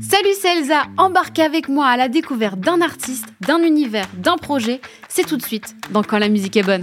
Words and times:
Salut, 0.00 0.34
c'est 0.40 0.58
Elsa. 0.58 0.82
Embarquez 0.98 1.42
avec 1.42 1.68
moi 1.68 1.86
à 1.86 1.96
la 1.96 2.08
découverte 2.08 2.60
d'un 2.60 2.80
artiste, 2.82 3.26
d'un 3.40 3.62
univers, 3.62 4.06
d'un 4.18 4.36
projet. 4.36 4.80
C'est 5.08 5.24
tout 5.26 5.36
de 5.38 5.42
suite 5.42 5.74
dans 5.90 6.02
Quand 6.02 6.18
la 6.18 6.28
musique 6.28 6.56
est 6.56 6.62
bonne. 6.62 6.82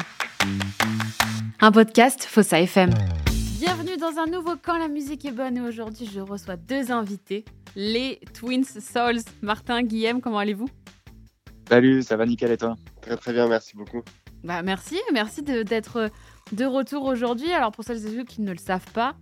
Un 1.62 1.72
podcast 1.72 2.24
Fossa 2.24 2.60
FM. 2.62 2.90
Bienvenue 3.60 3.98
dans 3.98 4.18
un 4.18 4.26
nouveau 4.26 4.54
Quand 4.62 4.78
la 4.78 4.88
musique 4.88 5.26
est 5.26 5.32
bonne. 5.32 5.58
Et 5.58 5.62
aujourd'hui, 5.62 6.10
je 6.12 6.20
reçois 6.22 6.56
deux 6.56 6.92
invités, 6.92 7.46
les 7.76 8.20
Twins 8.34 8.64
Souls. 8.66 9.22
Martin, 9.44 9.84
Guillaume, 9.84 10.22
comment 10.22 10.40
allez-vous? 10.40 10.70
Salut, 11.70 12.02
ça 12.02 12.16
va 12.16 12.26
nickel 12.26 12.52
et 12.52 12.58
toi? 12.58 12.76
Très 13.02 13.18
très 13.18 13.34
bien, 13.34 13.48
merci 13.48 13.76
beaucoup. 13.76 14.02
Bah 14.44 14.62
merci, 14.64 14.98
merci 15.14 15.42
de- 15.44 15.62
d'être 15.64 16.10
de, 16.54 16.66
retour 16.66 17.04
aujourd'hui. 17.06 17.52
Alors 17.52 17.72
pour 17.72 17.84
celles 17.84 17.98
et 18.08 18.16
ceux 18.16 18.24
qui 18.24 18.42
ne 18.42 18.52
le 18.52 18.58
savent 18.58 18.90
pas, 18.94 19.16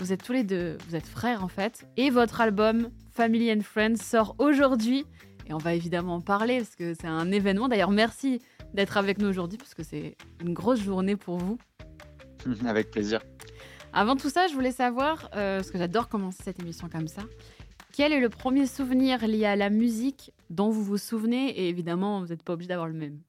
vous 0.00 0.12
êtes 0.12 0.24
tous 0.24 0.32
les 0.32 0.44
deux, 0.44 0.78
vous 0.88 0.96
êtes 0.96 1.06
frères 1.06 1.44
en 1.44 1.48
fait, 1.48 1.86
et 1.96 2.10
votre 2.10 2.40
album 2.40 2.90
Family 3.12 3.52
and 3.52 3.60
Friends 3.60 3.96
sort 3.96 4.34
aujourd'hui. 4.38 5.04
Et 5.46 5.52
on 5.52 5.58
va 5.58 5.74
évidemment 5.74 6.14
en 6.14 6.20
parler 6.20 6.58
parce 6.58 6.74
que 6.74 6.94
c'est 6.94 7.06
un 7.06 7.30
événement. 7.30 7.68
D'ailleurs, 7.68 7.90
merci 7.90 8.40
d'être 8.72 8.96
avec 8.96 9.18
nous 9.18 9.28
aujourd'hui 9.28 9.58
parce 9.58 9.74
que 9.74 9.82
c'est 9.82 10.16
une 10.40 10.54
grosse 10.54 10.80
journée 10.80 11.16
pour 11.16 11.36
vous. 11.36 11.58
Avec 12.66 12.90
plaisir. 12.90 13.20
Avant 13.92 14.16
tout 14.16 14.30
ça, 14.30 14.46
je 14.46 14.54
voulais 14.54 14.70
savoir, 14.70 15.28
euh, 15.34 15.56
parce 15.56 15.70
que 15.70 15.78
j'adore 15.78 16.08
commencer 16.08 16.42
cette 16.44 16.60
émission 16.60 16.88
comme 16.88 17.08
ça, 17.08 17.22
quel 17.92 18.12
est 18.12 18.20
le 18.20 18.28
premier 18.28 18.66
souvenir 18.66 19.26
lié 19.26 19.44
à 19.46 19.56
la 19.56 19.68
musique 19.68 20.32
dont 20.48 20.70
vous 20.70 20.84
vous 20.84 20.98
souvenez? 20.98 21.50
Et 21.50 21.68
évidemment, 21.68 22.20
vous 22.20 22.28
n'êtes 22.28 22.44
pas 22.44 22.52
obligé 22.52 22.68
d'avoir 22.68 22.86
le 22.86 22.94
même. 22.94 23.20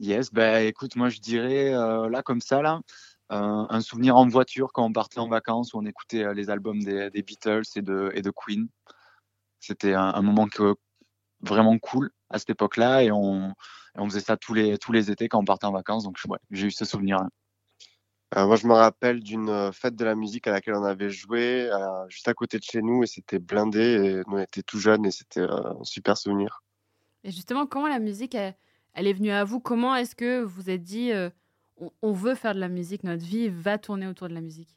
Yes, 0.00 0.32
bah 0.32 0.62
écoute, 0.62 0.94
moi 0.94 1.08
je 1.08 1.18
dirais 1.18 1.74
euh, 1.74 2.08
là 2.08 2.22
comme 2.22 2.40
ça, 2.40 2.62
là, 2.62 2.80
un 3.30 3.80
souvenir 3.80 4.16
en 4.16 4.26
voiture 4.26 4.72
quand 4.72 4.84
on 4.84 4.92
partait 4.92 5.18
en 5.20 5.28
vacances 5.28 5.74
où 5.74 5.78
on 5.78 5.86
écoutait 5.86 6.24
euh, 6.24 6.34
les 6.34 6.50
albums 6.50 6.82
des, 6.82 7.10
des 7.10 7.22
Beatles 7.22 7.62
et 7.76 7.82
de, 7.82 8.10
et 8.14 8.22
de 8.22 8.30
Queen. 8.30 8.68
C'était 9.60 9.94
un, 9.94 10.14
un 10.14 10.22
moment 10.22 10.46
que, 10.46 10.74
vraiment 11.40 11.78
cool 11.78 12.10
à 12.30 12.38
cette 12.38 12.50
époque-là 12.50 13.02
et 13.02 13.12
on, 13.12 13.50
et 13.50 14.00
on 14.00 14.08
faisait 14.08 14.20
ça 14.20 14.36
tous 14.36 14.54
les, 14.54 14.78
tous 14.78 14.92
les 14.92 15.10
étés 15.10 15.28
quand 15.28 15.38
on 15.38 15.44
partait 15.44 15.66
en 15.66 15.72
vacances. 15.72 16.04
Donc 16.04 16.18
ouais, 16.28 16.38
j'ai 16.50 16.66
eu 16.66 16.70
ce 16.70 16.84
souvenir-là. 16.84 17.28
Euh, 18.36 18.46
moi, 18.46 18.56
je 18.56 18.66
me 18.66 18.74
rappelle 18.74 19.22
d'une 19.22 19.48
euh, 19.48 19.72
fête 19.72 19.96
de 19.96 20.04
la 20.04 20.14
musique 20.14 20.46
à 20.46 20.50
laquelle 20.50 20.74
on 20.74 20.84
avait 20.84 21.08
joué 21.08 21.70
euh, 21.70 22.08
juste 22.08 22.28
à 22.28 22.34
côté 22.34 22.58
de 22.58 22.62
chez 22.62 22.82
nous 22.82 23.02
et 23.02 23.06
c'était 23.06 23.38
blindé 23.38 23.80
et 23.80 24.14
nous 24.26 24.36
on 24.36 24.38
était 24.38 24.62
tout 24.62 24.78
jeunes 24.78 25.06
et 25.06 25.10
c'était 25.10 25.40
euh, 25.40 25.80
un 25.80 25.84
super 25.84 26.16
souvenir. 26.18 26.62
Et 27.24 27.30
justement, 27.30 27.66
comment 27.66 27.88
la 27.88 27.98
musique, 27.98 28.34
elle, 28.34 28.54
elle 28.92 29.06
est 29.06 29.14
venue 29.14 29.30
à 29.30 29.44
vous? 29.44 29.60
Comment 29.60 29.96
est-ce 29.96 30.14
que 30.14 30.42
vous 30.42 30.62
vous 30.62 30.70
êtes 30.70 30.82
dit, 30.82 31.10
euh, 31.10 31.30
on, 32.02 32.12
veut 32.12 32.34
faire 32.34 32.54
de 32.54 32.60
la 32.60 32.68
musique, 32.68 33.04
notre 33.04 33.24
vie 33.24 33.48
va 33.48 33.78
tourner 33.78 34.06
autour 34.06 34.28
de 34.28 34.34
la 34.34 34.40
musique 34.40 34.76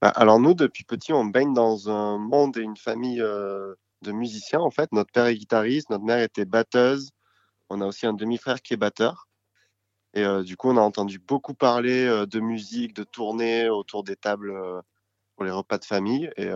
Bah, 0.00 0.08
alors 0.08 0.40
nous, 0.40 0.54
depuis 0.54 0.84
petit, 0.84 1.12
on 1.12 1.24
baigne 1.24 1.52
dans 1.52 1.90
un 1.90 2.18
monde 2.18 2.56
et 2.56 2.62
une 2.62 2.76
famille 2.76 3.20
euh, 3.20 3.74
de 4.02 4.12
musiciens 4.12 4.60
en 4.60 4.70
fait. 4.70 4.90
Notre 4.92 5.12
père 5.12 5.26
est 5.26 5.36
guitariste, 5.36 5.90
notre 5.90 6.04
mère 6.04 6.20
était 6.20 6.44
batteuse. 6.44 7.10
On 7.70 7.80
a 7.80 7.86
aussi 7.86 8.06
un 8.06 8.14
demi-frère 8.14 8.62
qui 8.62 8.74
est 8.74 8.76
batteur. 8.76 9.28
Et 10.14 10.24
euh, 10.24 10.42
du 10.42 10.56
coup, 10.56 10.70
on 10.70 10.76
a 10.76 10.80
entendu 10.80 11.18
beaucoup 11.18 11.54
parler 11.54 12.06
euh, 12.06 12.26
de 12.26 12.40
musique, 12.40 12.94
de 12.94 13.04
tournées 13.04 13.68
autour 13.68 14.04
des 14.04 14.16
tables 14.16 14.54
pour 15.36 15.44
les 15.44 15.50
repas 15.50 15.78
de 15.78 15.84
famille. 15.84 16.30
Et 16.36 16.50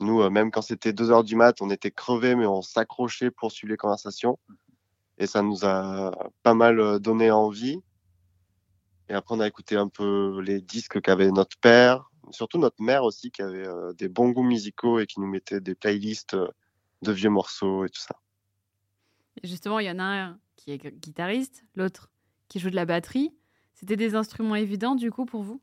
nous, 0.00 0.28
même 0.30 0.50
quand 0.50 0.62
c'était 0.62 0.92
2 0.92 1.10
heures 1.10 1.24
du 1.24 1.36
mat, 1.36 1.60
on 1.62 1.70
était 1.70 1.90
crevés, 1.90 2.34
mais 2.34 2.46
on 2.46 2.62
s'accrochait 2.62 3.30
pour 3.30 3.52
suivre 3.52 3.70
les 3.70 3.76
conversations. 3.76 4.38
Et 5.18 5.26
ça 5.26 5.42
nous 5.42 5.64
a 5.64 6.12
pas 6.42 6.54
mal 6.54 6.98
donné 7.00 7.30
envie. 7.30 7.82
Et 9.10 9.14
après, 9.14 9.34
on 9.36 9.40
a 9.40 9.48
écouté 9.48 9.76
un 9.76 9.88
peu 9.88 10.40
les 10.40 10.62
disques 10.62 11.02
qu'avait 11.02 11.30
notre 11.32 11.58
père, 11.58 12.10
surtout 12.30 12.58
notre 12.58 12.82
mère 12.82 13.04
aussi, 13.04 13.30
qui 13.30 13.42
avait 13.42 13.68
euh, 13.68 13.92
des 13.94 14.08
bons 14.08 14.30
goûts 14.30 14.42
musicaux 14.44 15.00
et 15.00 15.06
qui 15.06 15.20
nous 15.20 15.28
mettait 15.28 15.60
des 15.60 15.74
playlists 15.74 16.34
euh, 16.34 16.48
de 17.02 17.12
vieux 17.12 17.30
morceaux 17.30 17.84
et 17.84 17.90
tout 17.90 18.00
ça. 18.00 18.16
Et 19.42 19.48
Justement, 19.48 19.78
il 19.80 19.86
y 19.86 19.90
en 19.90 19.98
a 19.98 20.04
un 20.04 20.40
qui 20.56 20.72
est 20.72 20.78
gu- 20.78 20.92
guitariste, 20.92 21.64
l'autre 21.74 22.10
qui 22.48 22.58
joue 22.60 22.70
de 22.70 22.76
la 22.76 22.86
batterie. 22.86 23.34
C'était 23.74 23.96
des 23.96 24.14
instruments 24.14 24.56
évidents 24.56 24.94
du 24.94 25.10
coup 25.10 25.24
pour 25.26 25.42
vous? 25.42 25.60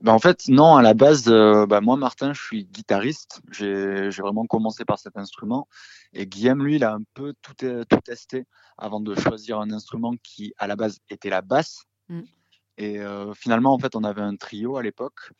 Bah, 0.00 0.12
en 0.12 0.18
fait, 0.18 0.48
non, 0.48 0.76
à 0.76 0.82
la 0.82 0.94
base, 0.94 1.28
euh, 1.28 1.66
bah, 1.66 1.80
moi, 1.80 1.96
Martin, 1.96 2.32
je 2.32 2.42
suis 2.42 2.64
guitariste. 2.64 3.40
J'ai 3.50 4.08
vraiment 4.10 4.46
commencé 4.46 4.84
par 4.84 4.98
cet 4.98 5.16
instrument. 5.16 5.68
Et 6.12 6.26
Guillaume, 6.26 6.64
lui, 6.64 6.76
il 6.76 6.84
a 6.84 6.94
un 6.94 7.02
peu 7.14 7.34
tout, 7.42 7.54
tout 7.54 8.00
testé 8.04 8.46
avant 8.78 9.00
de 9.00 9.14
choisir 9.14 9.58
un 9.60 9.70
instrument 9.70 10.14
qui, 10.22 10.54
à 10.58 10.66
la 10.66 10.76
base, 10.76 10.98
était 11.10 11.30
la 11.30 11.42
basse. 11.42 11.84
Mm. 12.08 12.22
Et 12.78 12.98
euh, 13.00 13.32
finalement, 13.34 13.72
en 13.72 13.78
fait, 13.78 13.96
on 13.96 14.04
avait 14.04 14.22
un 14.22 14.36
trio 14.36 14.76
à 14.76 14.82
l'époque. 14.82 15.32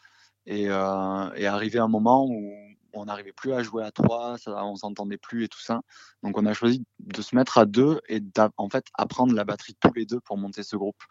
Et, 0.47 0.69
euh, 0.69 1.33
et 1.35 1.47
arrivé 1.47 1.79
un 1.79 1.89
moment 1.89 2.25
où 2.25 2.53
on 2.93 3.05
n'arrivait 3.07 3.33
plus 3.33 3.53
à 3.53 3.63
jouer 3.63 3.85
à 3.85 3.91
trois, 3.91 4.39
ça, 4.39 4.65
on 4.65 4.77
s'entendait 4.77 5.19
plus 5.19 5.45
et 5.45 5.49
tout 5.49 5.61
ça. 5.61 5.83
Donc, 6.23 6.39
on 6.39 6.47
a 6.47 6.55
choisi 6.55 6.85
de 7.01 7.21
se 7.21 7.37
mettre 7.37 7.59
à 7.59 7.67
deux 7.67 8.01
et 8.09 8.23
en 8.57 8.71
fait 8.71 8.87
apprendre 8.95 9.35
la 9.35 9.45
batterie 9.45 9.77
tous 9.81 9.93
les 9.95 10.07
deux 10.07 10.21
pour 10.21 10.39
monter 10.39 10.63
ce 10.63 10.77
groupe. 10.77 11.03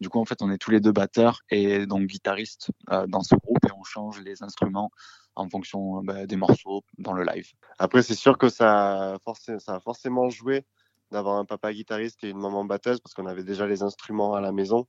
Du 0.00 0.08
coup, 0.08 0.20
en 0.20 0.24
fait, 0.24 0.40
on 0.42 0.50
est 0.50 0.58
tous 0.58 0.70
les 0.70 0.80
deux 0.80 0.92
batteurs 0.92 1.40
et 1.50 1.86
donc 1.86 2.06
guitaristes 2.06 2.70
euh, 2.90 3.06
dans 3.06 3.22
ce 3.22 3.34
groupe 3.34 3.64
et 3.66 3.72
on 3.76 3.84
change 3.84 4.20
les 4.20 4.42
instruments 4.42 4.90
en 5.34 5.48
fonction 5.48 6.02
bah, 6.02 6.26
des 6.26 6.36
morceaux 6.36 6.82
dans 6.98 7.12
le 7.12 7.24
live. 7.24 7.50
Après, 7.78 8.02
c'est 8.02 8.14
sûr 8.14 8.38
que 8.38 8.48
ça 8.48 9.14
a, 9.14 9.18
forcé- 9.18 9.58
ça 9.58 9.74
a 9.74 9.80
forcément 9.80 10.30
joué 10.30 10.64
d'avoir 11.10 11.36
un 11.36 11.44
papa 11.44 11.72
guitariste 11.72 12.24
et 12.24 12.30
une 12.30 12.38
maman 12.38 12.64
batteuse 12.64 13.00
parce 13.00 13.12
qu'on 13.12 13.26
avait 13.26 13.44
déjà 13.44 13.66
les 13.66 13.82
instruments 13.82 14.34
à 14.34 14.40
la 14.40 14.52
maison. 14.52 14.86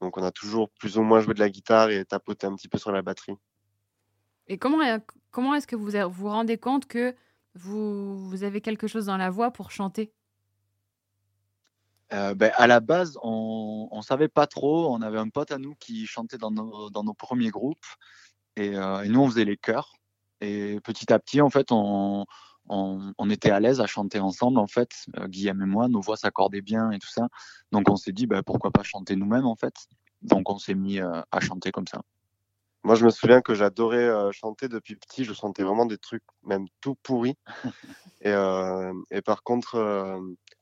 Donc, 0.00 0.16
on 0.16 0.22
a 0.22 0.30
toujours 0.30 0.70
plus 0.70 0.96
ou 0.98 1.02
moins 1.02 1.20
joué 1.20 1.34
de 1.34 1.40
la 1.40 1.50
guitare 1.50 1.90
et 1.90 2.04
tapoté 2.04 2.46
un 2.46 2.54
petit 2.54 2.68
peu 2.68 2.78
sur 2.78 2.92
la 2.92 3.02
batterie. 3.02 3.34
Et 4.46 4.58
comment, 4.58 4.78
comment 5.30 5.54
est-ce 5.54 5.66
que 5.66 5.76
vous 5.76 5.90
vous 5.90 6.10
vous 6.10 6.28
rendez 6.28 6.56
compte 6.56 6.86
que 6.86 7.14
vous, 7.54 8.28
vous 8.28 8.44
avez 8.44 8.60
quelque 8.60 8.86
chose 8.86 9.06
dans 9.06 9.16
la 9.16 9.30
voix 9.30 9.50
pour 9.50 9.70
chanter? 9.70 10.12
Euh, 12.12 12.34
ben, 12.34 12.52
à 12.56 12.66
la 12.66 12.80
base, 12.80 13.18
on 13.22 13.90
ne 13.92 14.02
savait 14.02 14.28
pas 14.28 14.46
trop. 14.46 14.94
On 14.94 15.02
avait 15.02 15.18
un 15.18 15.28
pote 15.28 15.50
à 15.50 15.58
nous 15.58 15.74
qui 15.74 16.06
chantait 16.06 16.38
dans 16.38 16.50
nos, 16.50 16.88
dans 16.90 17.04
nos 17.04 17.14
premiers 17.14 17.50
groupes 17.50 17.84
et, 18.56 18.76
euh, 18.76 19.02
et 19.02 19.08
nous, 19.08 19.20
on 19.20 19.28
faisait 19.28 19.44
les 19.44 19.56
chœurs. 19.56 19.92
Et 20.40 20.80
petit 20.80 21.12
à 21.12 21.18
petit, 21.18 21.40
en 21.40 21.50
fait, 21.50 21.70
on, 21.70 22.24
on, 22.68 23.12
on 23.18 23.30
était 23.30 23.50
à 23.50 23.60
l'aise 23.60 23.80
à 23.80 23.86
chanter 23.86 24.18
ensemble. 24.20 24.58
En 24.58 24.66
fait, 24.66 24.90
Euh, 25.16 25.26
Guillaume 25.28 25.62
et 25.62 25.66
moi, 25.66 25.88
nos 25.88 26.00
voix 26.00 26.16
s'accordaient 26.16 26.62
bien 26.62 26.90
et 26.90 26.98
tout 26.98 27.08
ça. 27.10 27.28
Donc, 27.72 27.88
on 27.88 27.96
s'est 27.96 28.12
dit, 28.12 28.26
ben, 28.26 28.42
pourquoi 28.42 28.70
pas 28.70 28.82
chanter 28.82 29.16
nous-mêmes, 29.16 29.46
en 29.46 29.56
fait. 29.56 29.74
Donc, 30.22 30.50
on 30.50 30.58
s'est 30.58 30.74
mis 30.74 31.00
euh, 31.00 31.20
à 31.30 31.40
chanter 31.40 31.70
comme 31.70 31.86
ça. 31.86 32.02
Moi, 32.84 32.94
je 32.94 33.04
me 33.04 33.10
souviens 33.10 33.40
que 33.42 33.54
j'adorais 33.54 34.08
euh, 34.08 34.30
chanter 34.32 34.68
depuis 34.68 34.96
petit. 34.96 35.24
Je 35.24 35.32
chantais 35.34 35.62
vraiment 35.64 35.84
des 35.86 35.98
trucs 35.98 36.22
même 36.44 36.66
tout 36.80 36.94
pourris. 37.02 37.36
Et, 38.22 38.30
euh, 38.30 38.92
et 39.12 39.22
par 39.22 39.44
contre, 39.44 39.76
euh, 39.76 40.18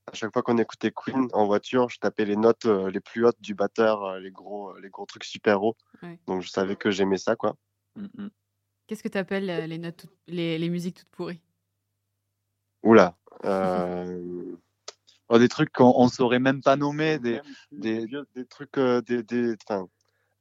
à 0.06 0.14
chaque 0.14 0.30
fois 0.32 0.42
qu'on 0.42 0.58
écoutait 0.58 0.92
Queen 0.94 1.28
en 1.32 1.46
voiture, 1.46 1.88
je 1.88 1.98
tapais 1.98 2.26
les 2.26 2.36
notes 2.36 2.66
euh, 2.66 2.90
les 2.90 3.00
plus 3.00 3.24
hautes 3.24 3.40
du 3.40 3.54
batteur, 3.54 4.04
euh, 4.04 4.20
les 4.20 4.30
gros, 4.30 4.76
les 4.78 4.90
gros 4.90 5.06
trucs 5.06 5.24
super 5.24 5.62
hauts. 5.62 5.74
Ouais. 6.02 6.18
Donc, 6.26 6.42
je 6.42 6.50
savais 6.50 6.76
que 6.76 6.90
j'aimais 6.90 7.16
ça, 7.16 7.34
quoi. 7.34 7.56
Mm, 7.96 8.06
mm. 8.24 8.30
Qu'est-ce 8.86 9.02
que 9.02 9.08
tu 9.08 9.16
appelles 9.16 9.46
les, 9.46 9.78
notes 9.78 9.96
toutes- 9.96 10.18
les, 10.26 10.58
les 10.58 10.68
musiques 10.68 10.98
toutes 10.98 11.08
pourries? 11.08 11.40
Oula. 12.86 13.16
Euh, 13.44 14.56
Oh, 15.28 15.38
des 15.38 15.48
trucs 15.48 15.72
qu'on 15.72 15.92
on 15.96 16.08
saurait 16.08 16.38
même 16.38 16.62
pas 16.62 16.76
nommer. 16.76 17.18
Des, 17.18 17.40
des, 17.72 17.98
des- 17.98 18.06
vieux- 18.06 18.26
des 18.34 18.46
trucs, 18.46 18.78
euh, 18.78 19.02
des, 19.02 19.22
des, 19.24 19.54
enfin, 19.68 19.86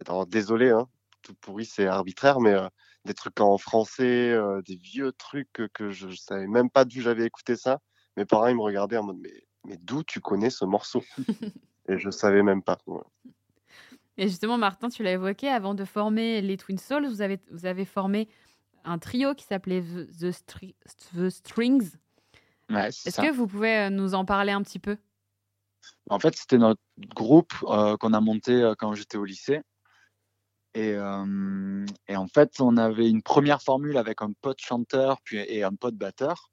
alors, 0.07 0.27
désolé, 0.27 0.69
hein, 0.69 0.87
tout 1.23 1.33
pourri, 1.41 1.65
c'est 1.65 1.87
arbitraire, 1.87 2.39
mais 2.39 2.53
euh, 2.53 2.67
des 3.03 3.15
trucs 3.15 3.39
en 3.41 3.57
français, 3.57 4.31
euh, 4.31 4.61
des 4.61 4.75
vieux 4.75 5.11
trucs 5.11 5.51
que, 5.53 5.67
que 5.73 5.89
je, 5.89 6.09
je 6.09 6.15
savais 6.15 6.45
même 6.47 6.69
pas 6.69 6.85
d'où 6.85 7.01
j'avais 7.01 7.25
écouté 7.25 7.55
ça. 7.55 7.79
Mes 8.15 8.25
parents, 8.25 8.45
ils 8.47 8.55
me 8.55 8.61
regardaient 8.61 8.97
en 8.97 9.03
mode, 9.03 9.17
mais, 9.19 9.43
mais 9.65 9.77
d'où 9.77 10.03
tu 10.03 10.21
connais 10.21 10.51
ce 10.51 10.65
morceau? 10.65 11.03
Et 11.89 11.97
je 11.97 12.09
savais 12.11 12.43
même 12.43 12.61
pas. 12.61 12.77
Et 14.17 14.27
justement, 14.27 14.57
Martin, 14.59 14.89
tu 14.89 15.01
l'as 15.03 15.13
évoqué, 15.13 15.49
avant 15.49 15.73
de 15.73 15.83
former 15.83 16.41
les 16.41 16.57
Twin 16.57 16.77
Souls, 16.77 17.07
vous 17.07 17.21
avez, 17.21 17.39
vous 17.51 17.65
avez 17.65 17.85
formé 17.85 18.29
un 18.83 18.99
trio 18.99 19.33
qui 19.33 19.45
s'appelait 19.45 19.81
The, 19.81 20.07
The 20.19 20.31
Stri- 20.31 20.75
The 21.15 21.29
Strings. 21.29 21.97
Ouais, 22.69 22.87
Est-ce 22.87 23.21
que 23.21 23.31
vous 23.31 23.47
pouvez 23.47 23.77
euh, 23.77 23.89
nous 23.89 24.15
en 24.15 24.25
parler 24.25 24.51
un 24.51 24.61
petit 24.61 24.79
peu? 24.79 24.97
En 26.09 26.19
fait, 26.19 26.35
c'était 26.35 26.57
notre 26.57 26.81
groupe 27.15 27.53
euh, 27.63 27.95
qu'on 27.97 28.13
a 28.13 28.21
monté 28.21 28.53
euh, 28.53 28.73
quand 28.77 28.93
j'étais 28.93 29.17
au 29.17 29.25
lycée. 29.25 29.61
Et, 30.73 30.93
euh, 30.93 31.85
et 32.07 32.17
en 32.17 32.27
fait, 32.27 32.59
on 32.59 32.75
avait 32.77 33.09
une 33.09 33.21
première 33.21 33.61
formule 33.61 33.97
avec 33.97 34.21
un 34.21 34.31
pote 34.41 34.59
chanteur 34.59 35.21
puis, 35.23 35.37
et 35.37 35.63
un 35.63 35.73
pote 35.73 35.95
batteur. 35.95 36.51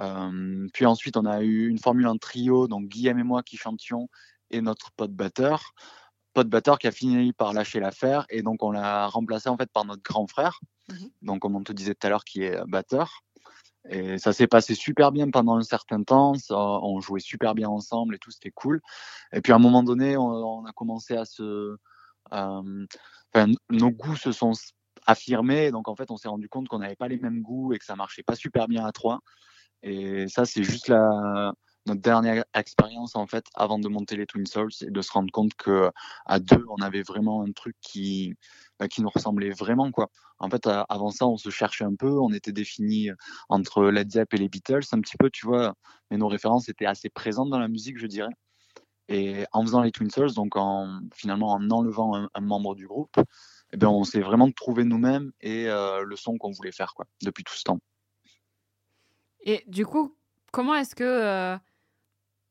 Euh, 0.00 0.68
puis 0.74 0.86
ensuite, 0.86 1.16
on 1.16 1.24
a 1.24 1.42
eu 1.42 1.68
une 1.68 1.78
formule 1.78 2.06
en 2.06 2.16
trio, 2.16 2.68
donc 2.68 2.88
Guillaume 2.88 3.18
et 3.18 3.24
moi 3.24 3.42
qui 3.42 3.56
chantions 3.56 4.08
et 4.50 4.60
notre 4.60 4.92
pote 4.92 5.12
batteur. 5.12 5.72
Pote 6.34 6.48
batteur 6.48 6.78
qui 6.78 6.86
a 6.86 6.92
fini 6.92 7.32
par 7.32 7.52
lâcher 7.52 7.80
l'affaire 7.80 8.26
et 8.28 8.42
donc 8.42 8.62
on 8.62 8.70
l'a 8.70 9.06
remplacé 9.08 9.48
en 9.48 9.56
fait 9.56 9.70
par 9.72 9.84
notre 9.84 10.02
grand 10.02 10.26
frère, 10.26 10.60
Mhm. 10.88 11.10
donc 11.22 11.40
comme 11.40 11.56
on 11.56 11.64
te 11.64 11.72
disait 11.72 11.94
tout 11.94 12.06
à 12.06 12.10
l'heure, 12.10 12.24
qui 12.24 12.42
est 12.42 12.60
batteur. 12.68 13.22
Et 13.88 14.18
ça 14.18 14.32
s'est 14.32 14.46
passé 14.46 14.74
super 14.74 15.12
bien 15.12 15.30
pendant 15.30 15.56
un 15.56 15.62
certain 15.62 16.02
temps. 16.02 16.34
On 16.50 17.00
jouait 17.00 17.20
super 17.20 17.54
bien 17.54 17.68
ensemble 17.68 18.14
et 18.14 18.18
tout, 18.18 18.30
c'était 18.30 18.50
cool. 18.50 18.80
Et 19.32 19.40
puis 19.40 19.52
à 19.52 19.56
un 19.56 19.60
moment 19.60 19.82
donné, 19.82 20.16
on, 20.16 20.26
on 20.26 20.64
a 20.66 20.72
commencé 20.72 21.16
à 21.16 21.24
se, 21.24 21.76
euh, 22.32 22.86
nos 23.70 23.90
goûts 23.90 24.16
se 24.16 24.32
sont 24.32 24.52
affirmés. 25.06 25.70
Donc 25.70 25.88
en 25.88 25.96
fait, 25.96 26.10
on 26.10 26.16
s'est 26.16 26.28
rendu 26.28 26.48
compte 26.48 26.68
qu'on 26.68 26.80
n'avait 26.80 26.96
pas 26.96 27.08
les 27.08 27.18
mêmes 27.18 27.42
goûts 27.42 27.72
et 27.72 27.78
que 27.78 27.84
ça 27.84 27.96
marchait 27.96 28.22
pas 28.22 28.34
super 28.34 28.68
bien 28.68 28.84
à 28.84 28.92
trois. 28.92 29.20
Et 29.82 30.28
ça, 30.28 30.44
c'est 30.44 30.64
juste 30.64 30.88
la, 30.88 31.52
notre 31.88 32.00
dernière 32.00 32.44
expérience 32.54 33.16
en 33.16 33.26
fait 33.26 33.46
avant 33.54 33.78
de 33.78 33.88
monter 33.88 34.16
les 34.16 34.26
Twin 34.26 34.46
Souls 34.46 34.70
et 34.82 34.90
de 34.90 35.02
se 35.02 35.10
rendre 35.12 35.32
compte 35.32 35.54
que 35.54 35.90
à 36.26 36.38
deux, 36.38 36.64
on 36.68 36.82
avait 36.82 37.02
vraiment 37.02 37.42
un 37.42 37.52
truc 37.52 37.76
qui 37.80 38.34
bah, 38.78 38.88
qui 38.88 39.02
nous 39.02 39.10
ressemblait 39.10 39.50
vraiment 39.50 39.90
quoi. 39.90 40.10
En 40.38 40.48
fait, 40.50 40.68
avant 40.88 41.10
ça, 41.10 41.26
on 41.26 41.36
se 41.36 41.50
cherchait 41.50 41.84
un 41.84 41.96
peu, 41.96 42.10
on 42.10 42.32
était 42.32 42.52
défini 42.52 43.10
entre 43.48 43.86
Led 43.86 44.10
Zepp 44.10 44.34
et 44.34 44.36
les 44.36 44.48
Beatles 44.48 44.84
un 44.92 45.00
petit 45.00 45.16
peu, 45.16 45.30
tu 45.30 45.46
vois, 45.46 45.74
mais 46.10 46.16
nos 46.16 46.28
références 46.28 46.68
étaient 46.68 46.86
assez 46.86 47.08
présentes 47.08 47.50
dans 47.50 47.58
la 47.58 47.68
musique, 47.68 47.98
je 47.98 48.06
dirais. 48.06 48.32
Et 49.08 49.46
en 49.52 49.62
faisant 49.62 49.82
les 49.82 49.90
Twin 49.90 50.10
Souls, 50.10 50.34
donc 50.34 50.56
en, 50.56 51.00
finalement 51.14 51.52
en 51.52 51.70
enlevant 51.70 52.28
un, 52.32 52.40
membre 52.40 52.74
du 52.74 52.86
groupe, 52.86 53.16
eh 53.72 53.76
bien, 53.76 53.88
on 53.88 54.04
s'est 54.04 54.20
vraiment 54.20 54.50
trouvé 54.52 54.84
nous-mêmes 54.84 55.32
et 55.40 55.68
euh, 55.68 56.04
le 56.04 56.16
son 56.16 56.36
qu'on 56.38 56.52
voulait 56.52 56.72
faire 56.72 56.94
quoi, 56.94 57.06
depuis 57.22 57.42
tout 57.42 57.54
ce 57.54 57.64
temps. 57.64 57.80
Et 59.40 59.64
du 59.66 59.86
coup, 59.86 60.14
comment 60.52 60.74
est-ce 60.74 60.94
que, 60.94 61.04
euh, 61.04 61.56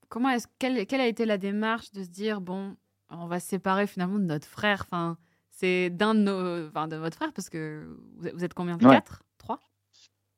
comment 0.09 0.30
est-ce 0.30 0.48
quelle, 0.59 0.86
quelle, 0.86 1.01
a 1.01 1.07
été 1.07 1.25
la 1.25 1.38
démarche 1.38 1.92
de 1.92 2.04
se 2.04 2.09
dire 2.09 2.42
bon, 2.42 2.75
on 3.09 3.27
va 3.27 3.39
se 3.39 3.48
séparer 3.48 3.88
finalement 3.88 4.19
de 4.19 4.25
notre 4.25 4.48
frère? 4.48 4.83
Enfin, 4.86 5.18
c'est 5.50 5.89
d'un 5.89 6.15
de 6.15 6.21
nos, 6.21 6.68
enfin, 6.68 6.88
de 6.88 6.95
votre 6.95 7.15
frère 7.15 7.33
parce 7.33 7.50
que 7.50 7.98
vous 8.18 8.44
êtes 8.44 8.54
combien, 8.54 8.77
quatre, 8.77 9.24
trois? 9.38 9.59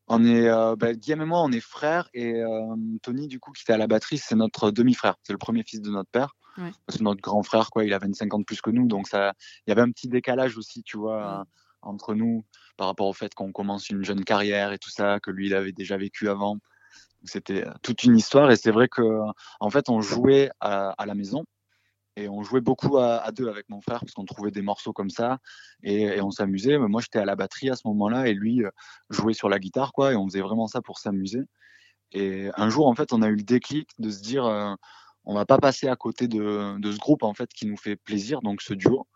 On 0.08 0.26
est, 0.26 0.48
euh, 0.48 0.76
bah, 0.76 0.94
Guillaume 0.94 1.22
et 1.22 1.26
moi, 1.26 1.42
on 1.44 1.52
est 1.52 1.60
frères 1.60 2.10
et 2.14 2.34
euh, 2.34 2.76
Tony, 3.04 3.28
du 3.28 3.40
coup, 3.40 3.52
qui 3.52 3.62
était 3.62 3.74
à 3.74 3.78
la 3.78 3.86
batterie, 3.86 4.18
c'est 4.18 4.36
notre 4.36 4.72
demi-frère. 4.72 5.16
C'est 5.24 5.34
le 5.34 5.38
premier 5.38 5.64
fils 5.64 5.82
de 5.82 5.92
notre 5.92 6.10
père. 6.10 6.36
C'est 6.90 7.00
notre 7.00 7.22
grand 7.22 7.42
frère, 7.42 7.70
quoi. 7.70 7.86
Il 7.86 7.94
a 7.94 8.00
25 8.00 8.34
ans 8.34 8.40
de 8.40 8.44
plus 8.44 8.60
que 8.60 8.70
nous, 8.70 8.86
donc 8.86 9.08
ça, 9.08 9.34
il 9.66 9.70
y 9.70 9.72
avait 9.72 9.82
un 9.82 9.92
petit 9.92 10.10
décalage 10.10 10.58
aussi, 10.58 10.84
tu 10.84 10.98
vois, 10.98 11.46
entre 11.82 12.16
nous 12.16 12.44
par 12.76 12.88
rapport 12.88 13.08
au 13.08 13.14
fait 13.14 13.34
qu'on 13.34 13.52
commence 13.52 13.90
une 13.90 14.04
jeune 14.04 14.24
carrière 14.24 14.72
et 14.72 14.78
tout 14.78 14.90
ça, 14.90 15.20
que 15.20 15.32
lui, 15.32 15.48
il 15.48 15.54
avait 15.54 15.74
déjà 15.74 15.98
vécu 15.98 16.30
avant. 16.30 16.58
C'était 17.24 17.66
toute 17.82 18.04
une 18.04 18.18
histoire 18.18 18.50
et 18.52 18.56
c'est 18.56 18.72
vrai 18.72 18.88
que, 18.88 19.02
en 19.60 19.70
fait, 19.70 19.90
on 19.90 20.02
jouait 20.02 20.50
à, 20.60 20.96
la 21.06 21.16
maison 21.16 21.44
et 22.16 22.30
on 22.30 22.44
jouait 22.44 22.62
beaucoup 22.62 22.98
à, 22.98 23.32
deux 23.32 23.50
avec 23.50 23.70
mon 23.70 23.82
frère 23.82 24.00
parce 24.00 24.14
qu'on 24.14 24.26
trouvait 24.26 24.52
des 24.52 24.62
morceaux 24.62 24.94
comme 24.94 25.10
ça 25.10 25.40
et, 25.84 26.22
on 26.22 26.32
s'amusait. 26.32 26.78
Mais 26.78 26.88
moi, 26.88 27.02
j'étais 27.02 27.20
à 27.20 27.26
la 27.26 27.36
batterie 27.36 27.70
à 27.70 27.76
ce 27.76 27.88
moment-là 27.88 28.28
et 28.28 28.34
lui 28.34 28.64
jouait 29.10 29.34
sur 29.34 29.50
la 29.50 29.60
guitare, 29.60 29.92
quoi. 29.92 30.14
Et 30.14 30.16
on 30.16 30.28
faisait 30.28 30.42
vraiment 30.42 30.68
ça 30.68 30.82
pour 30.82 31.00
s'amuser. 31.00 31.42
Et 32.12 32.50
un 32.56 32.70
jour, 32.70 32.88
en 32.88 32.96
fait, 32.96 33.14
on 33.14 33.22
a 33.22 33.28
eu 33.28 33.36
le 33.36 33.44
déclic 33.44 33.90
de 34.00 34.10
se 34.10 34.22
dire, 34.22 34.78
on 35.26 35.36
va 35.36 35.46
pas 35.46 35.58
passer 35.58 35.88
à 35.88 35.96
côté 35.96 36.28
de, 36.28 36.80
de, 36.80 36.92
ce 36.92 36.98
groupe 36.98 37.24
en 37.24 37.34
fait 37.34 37.50
qui 37.54 37.68
nous 37.68 37.78
fait 37.78 37.96
plaisir, 37.96 38.42
donc 38.42 38.62
ce 38.62 38.74
duo. 38.74 39.08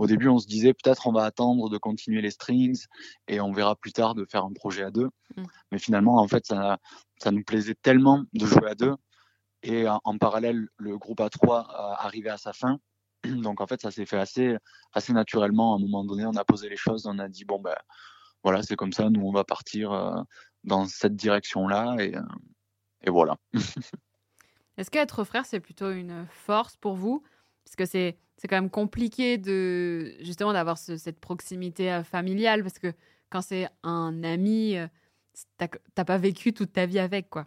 Au 0.00 0.06
début, 0.06 0.28
on 0.28 0.38
se 0.38 0.46
disait 0.46 0.72
peut-être 0.72 1.06
on 1.08 1.12
va 1.12 1.24
attendre 1.24 1.68
de 1.68 1.76
continuer 1.76 2.22
les 2.22 2.30
strings 2.30 2.86
et 3.28 3.38
on 3.38 3.52
verra 3.52 3.76
plus 3.76 3.92
tard 3.92 4.14
de 4.14 4.24
faire 4.24 4.46
un 4.46 4.52
projet 4.54 4.82
à 4.82 4.90
deux. 4.90 5.10
Mm. 5.36 5.42
Mais 5.72 5.78
finalement, 5.78 6.16
en 6.16 6.26
fait, 6.26 6.46
ça, 6.46 6.78
ça 7.18 7.30
nous 7.30 7.44
plaisait 7.44 7.74
tellement 7.74 8.24
de 8.32 8.46
jouer 8.46 8.70
à 8.70 8.74
deux 8.74 8.94
et 9.62 9.86
en, 9.86 10.16
parallèle, 10.16 10.68
le 10.78 10.96
groupe 10.96 11.20
A3 11.20 11.66
arrivait 11.98 12.30
à 12.30 12.38
sa 12.38 12.54
fin. 12.54 12.78
Donc 13.24 13.60
en 13.60 13.66
fait, 13.66 13.82
ça 13.82 13.90
s'est 13.90 14.06
fait 14.06 14.16
assez, 14.16 14.56
assez 14.94 15.12
naturellement. 15.12 15.74
À 15.74 15.76
un 15.76 15.80
moment 15.80 16.02
donné, 16.02 16.24
on 16.24 16.34
a 16.36 16.46
posé 16.46 16.70
les 16.70 16.78
choses, 16.78 17.04
on 17.04 17.18
a 17.18 17.28
dit 17.28 17.44
bon 17.44 17.60
ben 17.60 17.76
voilà, 18.42 18.62
c'est 18.62 18.76
comme 18.76 18.94
ça, 18.94 19.10
nous 19.10 19.20
on 19.20 19.32
va 19.32 19.44
partir 19.44 19.92
euh, 19.92 20.22
dans 20.64 20.86
cette 20.86 21.14
direction-là 21.14 21.96
et, 21.98 22.16
euh, 22.16 22.22
et 23.02 23.10
voilà. 23.10 23.36
Est-ce 24.78 24.90
qu'être 24.90 25.24
frère, 25.24 25.44
c'est 25.44 25.60
plutôt 25.60 25.90
une 25.90 26.26
force 26.30 26.78
pour 26.78 26.94
vous? 26.94 27.22
Parce 27.66 27.76
que 27.76 27.84
c'est 27.84 28.16
c'est 28.40 28.48
quand 28.48 28.56
même 28.56 28.70
compliqué 28.70 29.36
de 29.36 30.14
justement 30.20 30.54
d'avoir 30.54 30.78
cette 30.78 31.20
proximité 31.20 31.92
euh, 31.92 32.02
familiale 32.02 32.62
parce 32.62 32.78
que 32.78 32.92
quand 33.28 33.42
c'est 33.42 33.68
un 33.82 34.24
ami, 34.24 34.76
t'as 35.58 36.04
pas 36.04 36.18
vécu 36.18 36.52
toute 36.52 36.72
ta 36.72 36.86
vie 36.86 36.98
avec 36.98 37.28
quoi. 37.28 37.46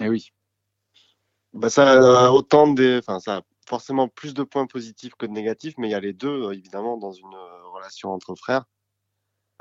Eh 0.00 0.08
oui. 0.08 0.32
Bah, 1.52 1.68
ça 1.70 2.26
a 2.26 2.30
autant 2.32 2.72
des, 2.72 2.98
enfin, 2.98 3.20
ça 3.20 3.42
forcément 3.68 4.08
plus 4.08 4.34
de 4.34 4.42
points 4.42 4.66
positifs 4.66 5.14
que 5.14 5.26
de 5.26 5.32
négatifs, 5.32 5.74
mais 5.78 5.88
il 5.88 5.92
y 5.92 5.94
a 5.94 6.00
les 6.00 6.12
deux, 6.12 6.52
évidemment, 6.52 6.96
dans 6.96 7.12
une 7.12 7.34
euh, 7.34 7.68
relation 7.74 8.12
entre 8.12 8.34
frères. 8.34 8.64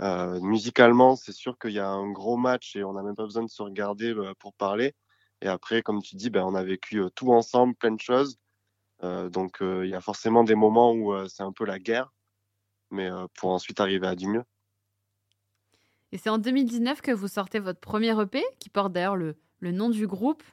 Euh, 0.01 0.39
musicalement, 0.41 1.15
c'est 1.15 1.31
sûr 1.31 1.57
qu'il 1.57 1.71
y 1.71 1.79
a 1.79 1.87
un 1.87 2.11
gros 2.11 2.37
match 2.37 2.75
et 2.75 2.83
on 2.83 2.93
n'a 2.93 3.03
même 3.03 3.15
pas 3.15 3.23
besoin 3.23 3.43
de 3.43 3.49
se 3.49 3.61
regarder 3.61 4.13
euh, 4.13 4.33
pour 4.39 4.53
parler. 4.53 4.93
Et 5.41 5.47
après, 5.47 5.81
comme 5.81 6.01
tu 6.01 6.15
dis, 6.15 6.29
ben, 6.29 6.43
on 6.45 6.55
a 6.55 6.63
vécu 6.63 7.01
euh, 7.01 7.09
tout 7.09 7.31
ensemble, 7.31 7.75
plein 7.75 7.91
de 7.91 8.01
choses. 8.01 8.37
Euh, 9.03 9.29
donc, 9.29 9.57
il 9.61 9.89
y 9.89 9.95
a 9.95 10.01
forcément 10.01 10.43
des 10.43 10.55
moments 10.55 10.93
où 10.93 11.13
c'est 11.27 11.43
un 11.43 11.51
peu 11.51 11.65
la 11.65 11.79
guerre, 11.79 12.13
mais 12.91 13.09
pour 13.35 13.51
ensuite 13.51 13.79
arriver 13.79 14.07
à 14.07 14.15
du 14.15 14.27
mieux. 14.27 14.43
Et 16.11 16.17
c'est 16.17 16.29
en 16.29 16.37
2019 16.37 17.01
que 17.01 17.11
vous 17.11 17.27
sortez 17.27 17.59
votre 17.59 17.79
premier 17.79 18.19
EP, 18.21 18.43
qui 18.59 18.69
porte 18.69 18.93
d'ailleurs 18.93 19.17
le, 19.17 19.35
le 19.59 19.71
nom 19.71 19.89
du 19.89 20.07
groupe. 20.07 20.43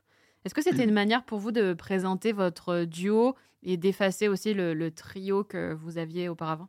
Est-ce 0.44 0.54
que 0.54 0.62
c'était 0.62 0.84
une 0.84 0.92
manière 0.92 1.24
pour 1.24 1.38
vous 1.38 1.52
de 1.52 1.72
présenter 1.72 2.32
votre 2.32 2.84
duo 2.84 3.36
et 3.62 3.76
d'effacer 3.76 4.28
aussi 4.28 4.54
le, 4.54 4.90
trio 4.90 5.44
que 5.44 5.72
vous 5.74 5.98
aviez 5.98 6.28
auparavant? 6.28 6.68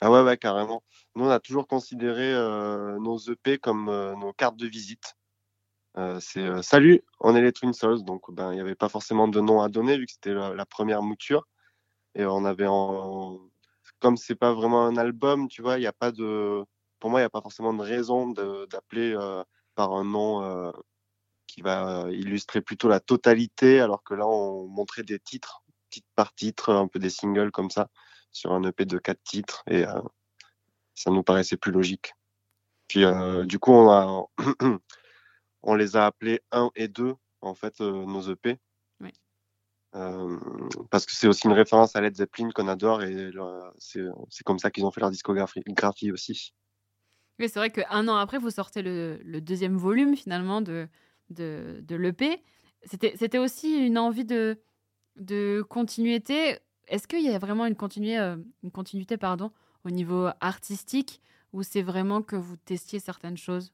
Ah 0.00 0.10
ouais, 0.10 0.22
ouais, 0.22 0.38
carrément. 0.38 0.82
Nous, 1.14 1.26
on 1.26 1.28
a 1.28 1.40
toujours 1.40 1.66
considéré 1.66 2.32
euh, 2.32 2.98
nos 3.00 3.18
EP 3.18 3.58
comme 3.58 3.90
euh, 3.90 4.14
nos 4.16 4.32
cartes 4.32 4.56
de 4.56 4.66
visite. 4.66 5.14
Euh, 5.98 6.18
c'est 6.20 6.62
salut, 6.62 7.02
on 7.20 7.34
est 7.34 7.42
les 7.42 7.52
Twin 7.52 7.72
Souls. 7.72 8.04
Donc, 8.04 8.30
ben, 8.32 8.52
il 8.52 8.56
n'y 8.56 8.60
avait 8.60 8.74
pas 8.74 8.88
forcément 8.88 9.28
de 9.28 9.40
nom 9.40 9.60
à 9.62 9.68
donner 9.68 9.98
vu 9.98 10.06
que 10.06 10.12
c'était 10.12 10.34
la, 10.34 10.66
première 10.66 11.02
mouture. 11.02 11.46
Et 12.14 12.24
on 12.24 12.44
avait 12.44 12.66
en. 12.68 13.40
Comme 14.00 14.16
c'est 14.16 14.34
pas 14.36 14.54
vraiment 14.54 14.86
un 14.86 14.96
album, 14.96 15.48
tu 15.48 15.62
vois, 15.62 15.78
il 15.78 15.80
n'y 15.80 15.86
a 15.86 15.92
pas 15.92 16.12
de. 16.12 16.64
Pour 17.00 17.10
moi, 17.10 17.20
il 17.20 17.22
n'y 17.22 17.26
a 17.26 17.30
pas 17.30 17.42
forcément 17.42 17.74
de 17.74 17.82
raison 17.82 18.30
d'appeler 18.30 19.16
par 19.74 19.92
un 19.92 20.04
nom 20.04 20.72
qui 21.50 21.62
va 21.62 22.04
euh, 22.04 22.12
illustrer 22.12 22.60
plutôt 22.60 22.88
la 22.88 23.00
totalité, 23.00 23.80
alors 23.80 24.04
que 24.04 24.14
là, 24.14 24.26
on 24.26 24.66
montrait 24.68 25.02
des 25.02 25.18
titres, 25.18 25.62
titre 25.90 26.06
par 26.14 26.34
titre, 26.34 26.72
un 26.72 26.86
peu 26.86 26.98
des 26.98 27.10
singles 27.10 27.50
comme 27.50 27.70
ça, 27.70 27.88
sur 28.32 28.52
un 28.52 28.62
EP 28.62 28.84
de 28.84 28.98
quatre 28.98 29.22
titres, 29.24 29.62
et 29.68 29.84
euh, 29.84 30.00
ça 30.94 31.10
nous 31.10 31.22
paraissait 31.22 31.56
plus 31.56 31.72
logique. 31.72 32.14
Puis, 32.88 33.04
euh, 33.04 33.44
du 33.44 33.58
coup, 33.58 33.72
on, 33.72 33.90
a, 33.90 34.24
on 35.62 35.74
les 35.74 35.96
a 35.96 36.06
appelés 36.06 36.40
1 36.52 36.70
et 36.76 36.88
2, 36.88 37.14
en 37.40 37.54
fait, 37.54 37.80
nos 37.80 38.22
EP. 38.22 38.58
parce 40.90 41.06
que 41.06 41.12
c'est 41.12 41.28
aussi 41.28 41.46
une 41.46 41.52
référence 41.52 41.96
à 41.96 42.00
Led 42.00 42.16
Zeppelin 42.16 42.50
qu'on 42.50 42.68
adore 42.68 43.02
et 43.02 43.30
c'est 43.78 44.44
comme 44.44 44.58
ça 44.58 44.70
qu'ils 44.70 44.84
ont 44.84 44.90
fait 44.90 45.00
leur 45.00 45.10
discographie 45.10 46.12
aussi. 46.12 46.54
Oui, 47.38 47.48
c'est 47.48 47.58
vrai 47.58 47.70
qu'un 47.70 48.06
an 48.06 48.16
après, 48.16 48.38
vous 48.38 48.50
sortez 48.50 48.82
le, 48.82 49.18
le, 49.24 49.40
deuxième 49.40 49.78
volume 49.78 50.14
finalement 50.14 50.60
de, 50.60 50.88
de, 51.30 51.80
de 51.82 51.96
l'EP. 51.96 52.42
C'était 52.84 53.38
aussi 53.38 53.86
une 53.86 53.96
envie 53.96 54.26
de, 54.26 54.60
de 55.16 55.64
continuité. 55.68 56.58
Est-ce 56.86 57.08
qu'il 57.08 57.24
y 57.24 57.30
a 57.30 57.38
vraiment 57.38 57.64
une, 57.64 57.76
continuité, 57.76 58.18
euh, 58.18 58.36
une 58.62 58.70
continuité 58.70 59.16
pardon, 59.16 59.52
au 59.84 59.90
niveau 59.90 60.28
artistique 60.40 61.22
ou 61.52 61.62
c'est 61.62 61.82
vraiment 61.82 62.20
que 62.22 62.36
vous 62.36 62.56
testiez 62.56 63.00
certaines 63.00 63.38
choses? 63.38 63.72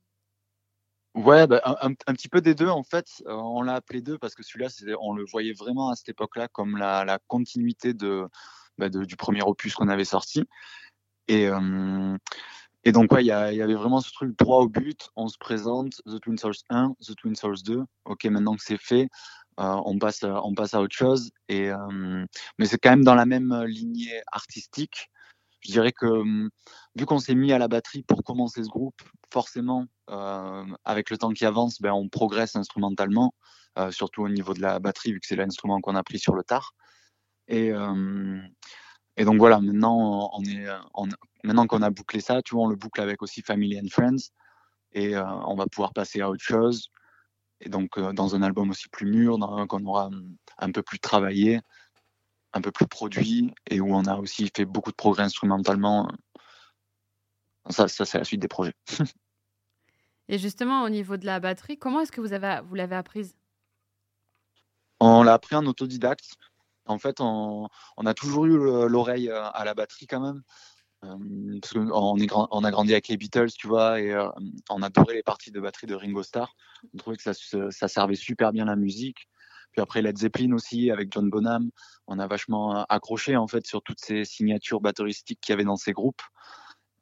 Ouais, 1.16 1.46
bah, 1.46 1.62
un, 1.80 1.94
petit 1.94 2.28
peu 2.28 2.42
des 2.42 2.54
deux 2.54 2.68
en 2.68 2.82
fait. 2.82 3.22
Euh, 3.26 3.32
on 3.32 3.62
l'a 3.62 3.76
appelé 3.76 4.02
deux 4.02 4.18
parce 4.18 4.34
que 4.34 4.42
celui-là, 4.42 4.68
on 5.00 5.14
le 5.14 5.24
voyait 5.24 5.54
vraiment 5.54 5.88
à 5.88 5.96
cette 5.96 6.10
époque-là 6.10 6.46
comme 6.48 6.76
la, 6.76 7.18
continuité 7.26 7.94
de, 7.94 8.28
bah, 8.76 8.90
du 8.90 9.16
premier 9.16 9.42
opus 9.42 9.74
qu'on 9.74 9.88
avait 9.88 10.04
sorti. 10.04 10.44
Et, 11.28 11.48
euh, 11.48 12.16
donc, 12.92 13.12
ouais, 13.12 13.24
il 13.24 13.28
y, 13.28 13.32
avait 13.32 13.74
vraiment 13.74 14.02
ce 14.02 14.12
truc 14.12 14.38
droit 14.38 14.58
au 14.58 14.68
but. 14.68 15.08
On 15.16 15.28
se 15.28 15.38
présente 15.38 16.02
The 16.06 16.20
Twin 16.20 16.36
Souls 16.36 16.52
1, 16.68 16.94
The 17.00 17.16
Twin 17.16 17.34
Souls 17.34 17.62
2. 17.64 17.82
Ok, 18.04 18.24
maintenant 18.26 18.54
que 18.54 18.62
c'est 18.62 18.80
fait, 18.80 19.08
euh, 19.58 19.80
on, 19.86 19.98
passe, 19.98 20.22
on 20.22 20.54
passe 20.54 20.74
à 20.74 20.82
autre 20.82 20.94
chose. 20.94 21.30
Et, 21.48 21.70
mais 22.58 22.66
c'est 22.66 22.78
quand 22.78 22.90
même 22.90 23.04
dans 23.04 23.14
la 23.14 23.26
même 23.26 23.64
lignée 23.64 24.20
artistique. 24.32 25.10
Je 25.66 25.72
dirais 25.72 25.92
que 25.92 26.22
vu 26.94 27.06
qu'on 27.06 27.18
s'est 27.18 27.34
mis 27.34 27.52
à 27.52 27.58
la 27.58 27.66
batterie 27.68 28.02
pour 28.02 28.22
commencer 28.22 28.62
ce 28.62 28.68
groupe, 28.68 29.02
forcément, 29.32 29.86
euh, 30.10 30.64
avec 30.84 31.10
le 31.10 31.18
temps 31.18 31.32
qui 31.32 31.44
avance, 31.44 31.80
ben, 31.80 31.92
on 31.92 32.08
progresse 32.08 32.54
instrumentalement, 32.56 33.34
surtout 33.90 34.22
au 34.22 34.28
niveau 34.28 34.54
de 34.54 34.62
la 34.62 34.78
batterie, 34.78 35.12
vu 35.12 35.20
que 35.20 35.26
c'est 35.26 35.36
l'instrument 35.36 35.80
qu'on 35.80 35.96
a 35.96 36.02
pris 36.02 36.18
sur 36.18 36.34
le 36.34 36.42
tard. 36.42 36.72
Et, 37.48 37.72
et 39.16 39.24
donc 39.24 39.38
voilà, 39.38 39.60
maintenant, 39.60 40.30
qu'on 41.68 41.82
a 41.82 41.90
bouclé 41.90 42.20
ça, 42.20 42.42
tu 42.42 42.54
vois, 42.54 42.64
on 42.64 42.68
le 42.68 42.76
boucle 42.76 43.00
avec 43.00 43.22
aussi 43.22 43.42
Family 43.42 43.78
and 43.80 43.88
Friends. 43.90 44.30
Et 44.92 45.14
euh, 45.14 45.24
on 45.46 45.56
va 45.56 45.66
pouvoir 45.66 45.92
passer 45.92 46.20
à 46.20 46.30
autre 46.30 46.42
chose. 46.42 46.90
Et 47.60 47.68
donc, 47.68 47.98
euh, 47.98 48.12
dans 48.12 48.34
un 48.34 48.42
album 48.42 48.70
aussi 48.70 48.88
plus 48.88 49.06
mûr, 49.06 49.38
qu'on 49.68 49.84
aura 49.84 50.10
un 50.58 50.72
peu 50.72 50.82
plus 50.82 50.98
travaillé, 50.98 51.60
un 52.56 52.60
peu 52.60 52.72
plus 52.72 52.86
produit, 52.86 53.52
et 53.70 53.80
où 53.80 53.94
on 53.94 54.04
a 54.04 54.16
aussi 54.16 54.50
fait 54.54 54.64
beaucoup 54.64 54.90
de 54.90 54.96
progrès 54.96 55.24
instrumentalement. 55.24 56.08
Ça, 57.68 57.86
ça 57.88 58.04
c'est 58.04 58.18
la 58.18 58.24
suite 58.24 58.40
des 58.40 58.48
projets. 58.48 58.74
et 60.28 60.38
justement, 60.38 60.82
au 60.82 60.88
niveau 60.88 61.16
de 61.16 61.26
la 61.26 61.38
batterie, 61.38 61.78
comment 61.78 62.00
est-ce 62.00 62.12
que 62.12 62.20
vous, 62.20 62.32
avez, 62.32 62.60
vous 62.66 62.74
l'avez 62.74 62.96
apprise? 62.96 63.36
On 65.00 65.22
l'a 65.22 65.34
appris 65.34 65.54
en 65.54 65.66
autodidacte. 65.66 66.36
En 66.86 66.98
fait, 66.98 67.20
on, 67.20 67.68
a 68.04 68.14
toujours 68.14 68.46
eu 68.46 68.56
l'oreille 68.88 69.28
à 69.30 69.64
la 69.64 69.74
batterie 69.74 70.06
quand 70.06 70.20
même. 70.20 70.42
parce 71.60 71.72
qu'on 71.72 71.90
on 71.90 72.64
a 72.64 72.70
grandi 72.70 72.92
avec 72.92 73.08
les 73.08 73.16
Beatles, 73.16 73.50
tu 73.58 73.66
vois, 73.66 74.00
et 74.00 74.16
on 74.70 74.82
adorait 74.82 75.14
les 75.14 75.24
parties 75.24 75.50
de 75.50 75.60
batterie 75.60 75.88
de 75.88 75.96
Ringo 75.96 76.22
Starr. 76.22 76.54
On 76.94 76.96
trouvait 76.96 77.16
que 77.16 77.24
ça, 77.24 77.34
ça 77.70 77.88
servait 77.88 78.14
super 78.14 78.52
bien 78.52 78.66
la 78.66 78.76
musique. 78.76 79.28
Puis 79.76 79.82
après 79.82 80.00
Led 80.00 80.16
Zeppelin 80.16 80.54
aussi 80.54 80.90
avec 80.90 81.12
John 81.12 81.28
Bonham, 81.28 81.70
on 82.06 82.18
a 82.18 82.26
vachement 82.26 82.86
accroché 82.86 83.36
en 83.36 83.46
fait 83.46 83.66
sur 83.66 83.82
toutes 83.82 84.00
ces 84.00 84.24
signatures 84.24 84.80
batteristiques 84.80 85.38
qu'il 85.42 85.52
y 85.52 85.54
avait 85.54 85.64
dans 85.64 85.76
ces 85.76 85.92
groupes. 85.92 86.22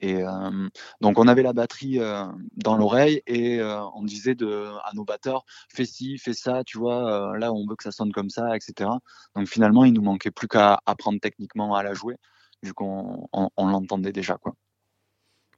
Et 0.00 0.24
euh, 0.24 0.68
donc 1.00 1.20
on 1.20 1.28
avait 1.28 1.44
la 1.44 1.52
batterie 1.52 2.00
euh, 2.00 2.24
dans 2.56 2.76
l'oreille 2.76 3.22
et 3.28 3.60
euh, 3.60 3.80
on 3.94 4.02
disait 4.02 4.36
à 4.42 4.90
nos 4.94 5.04
batteurs 5.04 5.44
fais 5.72 5.84
ci, 5.84 6.18
fais 6.18 6.32
ça, 6.32 6.64
tu 6.64 6.78
vois, 6.78 7.38
là 7.38 7.52
on 7.52 7.64
veut 7.64 7.76
que 7.76 7.84
ça 7.84 7.92
sonne 7.92 8.10
comme 8.10 8.28
ça, 8.28 8.56
etc. 8.56 8.90
Donc 9.36 9.46
finalement 9.46 9.84
il 9.84 9.92
nous 9.92 10.02
manquait 10.02 10.32
plus 10.32 10.48
qu'à 10.48 10.80
apprendre 10.84 11.20
techniquement 11.20 11.76
à 11.76 11.84
la 11.84 11.94
jouer, 11.94 12.16
vu 12.64 12.74
qu'on 12.74 13.28
on, 13.32 13.68
l'entendait 13.68 14.12
déjà 14.12 14.36
quoi. 14.36 14.56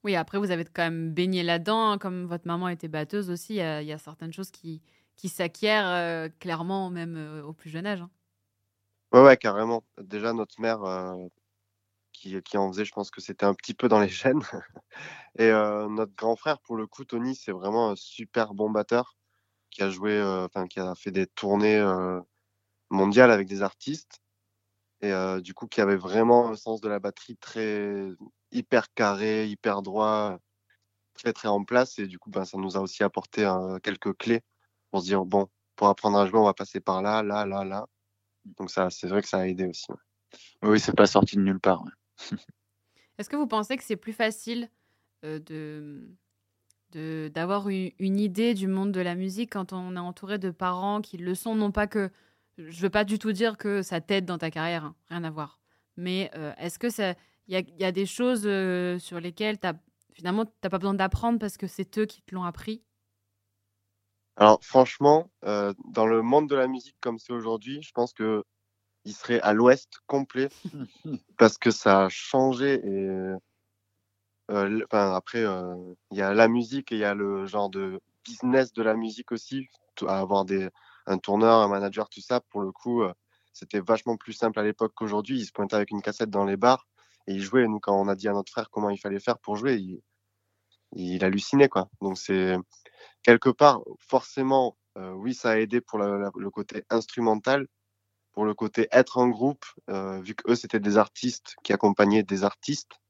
Oui, 0.05 0.17
après 0.17 0.37
vous 0.37 0.51
avez 0.51 0.67
quand 0.67 0.85
même 0.85 1.15
baigné 1.15 1.43
là-dedans, 1.43 1.93
hein, 1.93 1.99
comme 1.99 2.27
votre 2.27 2.47
maman 2.47 2.69
était 2.69 2.89
batteuse 2.89 3.31
aussi, 3.31 3.55
il 3.55 3.87
y, 3.87 3.93
a 3.93 3.99
certaines 3.99 4.35
choses 4.35 4.51
qui, 4.51 4.83
qui 5.17 5.29
s'acquièrent 5.29 6.31
clairement 6.39 6.91
même 6.91 7.43
au 7.45 7.53
plus 7.53 7.71
jeune 7.71 7.87
âge. 7.87 8.03
Hein. 8.03 8.11
Ouais, 9.13 9.23
ouais, 9.23 9.37
carrément. 9.37 9.85
Déjà 9.99 10.33
notre 10.33 10.61
mère 10.61 10.81
qui, 12.17 12.57
en 12.57 12.73
faisait, 12.73 12.85
je 12.85 12.93
pense 12.93 13.11
que 13.11 13.21
c'était 13.21 13.47
un 13.47 13.55
petit 13.55 13.75
peu 13.75 13.89
dans 13.89 14.01
les 14.01 14.09
gènes. 14.09 14.43
Et 15.39 15.51
euh, 15.51 15.89
notre 15.89 16.15
grand 16.15 16.37
frère, 16.37 16.61
pour 16.61 16.77
le 16.77 16.87
coup, 16.87 17.05
Tony, 17.05 17.35
c'est 17.37 17.53
vraiment 17.53 17.91
un 17.91 17.97
super 17.97 18.55
bon 18.55 18.71
batteur 18.71 19.17
qui 19.71 19.83
a 19.83 19.91
joué, 19.91 20.13
euh, 20.13 20.47
enfin, 20.47 20.67
qui 20.67 20.81
a 20.81 20.95
fait 20.95 21.11
des 21.11 21.27
tournées 21.27 21.79
euh, 21.79 22.21
mondiales 22.91 23.31
avec 23.31 23.49
des 23.49 23.63
artistes. 23.63 24.21
Et 25.03 25.13
du 25.43 25.53
coup, 25.53 25.67
qui 25.67 25.83
avait 25.83 25.97
vraiment 25.97 26.49
un 26.49 26.57
sens 26.57 26.81
de 26.81 26.89
la 26.89 26.99
batterie 26.99 27.37
très 27.37 28.09
hyper 28.51 28.93
carré, 28.95 29.47
hyper 29.47 29.83
droit, 29.83 30.39
très 31.15 31.35
très 31.35 31.49
en 31.49 31.65
place. 31.65 31.99
Et 31.99 32.07
du 32.07 32.19
coup, 32.19 32.31
ben, 32.31 32.47
ça 32.47 32.57
nous 32.59 32.79
a 32.79 32.81
aussi 32.81 33.05
apporté 33.05 33.47
quelques 33.83 34.17
clés 34.17 34.43
pour 34.97 35.03
se 35.03 35.09
dire 35.09 35.27
bon, 35.27 35.47
pour 35.75 35.89
apprendre 35.89 36.17
à 36.17 36.27
jouer, 36.27 36.39
on 36.39 36.45
va 36.45 36.55
passer 36.55 36.81
par 36.81 37.03
là, 37.03 37.23
là, 37.23 37.45
là, 37.45 37.67
là. 37.67 37.87
Donc 38.57 38.71
ça, 38.71 38.89
c'est 38.89 39.07
vrai 39.09 39.21
que 39.21 39.29
ça 39.29 39.41
a 39.41 39.47
aidé 39.47 39.67
aussi. 39.67 39.85
Oui, 40.63 40.81
c'est 40.81 40.97
pas 40.97 41.07
sorti 41.07 41.37
de 41.37 41.43
nulle 41.43 41.61
part. 41.61 41.85
Est-ce 43.19 43.29
que 43.29 43.37
vous 43.37 43.47
pensez 43.47 43.77
que 43.77 43.85
c'est 43.85 43.97
plus 43.97 44.15
facile 44.15 44.71
euh, 45.25 45.39
de 45.39 46.09
d'avoir 47.35 47.69
une, 47.69 48.19
idée 48.19 48.55
du 48.55 48.69
monde 48.69 48.91
de 48.91 49.01
la 49.01 49.15
musique 49.15 49.53
quand 49.53 49.75
on 49.75 49.97
est 49.97 49.99
entouré 49.99 50.39
de 50.39 50.51
parents 50.51 51.03
qui 51.03 51.19
le 51.19 51.35
sont 51.35 51.55
non 51.55 51.71
pas 51.71 51.87
que 51.87 52.11
je 52.57 52.81
veux 52.81 52.89
pas 52.89 53.05
du 53.05 53.19
tout 53.19 53.33
dire 53.33 53.59
que 53.59 53.83
ça 53.83 54.01
t'aide 54.01 54.25
dans 54.25 54.39
ta 54.39 54.51
carrière 54.51 54.85
hein, 54.85 54.95
rien 55.11 55.23
à 55.25 55.31
voir 55.31 55.61
mais 55.99 56.31
euh, 56.37 56.55
est-ce 56.57 56.79
que 56.79 56.89
ça 56.89 57.15
il 57.49 57.67
y 57.79 57.85
a, 57.85 57.93
des 57.93 58.07
choses 58.07 58.45
euh, 58.47 58.99
sur 58.99 59.21
lesquelles 59.21 59.59
as, 59.63 59.75
finalement 60.15 60.47
t'as 60.63 60.71
pas 60.71 60.79
besoin 60.79 60.95
d'apprendre 60.95 61.39
parce 61.39 61.59
que 61.59 61.67
c'est 61.67 61.99
eux 61.99 62.07
qui 62.07 62.23
te 62.23 62.35
l'ont 62.35 62.45
appris? 62.45 62.83
Alors 64.37 64.59
franchement 64.63 65.31
dans 65.43 66.07
le 66.07 66.23
monde 66.23 66.49
de 66.49 66.57
la 66.57 66.67
musique 66.67 66.97
comme 67.01 67.19
c'est 67.19 67.33
aujourd'hui 67.33 67.83
je 67.83 67.93
pense 67.93 68.13
que 68.13 68.45
il 69.05 69.15
serait 69.15 69.41
à 69.41 69.53
l'ouest 69.53 70.01
complet 70.07 70.49
parce 71.39 71.59
que 71.59 71.71
ça 71.71 72.05
a 72.05 72.09
changé 72.09 72.75
et 72.75 73.37
euh, 74.51 74.81
enfin, 74.85 75.13
après 75.15 75.45
euh, 75.45 75.75
il 76.13 76.19
y 76.19 76.23
a 76.23 76.33
la 76.33 76.49
musique 76.49 76.93
et 76.93 76.97
il 76.97 77.01
y 77.01 77.05
a 77.05 77.15
le 77.15 77.47
genre 77.47 77.69
de 77.69 78.01
business 78.25 78.73
de 78.73 78.83
la 78.83 78.95
musique 78.95 79.33
aussi 79.33 79.69
avoir 80.07 80.45
des 80.45 80.69
un 81.07 81.19
tourneur 81.19 81.61
un 81.61 81.69
manager 81.69 82.09
tout 82.09 82.21
ça. 82.21 82.41
Pour 82.41 82.61
le 82.61 82.71
coup 82.71 83.03
euh, 83.03 83.13
c'était 83.53 83.81
vachement 83.81 84.17
plus 84.17 84.35
simple 84.35 84.59
à 84.61 84.63
l'époque 84.63 84.93
qu'aujourd'hui. 84.95 85.41
Il 85.41 85.47
se 85.47 85.53
pointait 85.53 85.77
avec 85.77 85.91
une 85.91 86.03
cassette 86.03 86.31
dans 86.31 86.45
les 86.45 86.57
bars 86.57 86.87
et 87.27 87.33
il 87.35 87.43
jouait 87.43 87.67
nous 87.67 87.81
quand 87.81 87.99
on 87.99 88.09
a 88.09 88.15
dit 88.15 88.29
à 88.29 88.33
notre 88.33 88.53
frère 88.53 88.71
comment 88.71 88.91
il 88.91 88.99
fallait 88.99 89.21
faire 89.21 89.39
pour 89.39 89.57
jouer 89.57 89.77
il, 89.77 90.01
il 90.97 91.25
hallucinait 91.25 91.69
quoi 91.69 91.89
donc 92.01 92.19
c'est 92.19 92.57
quelque 93.23 93.51
part 93.51 93.83
forcément 93.99 94.77
oui 94.97 95.35
ça 95.35 95.51
a 95.51 95.59
aidé 95.59 95.81
pour 95.81 95.99
le 95.99 96.51
côté 96.51 96.85
instrumental 96.91 97.67
pour 98.37 98.45
le 98.45 98.53
côté 98.53 98.87
être 98.93 99.17
en 99.17 99.29
groupe, 99.29 99.65
euh, 99.89 100.21
vu 100.21 100.35
que 100.35 100.53
eux 100.53 100.55
c'était 100.55 100.79
des 100.79 100.99
artistes 100.99 101.57
qui 101.63 101.73
accompagnaient 101.73 102.23
des 102.23 102.45
artistes, 102.45 103.01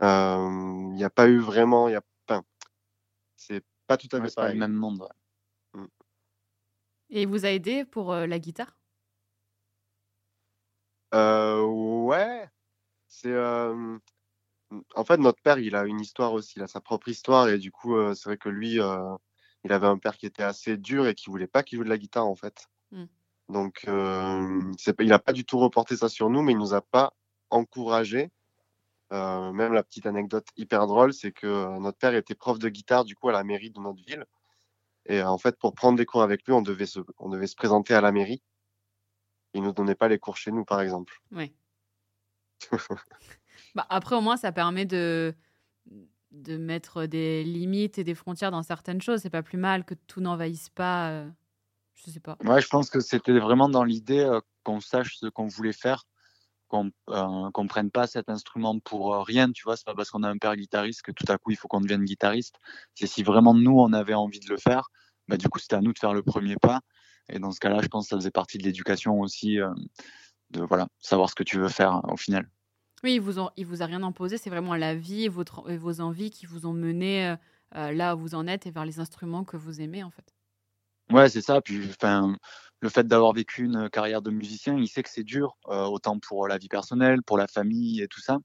il 0.00 0.06
euh, 0.06 0.48
n'y 0.92 1.02
a 1.02 1.10
pas 1.10 1.26
eu 1.26 1.40
vraiment, 1.40 1.88
il 1.88 1.94
y 1.94 1.96
a, 1.96 2.02
enfin, 2.28 2.44
c'est 3.34 3.64
pas 3.88 3.96
tout 3.96 4.08
à 4.12 4.22
fait 4.22 4.32
pareil. 4.32 4.54
le 4.54 4.60
même 4.60 4.72
monde. 4.72 5.08
Mm. 5.74 5.86
Et 7.10 7.22
il 7.22 7.26
vous 7.26 7.44
a 7.44 7.50
aidé 7.50 7.84
pour 7.84 8.12
euh, 8.12 8.28
la 8.28 8.38
guitare? 8.38 8.78
Ouais, 11.12 12.48
c'est 13.08 13.34
en 14.94 15.04
fait 15.04 15.18
notre 15.18 15.42
père, 15.42 15.58
il 15.58 15.74
a 15.74 15.84
une 15.84 16.00
histoire 16.00 16.32
aussi, 16.32 16.54
il 16.56 16.62
a 16.62 16.68
sa 16.68 16.80
propre 16.80 17.08
histoire 17.08 17.48
et 17.48 17.58
du 17.58 17.72
coup 17.72 17.96
c'est 18.14 18.24
vrai 18.24 18.36
que 18.36 18.48
lui, 18.48 18.78
il 19.64 19.72
avait 19.72 19.86
un 19.86 19.98
père 19.98 20.16
qui 20.16 20.26
était 20.26 20.42
assez 20.42 20.76
dur 20.76 21.06
et 21.06 21.14
qui 21.14 21.30
voulait 21.30 21.46
pas 21.46 21.62
qu'il 21.62 21.78
joue 21.78 21.84
de 21.84 21.88
la 21.88 21.98
guitare 21.98 22.26
en 22.26 22.36
fait. 22.36 22.68
Mm. 22.92 23.04
Donc, 23.50 23.84
euh, 23.88 24.72
il 25.00 25.08
n'a 25.08 25.18
pas 25.18 25.32
du 25.32 25.44
tout 25.44 25.58
reporté 25.58 25.96
ça 25.96 26.08
sur 26.08 26.30
nous, 26.30 26.42
mais 26.42 26.52
il 26.52 26.58
nous 26.58 26.72
a 26.74 26.80
pas 26.80 27.12
encouragé. 27.50 28.30
Euh, 29.12 29.50
même 29.50 29.72
la 29.72 29.82
petite 29.82 30.06
anecdote 30.06 30.46
hyper 30.56 30.86
drôle, 30.86 31.12
c'est 31.12 31.32
que 31.32 31.48
euh, 31.48 31.78
notre 31.80 31.98
père 31.98 32.14
était 32.14 32.36
prof 32.36 32.60
de 32.60 32.68
guitare 32.68 33.04
du 33.04 33.16
coup 33.16 33.28
à 33.28 33.32
la 33.32 33.42
mairie 33.42 33.70
de 33.70 33.80
notre 33.80 34.00
ville. 34.04 34.24
Et 35.06 35.20
en 35.22 35.36
fait, 35.36 35.58
pour 35.58 35.74
prendre 35.74 35.98
des 35.98 36.06
cours 36.06 36.22
avec 36.22 36.46
lui, 36.46 36.52
on 36.52 36.62
devait 36.62 36.86
se, 36.86 37.00
on 37.18 37.28
devait 37.28 37.48
se 37.48 37.56
présenter 37.56 37.92
à 37.92 38.00
la 38.00 38.12
mairie. 38.12 38.40
Il 39.54 39.62
nous 39.62 39.72
donnait 39.72 39.96
pas 39.96 40.06
les 40.06 40.20
cours 40.20 40.36
chez 40.36 40.52
nous, 40.52 40.64
par 40.64 40.80
exemple. 40.80 41.20
Oui. 41.32 41.52
bah, 43.74 43.86
après, 43.88 44.16
au 44.16 44.20
moins, 44.20 44.36
ça 44.36 44.52
permet 44.52 44.86
de, 44.86 45.34
de 46.30 46.56
mettre 46.56 47.06
des 47.06 47.44
limites 47.44 47.98
et 47.98 48.04
des 48.04 48.14
frontières 48.14 48.50
dans 48.50 48.62
certaines 48.62 49.00
choses. 49.00 49.20
C'est 49.20 49.30
pas 49.30 49.42
plus 49.42 49.58
mal 49.58 49.84
que 49.84 49.94
tout 49.94 50.20
n'envahisse 50.20 50.68
pas. 50.70 51.24
Je 52.04 52.10
sais 52.10 52.20
pas. 52.20 52.36
Ouais, 52.44 52.60
je 52.60 52.68
pense 52.68 52.88
que 52.88 53.00
c'était 53.00 53.38
vraiment 53.38 53.68
dans 53.68 53.84
l'idée 53.84 54.20
euh, 54.20 54.40
qu'on 54.64 54.80
sache 54.80 55.16
ce 55.16 55.26
qu'on 55.26 55.46
voulait 55.46 55.72
faire, 55.72 56.04
qu'on 56.68 56.90
euh, 57.10 57.66
prenne 57.68 57.90
pas 57.90 58.06
cet 58.06 58.28
instrument 58.30 58.78
pour 58.78 59.14
euh, 59.14 59.22
rien, 59.22 59.50
tu 59.52 59.64
vois. 59.64 59.76
C'est 59.76 59.84
pas 59.84 59.94
parce 59.94 60.10
qu'on 60.10 60.22
a 60.22 60.28
un 60.28 60.38
père 60.38 60.56
guitariste 60.56 61.02
que 61.02 61.12
tout 61.12 61.30
à 61.30 61.36
coup 61.36 61.50
il 61.50 61.56
faut 61.56 61.68
qu'on 61.68 61.80
devienne 61.80 62.04
guitariste. 62.04 62.56
C'est 62.94 63.06
si 63.06 63.22
vraiment 63.22 63.54
nous 63.54 63.78
on 63.78 63.92
avait 63.92 64.14
envie 64.14 64.40
de 64.40 64.48
le 64.48 64.56
faire, 64.56 64.88
bah, 65.28 65.36
du 65.36 65.48
coup 65.48 65.58
c'était 65.58 65.76
à 65.76 65.80
nous 65.80 65.92
de 65.92 65.98
faire 65.98 66.14
le 66.14 66.22
premier 66.22 66.56
pas. 66.56 66.80
Et 67.28 67.38
dans 67.38 67.52
ce 67.52 67.60
cas-là, 67.60 67.80
je 67.82 67.88
pense 67.88 68.06
que 68.06 68.08
ça 68.10 68.16
faisait 68.16 68.30
partie 68.30 68.58
de 68.58 68.64
l'éducation 68.64 69.20
aussi, 69.20 69.58
de 70.50 70.62
voilà, 70.62 70.88
savoir 70.98 71.28
ce 71.30 71.36
que 71.36 71.44
tu 71.44 71.58
veux 71.58 71.68
faire 71.68 72.00
au 72.10 72.16
final. 72.16 72.48
Oui, 73.02 73.14
il 73.14 73.20
vous, 73.20 73.40
il 73.56 73.66
vous 73.66 73.82
a 73.82 73.86
rien 73.86 74.02
imposé, 74.02 74.36
c'est 74.36 74.50
vraiment 74.50 74.74
la 74.74 74.94
vie 74.94 75.24
et, 75.24 75.28
votre, 75.28 75.70
et 75.70 75.76
vos 75.76 76.00
envies 76.00 76.30
qui 76.30 76.46
vous 76.46 76.66
ont 76.66 76.74
mené 76.74 77.34
là 77.72 78.14
où 78.14 78.18
vous 78.18 78.34
en 78.34 78.46
êtes 78.46 78.66
et 78.66 78.70
vers 78.70 78.84
les 78.84 79.00
instruments 79.00 79.44
que 79.44 79.56
vous 79.56 79.80
aimez 79.80 80.02
en 80.02 80.10
fait. 80.10 80.34
Ouais, 81.10 81.28
c'est 81.28 81.42
ça. 81.42 81.60
Puis, 81.60 81.88
enfin, 81.88 82.36
le 82.80 82.88
fait 82.88 83.06
d'avoir 83.06 83.32
vécu 83.32 83.64
une 83.64 83.90
carrière 83.90 84.22
de 84.22 84.30
musicien, 84.30 84.76
il 84.76 84.88
sait 84.88 85.02
que 85.02 85.10
c'est 85.10 85.24
dur, 85.24 85.56
euh, 85.68 85.84
autant 85.84 86.18
pour 86.18 86.46
la 86.48 86.58
vie 86.58 86.68
personnelle, 86.68 87.22
pour 87.22 87.36
la 87.36 87.46
famille 87.46 88.00
et 88.00 88.08
tout 88.08 88.20
ça. 88.20 88.38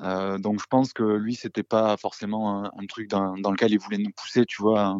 Euh, 0.00 0.38
donc, 0.38 0.60
je 0.60 0.66
pense 0.68 0.92
que 0.92 1.02
lui, 1.02 1.34
c'était 1.34 1.62
pas 1.62 1.96
forcément 1.96 2.64
un, 2.64 2.86
truc 2.86 3.08
dans, 3.08 3.34
lequel 3.34 3.72
il 3.72 3.78
voulait 3.78 3.98
nous 3.98 4.12
pousser, 4.12 4.44
tu 4.46 4.62
vois, 4.62 4.98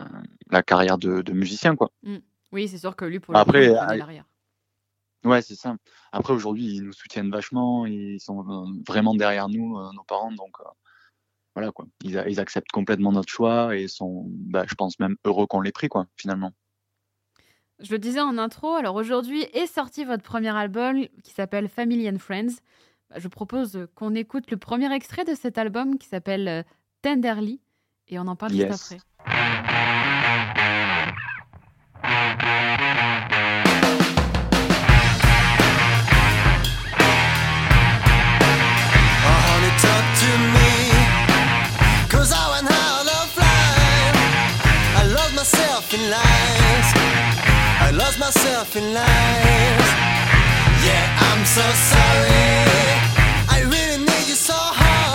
euh, 0.00 0.04
la 0.50 0.62
carrière 0.62 0.98
de, 0.98 1.32
musicien, 1.32 1.76
quoi. 1.76 1.90
Mmh. 2.02 2.16
Oui, 2.52 2.68
c'est 2.68 2.78
sûr 2.78 2.96
que 2.96 3.04
lui, 3.04 3.20
pour 3.20 3.36
Après, 3.36 3.68
l'arrière. 3.68 4.24
Ouais, 5.26 5.42
c'est 5.42 5.56
ça. 5.56 5.76
Après, 6.12 6.32
aujourd'hui, 6.32 6.76
ils 6.76 6.82
nous 6.82 6.92
soutiennent 6.92 7.30
vachement, 7.30 7.84
ils 7.84 8.20
sont 8.20 8.80
vraiment 8.86 9.14
derrière 9.14 9.48
nous, 9.48 9.76
nos 9.92 10.04
parents, 10.04 10.32
donc 10.32 10.56
voilà 11.56 11.72
quoi. 11.72 11.86
Ils, 12.04 12.38
acceptent 12.38 12.70
complètement 12.70 13.12
notre 13.12 13.30
choix 13.30 13.74
et 13.74 13.88
sont, 13.88 14.26
bah, 14.28 14.64
je 14.68 14.74
pense 14.74 15.00
même 15.00 15.16
heureux 15.24 15.46
qu'on 15.46 15.62
l'ait 15.62 15.72
pris 15.72 15.88
quoi, 15.88 16.06
finalement. 16.16 16.52
Je 17.80 17.90
le 17.92 17.98
disais 17.98 18.20
en 18.20 18.38
intro, 18.38 18.74
alors 18.74 18.94
aujourd'hui 18.94 19.42
est 19.52 19.66
sorti 19.66 20.04
votre 20.04 20.22
premier 20.22 20.54
album 20.54 21.06
qui 21.24 21.32
s'appelle 21.32 21.68
Family 21.68 22.08
and 22.08 22.18
Friends. 22.18 22.60
Bah, 23.10 23.16
je 23.18 23.28
propose 23.28 23.88
qu'on 23.94 24.14
écoute 24.14 24.50
le 24.50 24.58
premier 24.58 24.92
extrait 24.94 25.24
de 25.24 25.34
cet 25.34 25.58
album 25.58 25.98
qui 25.98 26.06
s'appelle 26.06 26.46
euh, 26.46 26.62
Tenderly 27.02 27.60
et 28.08 28.18
on 28.18 28.26
en 28.26 28.36
parle 28.36 28.52
juste 28.52 28.70
après. 28.70 29.65
myself 48.26 48.74
in 48.74 48.92
lies. 48.92 49.88
Yeah, 50.86 51.26
I'm 51.28 51.44
so 51.44 51.66
sorry. 51.92 52.54
I 53.54 53.58
really 53.70 53.98
need 53.98 54.26
you 54.26 54.34
so 54.34 54.52
hard. 54.52 55.05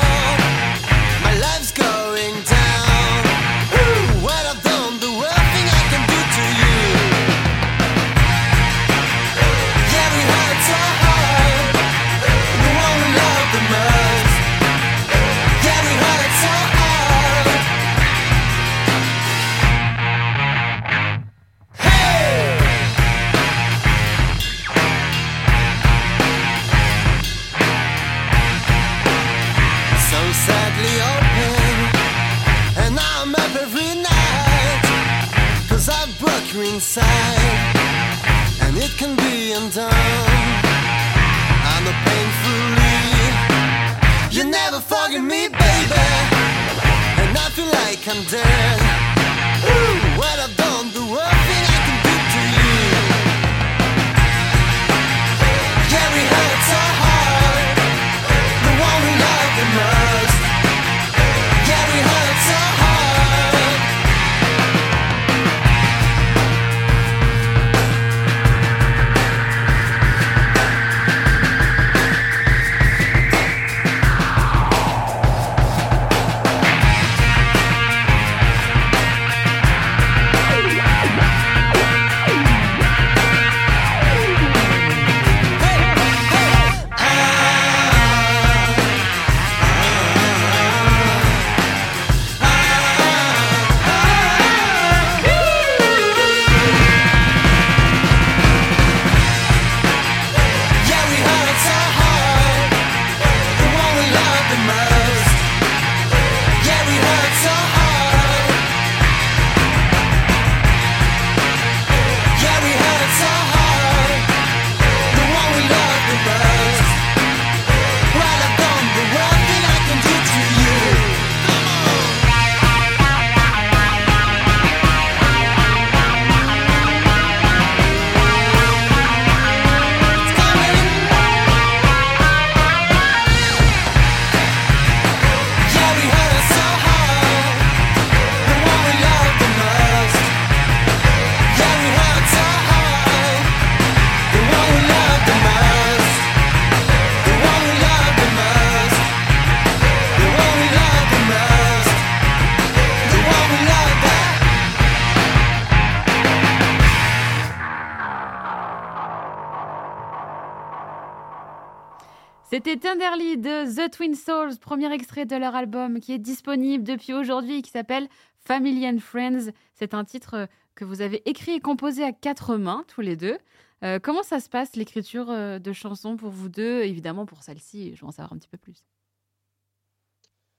Tenderly 162.92 163.38
de 163.38 163.74
The 163.74 163.90
Twin 163.90 164.16
Souls, 164.16 164.58
premier 164.60 164.92
extrait 164.92 165.26
de 165.26 165.38
leur 165.38 165.56
album 165.56 166.02
qui 166.02 166.12
est 166.12 166.20
disponible 166.20 166.84
depuis 166.84 167.14
aujourd'hui 167.14 167.62
qui 167.62 167.72
s'appelle 167.72 168.10
Family 168.42 168.86
and 168.86 169.00
Friends. 169.00 169.54
C'est 169.76 169.94
un 169.94 170.04
titre 170.04 170.34
euh, 170.34 170.46
que 170.76 170.84
vous 170.84 171.02
avez 171.02 171.22
écrit 171.30 171.54
et 171.54 171.60
composé 171.62 172.04
à 172.04 172.12
quatre 172.12 172.58
mains, 172.58 172.84
tous 172.90 173.00
les 173.00 173.16
deux. 173.16 173.38
Euh, 173.86 174.00
comment 174.00 174.24
ça 174.24 174.42
se 174.42 174.50
passe, 174.50 174.76
l'écriture 174.76 175.32
euh, 175.32 175.58
de 175.58 175.72
chansons 175.72 176.18
pour 176.18 176.32
vous 176.32 176.50
deux? 176.50 176.82
Évidemment, 176.82 177.26
pour 177.26 177.44
celle-ci, 177.44 177.96
je 177.96 178.02
veux 178.02 178.08
en 178.08 178.12
savoir 178.12 178.34
un 178.34 178.38
petit 178.38 178.50
peu 178.50 178.58
plus. 178.58 178.84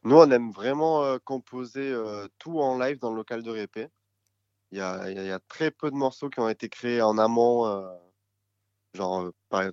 Nous, 0.04 0.16
on 0.16 0.30
aime 0.30 0.52
vraiment 0.52 1.18
composer 1.18 1.94
tout 2.38 2.58
en 2.60 2.78
live 2.78 2.98
dans 2.98 3.10
le 3.10 3.16
local 3.16 3.42
de 3.42 3.50
répé. 3.50 3.88
Il 4.70 4.78
y 4.78 4.80
a, 4.80 5.38
très 5.48 5.70
peu 5.70 5.90
de 5.90 5.96
morceaux 5.96 6.30
qui 6.30 6.40
ont 6.40 6.48
été 6.48 6.70
créés 6.70 7.02
en 7.02 7.18
amont. 7.18 7.86
genre, 8.94 9.30
par- 9.50 9.70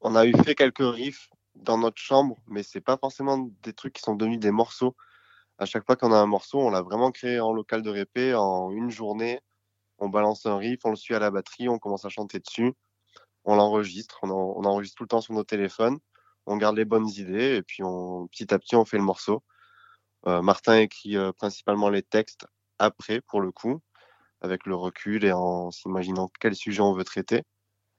on 0.00 0.14
a 0.14 0.24
eu 0.24 0.32
fait 0.44 0.54
quelques 0.54 0.78
riffs 0.78 1.28
dans 1.56 1.78
notre 1.78 1.98
chambre, 2.00 2.38
mais 2.46 2.62
c'est 2.62 2.80
pas 2.80 2.96
forcément 2.98 3.38
des 3.62 3.72
trucs 3.72 3.94
qui 3.94 4.02
sont 4.02 4.14
devenus 4.16 4.40
des 4.40 4.50
morceaux. 4.50 4.96
À 5.58 5.66
chaque 5.66 5.86
fois 5.86 5.96
qu'on 5.96 6.12
a 6.12 6.16
un 6.18 6.26
morceau, 6.26 6.60
on 6.60 6.70
l'a 6.70 6.82
vraiment 6.82 7.12
créé 7.12 7.40
en 7.40 7.52
local 7.52 7.82
de 7.82 7.90
répé 7.90 8.34
en 8.34 8.70
une 8.70 8.90
journée. 8.90 9.40
On 9.98 10.08
balance 10.08 10.46
un 10.46 10.58
riff, 10.58 10.80
on 10.84 10.90
le 10.90 10.96
suit 10.96 11.14
à 11.14 11.18
la 11.20 11.30
batterie, 11.30 11.68
on 11.68 11.78
commence 11.78 12.04
à 12.04 12.10
chanter 12.10 12.40
dessus, 12.40 12.74
on 13.44 13.56
l'enregistre, 13.56 14.18
on, 14.22 14.30
en- 14.30 14.54
on 14.56 14.64
enregistre 14.64 14.96
tout 14.98 15.04
le 15.04 15.08
temps 15.08 15.20
sur 15.20 15.34
nos 15.34 15.44
téléphones 15.44 15.98
on 16.46 16.56
garde 16.58 16.76
les 16.76 16.84
bonnes 16.84 17.08
idées 17.08 17.56
et 17.56 17.62
puis 17.62 17.82
on, 17.84 18.26
petit 18.28 18.52
à 18.52 18.58
petit 18.58 18.76
on 18.76 18.84
fait 18.84 18.98
le 18.98 19.04
morceau. 19.04 19.42
Euh, 20.26 20.42
Martin 20.42 20.78
écrit 20.78 21.16
euh, 21.16 21.32
principalement 21.32 21.90
les 21.90 22.02
textes 22.02 22.46
après 22.78 23.20
pour 23.22 23.40
le 23.40 23.52
coup, 23.52 23.80
avec 24.42 24.66
le 24.66 24.76
recul 24.76 25.24
et 25.24 25.32
en 25.32 25.70
s'imaginant 25.72 26.30
quel 26.40 26.56
sujet 26.56 26.80
on 26.82 26.94
veut 26.94 27.04
traiter. 27.04 27.42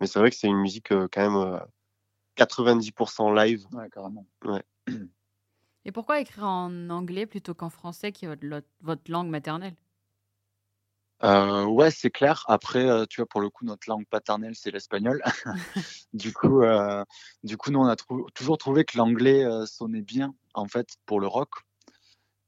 Mais 0.02 0.08
c'est 0.08 0.20
vrai 0.20 0.32
que 0.32 0.38
c'est 0.38 0.48
une 0.48 0.58
musique 0.62 0.92
euh, 0.94 1.08
quand 1.12 1.22
même 1.24 1.38
euh, 1.38 1.60
90% 2.36 3.32
live. 3.32 3.66
Ouais, 3.72 3.90
carrément. 3.90 4.26
Et 5.86 5.92
pourquoi 5.92 6.20
écrire 6.20 6.46
en 6.46 6.90
anglais 6.90 7.26
plutôt 7.26 7.54
qu'en 7.54 7.70
français, 7.70 8.12
qui 8.12 8.26
est 8.26 8.36
votre, 8.82 9.12
langue 9.12 9.30
maternelle? 9.30 9.76
Euh, 11.24 11.66
ouais, 11.66 11.92
c'est 11.92 12.10
clair. 12.10 12.44
Après, 12.48 12.90
euh, 12.90 13.06
tu 13.10 13.22
vois, 13.22 13.28
pour 13.28 13.40
le 13.40 13.50
coup, 13.50 13.66
notre 13.66 13.88
langue 13.88 14.06
paternelle, 14.08 14.56
c'est 14.56 14.72
l'espagnol. 14.72 15.22
du 16.14 16.34
coup, 16.34 16.62
euh, 16.62 17.04
du 17.44 17.56
coup, 17.58 17.72
nous, 17.72 17.80
on 17.80 17.88
a 17.88 17.96
trou- 17.96 18.28
toujours 18.34 18.58
trouvé 18.58 18.84
que 18.84 18.98
l'anglais 18.98 19.46
euh, 19.46 19.66
sonnait 19.66 20.02
bien, 20.02 20.34
en 20.54 20.68
fait, 20.68 20.88
pour 21.06 21.20
le 21.20 21.28
rock. 21.28 21.52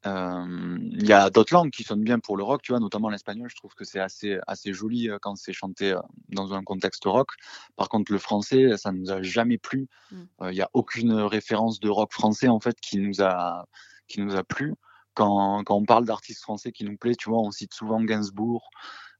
Euh, 0.05 0.77
Il 0.91 1.07
y 1.07 1.13
a 1.13 1.29
d'autres 1.29 1.53
langues 1.53 1.71
qui 1.71 1.83
sonnent 1.83 2.03
bien 2.03 2.19
pour 2.19 2.37
le 2.37 2.43
rock, 2.43 2.61
tu 2.61 2.71
vois, 2.71 2.79
notamment 2.79 3.09
l'espagnol. 3.09 3.49
Je 3.49 3.55
trouve 3.55 3.73
que 3.73 3.83
c'est 3.83 3.99
assez, 3.99 4.39
assez 4.47 4.73
joli 4.73 5.09
euh, 5.09 5.17
quand 5.21 5.35
c'est 5.35 5.53
chanté 5.53 5.91
euh, 5.91 5.99
dans 6.29 6.53
un 6.53 6.63
contexte 6.63 7.03
rock. 7.05 7.31
Par 7.75 7.89
contre, 7.89 8.11
le 8.11 8.19
français, 8.19 8.77
ça 8.77 8.91
nous 8.91 9.11
a 9.11 9.21
jamais 9.21 9.57
plu. 9.57 9.87
Mm. 10.11 10.23
Il 10.43 10.51
n'y 10.51 10.61
a 10.61 10.69
aucune 10.73 11.13
référence 11.13 11.79
de 11.79 11.89
rock 11.89 12.13
français, 12.13 12.47
en 12.47 12.59
fait, 12.59 12.79
qui 12.79 12.99
nous 12.99 13.21
a, 13.21 13.65
qui 14.07 14.21
nous 14.21 14.35
a 14.35 14.43
plu. 14.43 14.75
Quand, 15.13 15.63
quand 15.63 15.75
on 15.75 15.85
parle 15.85 16.05
d'artistes 16.05 16.43
français 16.43 16.71
qui 16.71 16.85
nous 16.85 16.95
plaît, 16.95 17.15
tu 17.15 17.29
vois, 17.29 17.39
on 17.39 17.49
cite 17.49 17.73
souvent 17.73 17.99
Gainsbourg, 18.03 18.69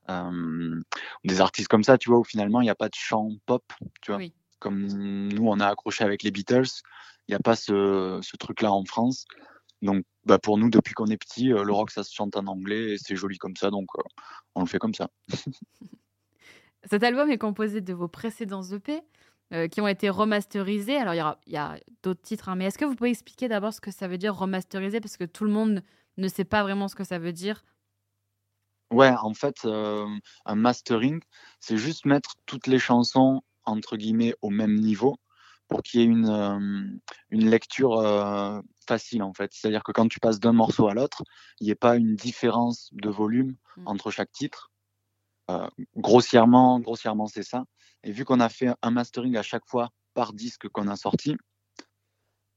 euh, 0.09 0.79
des 1.23 1.41
artistes 1.41 1.67
comme 1.67 1.83
ça, 1.83 1.97
tu 1.97 2.09
vois, 2.09 2.19
où 2.19 2.23
finalement, 2.23 2.61
il 2.61 2.65
n'y 2.65 2.69
a 2.69 2.75
pas 2.75 2.89
de 2.89 2.95
chant 2.95 3.29
pop, 3.45 3.63
tu 4.01 4.11
vois. 4.11 4.17
Oui. 4.17 4.33
Comme 4.59 4.87
nous, 4.87 5.47
on 5.47 5.59
a 5.59 5.67
accroché 5.67 6.03
avec 6.03 6.23
les 6.23 6.31
Beatles, 6.31 6.69
il 7.27 7.31
n'y 7.31 7.35
a 7.35 7.39
pas 7.39 7.55
ce, 7.55 8.19
ce 8.21 8.37
truc-là 8.37 8.71
en 8.71 8.85
France. 8.85 9.25
Donc, 9.81 10.03
bah, 10.25 10.39
pour 10.39 10.57
nous, 10.57 10.69
depuis 10.69 10.93
qu'on 10.93 11.07
est 11.07 11.17
petit, 11.17 11.53
euh, 11.53 11.63
le 11.63 11.73
rock, 11.73 11.91
ça 11.91 12.03
se 12.03 12.13
chante 12.13 12.35
en 12.35 12.47
anglais 12.47 12.93
et 12.93 12.97
c'est 12.97 13.15
joli 13.15 13.37
comme 13.37 13.55
ça, 13.55 13.69
donc 13.69 13.87
euh, 13.97 14.01
on 14.55 14.61
le 14.61 14.67
fait 14.67 14.79
comme 14.79 14.93
ça. 14.93 15.09
Cet 16.89 17.03
album 17.03 17.29
est 17.29 17.37
composé 17.37 17.81
de 17.81 17.93
vos 17.93 18.07
précédents 18.07 18.63
EP 18.63 19.01
euh, 19.53 19.69
qui 19.69 19.79
ont 19.79 19.87
été 19.87 20.09
remasterisés. 20.09 20.97
Alors, 20.97 21.37
il 21.45 21.53
y, 21.53 21.57
a 21.57 21.79
d'autres 22.03 22.21
titres, 22.21 22.49
hein, 22.49 22.55
mais 22.55 22.65
est-ce 22.65 22.77
que 22.77 22.83
vous 22.83 22.95
pouvez 22.95 23.11
expliquer 23.11 23.47
d'abord 23.47 23.73
ce 23.73 23.79
que 23.79 23.91
ça 23.91 24.07
veut 24.07 24.17
dire 24.17 24.35
remasteriser 24.35 24.99
Parce 24.99 25.15
que 25.15 25.23
tout 25.23 25.45
le 25.45 25.51
monde 25.51 25.83
ne 26.17 26.27
sait 26.27 26.43
pas 26.43 26.63
vraiment 26.63 26.89
ce 26.89 26.95
que 26.95 27.05
ça 27.05 27.17
veut 27.17 27.31
dire. 27.31 27.63
Ouais, 28.91 29.11
en 29.21 29.33
fait, 29.33 29.63
euh, 29.63 30.05
un 30.45 30.55
mastering, 30.55 31.21
c'est 31.61 31.77
juste 31.77 32.05
mettre 32.05 32.35
toutes 32.45 32.67
les 32.67 32.79
chansons, 32.79 33.41
entre 33.63 33.95
guillemets, 33.95 34.33
au 34.41 34.49
même 34.49 34.75
niveau 34.75 35.17
pour 35.69 35.81
qu'il 35.81 36.01
y 36.01 36.03
ait 36.03 36.07
une, 36.07 36.29
euh, 36.29 36.97
une 37.29 37.49
lecture 37.49 38.01
facile, 38.87 39.23
en 39.23 39.33
fait. 39.33 39.51
C'est-à-dire 39.53 39.83
que 39.83 39.91
quand 39.91 40.07
tu 40.07 40.19
passes 40.19 40.39
d'un 40.39 40.53
morceau 40.53 40.87
à 40.87 40.93
l'autre, 40.93 41.23
il 41.59 41.65
n'y 41.65 41.71
ait 41.71 41.75
pas 41.75 41.95
une 41.95 42.15
différence 42.15 42.89
de 42.93 43.09
volume 43.09 43.55
Mm. 43.77 43.87
entre 43.87 44.11
chaque 44.11 44.31
titre. 44.31 44.71
Euh, 45.49 45.67
grossièrement, 45.95 46.79
grossièrement, 46.79 47.27
c'est 47.27 47.43
ça. 47.43 47.63
Et 48.03 48.11
vu 48.11 48.25
qu'on 48.25 48.39
a 48.39 48.49
fait 48.49 48.69
un 48.81 48.91
mastering 48.91 49.37
à 49.37 49.43
chaque 49.43 49.65
fois 49.65 49.89
par 50.13 50.33
disque 50.33 50.67
qu'on 50.69 50.87
a 50.87 50.95
sorti, 50.95 51.37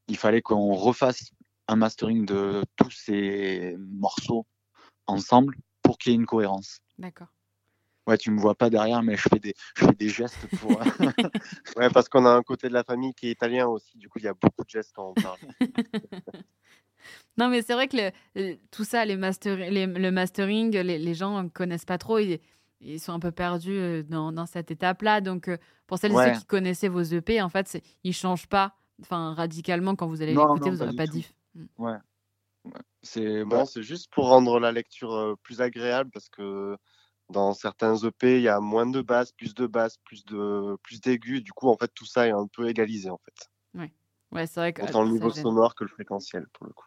il 0.09 0.17
fallait 0.17 0.43
qu'on 0.43 0.73
refasse 0.73 1.31
un 1.69 1.77
mastering 1.77 2.25
de 2.27 2.65
tous 2.77 2.91
ces 2.91 3.77
morceaux 3.79 4.47
ensemble 5.07 5.57
pour 5.83 5.99
qu'il 5.99 6.13
y 6.13 6.15
ait 6.15 6.19
une 6.19 6.27
cohérence. 6.27 6.81
D'accord. 6.99 7.29
Ouais, 8.11 8.19
tu 8.19 8.33
me 8.33 8.41
vois 8.41 8.57
pas 8.57 8.71
derrière, 8.71 9.03
mais 9.05 9.17
je 9.17 9.23
fais 9.29 9.39
des, 9.39 9.55
je 9.77 9.85
fais 9.87 9.93
des 9.93 10.09
gestes 10.09 10.37
pour. 10.59 10.71
Ouais, 11.77 11.89
parce 11.91 12.09
qu'on 12.09 12.27
a 12.27 12.31
un 12.31 12.43
côté 12.43 12.69
de 12.69 12.73
la 12.75 12.83
famille 12.83 13.15
qui 13.15 13.29
est 13.29 13.31
italien 13.31 13.69
aussi. 13.69 13.97
Du 13.99 14.09
coup, 14.09 14.19
il 14.19 14.25
y 14.25 14.29
a 14.29 14.35
beaucoup 14.35 14.65
de 14.65 14.69
gestes 14.69 14.93
quand 14.95 15.11
on 15.11 15.15
parle. 15.15 15.39
Non, 17.39 17.49
mais 17.49 17.63
c'est 17.63 17.75
vrai 17.75 17.87
que 17.89 17.97
le- 17.97 18.11
le- 18.35 18.57
tout 18.73 18.85
ça, 18.85 19.05
les 19.05 19.17
master, 19.17 19.57
les- 19.57 19.87
le 19.87 20.11
mastering, 20.11 20.73
les, 20.77 20.99
les 20.99 21.15
gens 21.15 21.43
ne 21.43 21.49
connaissent 21.49 21.85
pas 21.85 21.99
trop. 21.99 22.19
Et 22.19 22.41
ils 22.81 22.99
sont 23.01 23.13
un 23.13 23.21
peu 23.21 23.31
perdus 23.31 23.79
euh, 23.79 24.03
dans, 24.03 24.33
dans 24.33 24.47
cette 24.47 24.71
étape-là. 24.71 25.21
Donc, 25.21 25.49
euh, 25.49 25.57
pour 25.87 25.99
celles 25.99 26.13
et 26.13 26.15
Ouais. 26.17 26.35
ceux 26.35 26.41
qui 26.41 26.47
connaissaient 26.47 26.89
vos 26.89 27.03
EP, 27.03 27.41
en 27.41 27.49
fait, 27.49 27.81
ils 28.05 28.13
changent 28.13 28.49
pas 28.49 28.75
enfin, 29.01 29.33
radicalement 29.35 29.95
quand 29.97 30.07
vous 30.09 30.21
allez 30.21 30.35
l'écouter, 30.35 30.71
vous 30.71 30.79
pas 30.79 30.85
n'aurez 30.85 30.97
pas 30.97 31.07
tout. 31.07 31.13
diff. 31.13 31.33
Mm. 31.55 31.65
C'est 33.03 33.45
Bon, 33.45 33.59
bah, 33.61 33.67
c'est 33.67 33.83
juste 33.83 34.13
pour 34.13 34.29
rendre 34.29 34.61
la 34.61 34.73
lecture 34.73 35.15
euh, 35.15 35.35
plus 35.43 35.63
agréable 35.63 36.11
parce 36.13 36.29
que 36.29 36.77
dans 37.31 37.55
certains 37.55 37.97
EP, 37.97 38.37
il 38.37 38.43
y 38.43 38.49
a 38.49 38.61
moins 38.61 38.87
de 38.87 39.01
basses, 39.01 39.33
plus 39.33 39.55
de 39.55 39.67
basses, 39.67 39.97
plus 40.05 40.25
de 40.25 40.77
plus 40.83 41.01
d'aigus. 41.01 41.43
Du 41.43 41.53
coup, 41.53 41.69
en 41.69 41.77
fait, 41.77 41.91
tout 41.95 42.07
ça 42.07 42.27
est 42.27 42.33
un 42.33 42.47
peu 42.47 42.69
égalisé 42.69 43.11
en 43.11 43.19
fait. 43.25 43.51
Ouais, 44.33 44.47
c'est 44.47 44.61
vrai 44.61 44.73
que 44.73 44.83
Autant 44.83 45.03
le 45.03 45.11
niveau 45.11 45.31
sonore 45.31 45.75
que 45.75 45.85
le 45.85 45.91
fréquentiel 45.91 46.47
pour 46.53 46.67
le 46.67 46.73
coup. 46.73 46.87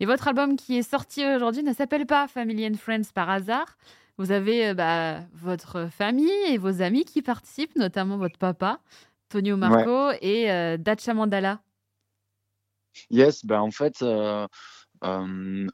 Et 0.00 0.06
votre 0.06 0.26
album 0.26 0.56
qui 0.56 0.76
est 0.76 0.82
sorti 0.82 1.24
aujourd'hui 1.24 1.62
ne 1.62 1.72
s'appelle 1.72 2.06
pas 2.06 2.26
Family 2.26 2.66
and 2.66 2.74
Friends 2.74 3.12
par 3.14 3.30
hasard. 3.30 3.76
Vous 4.18 4.32
avez 4.32 4.68
euh, 4.68 4.74
bah, 4.74 5.20
votre 5.32 5.88
famille 5.90 6.32
et 6.48 6.58
vos 6.58 6.82
amis 6.82 7.04
qui 7.04 7.22
participent, 7.22 7.76
notamment 7.76 8.16
votre 8.16 8.36
papa, 8.36 8.80
Tonio 9.28 9.56
Marco 9.56 10.10
et 10.20 10.50
euh, 10.50 10.76
Dacha 10.76 11.14
Mandala. 11.14 11.60
Yes, 13.10 13.44
ben 13.46 13.60
en 13.60 13.70
fait, 13.70 14.02
euh, 14.02 14.46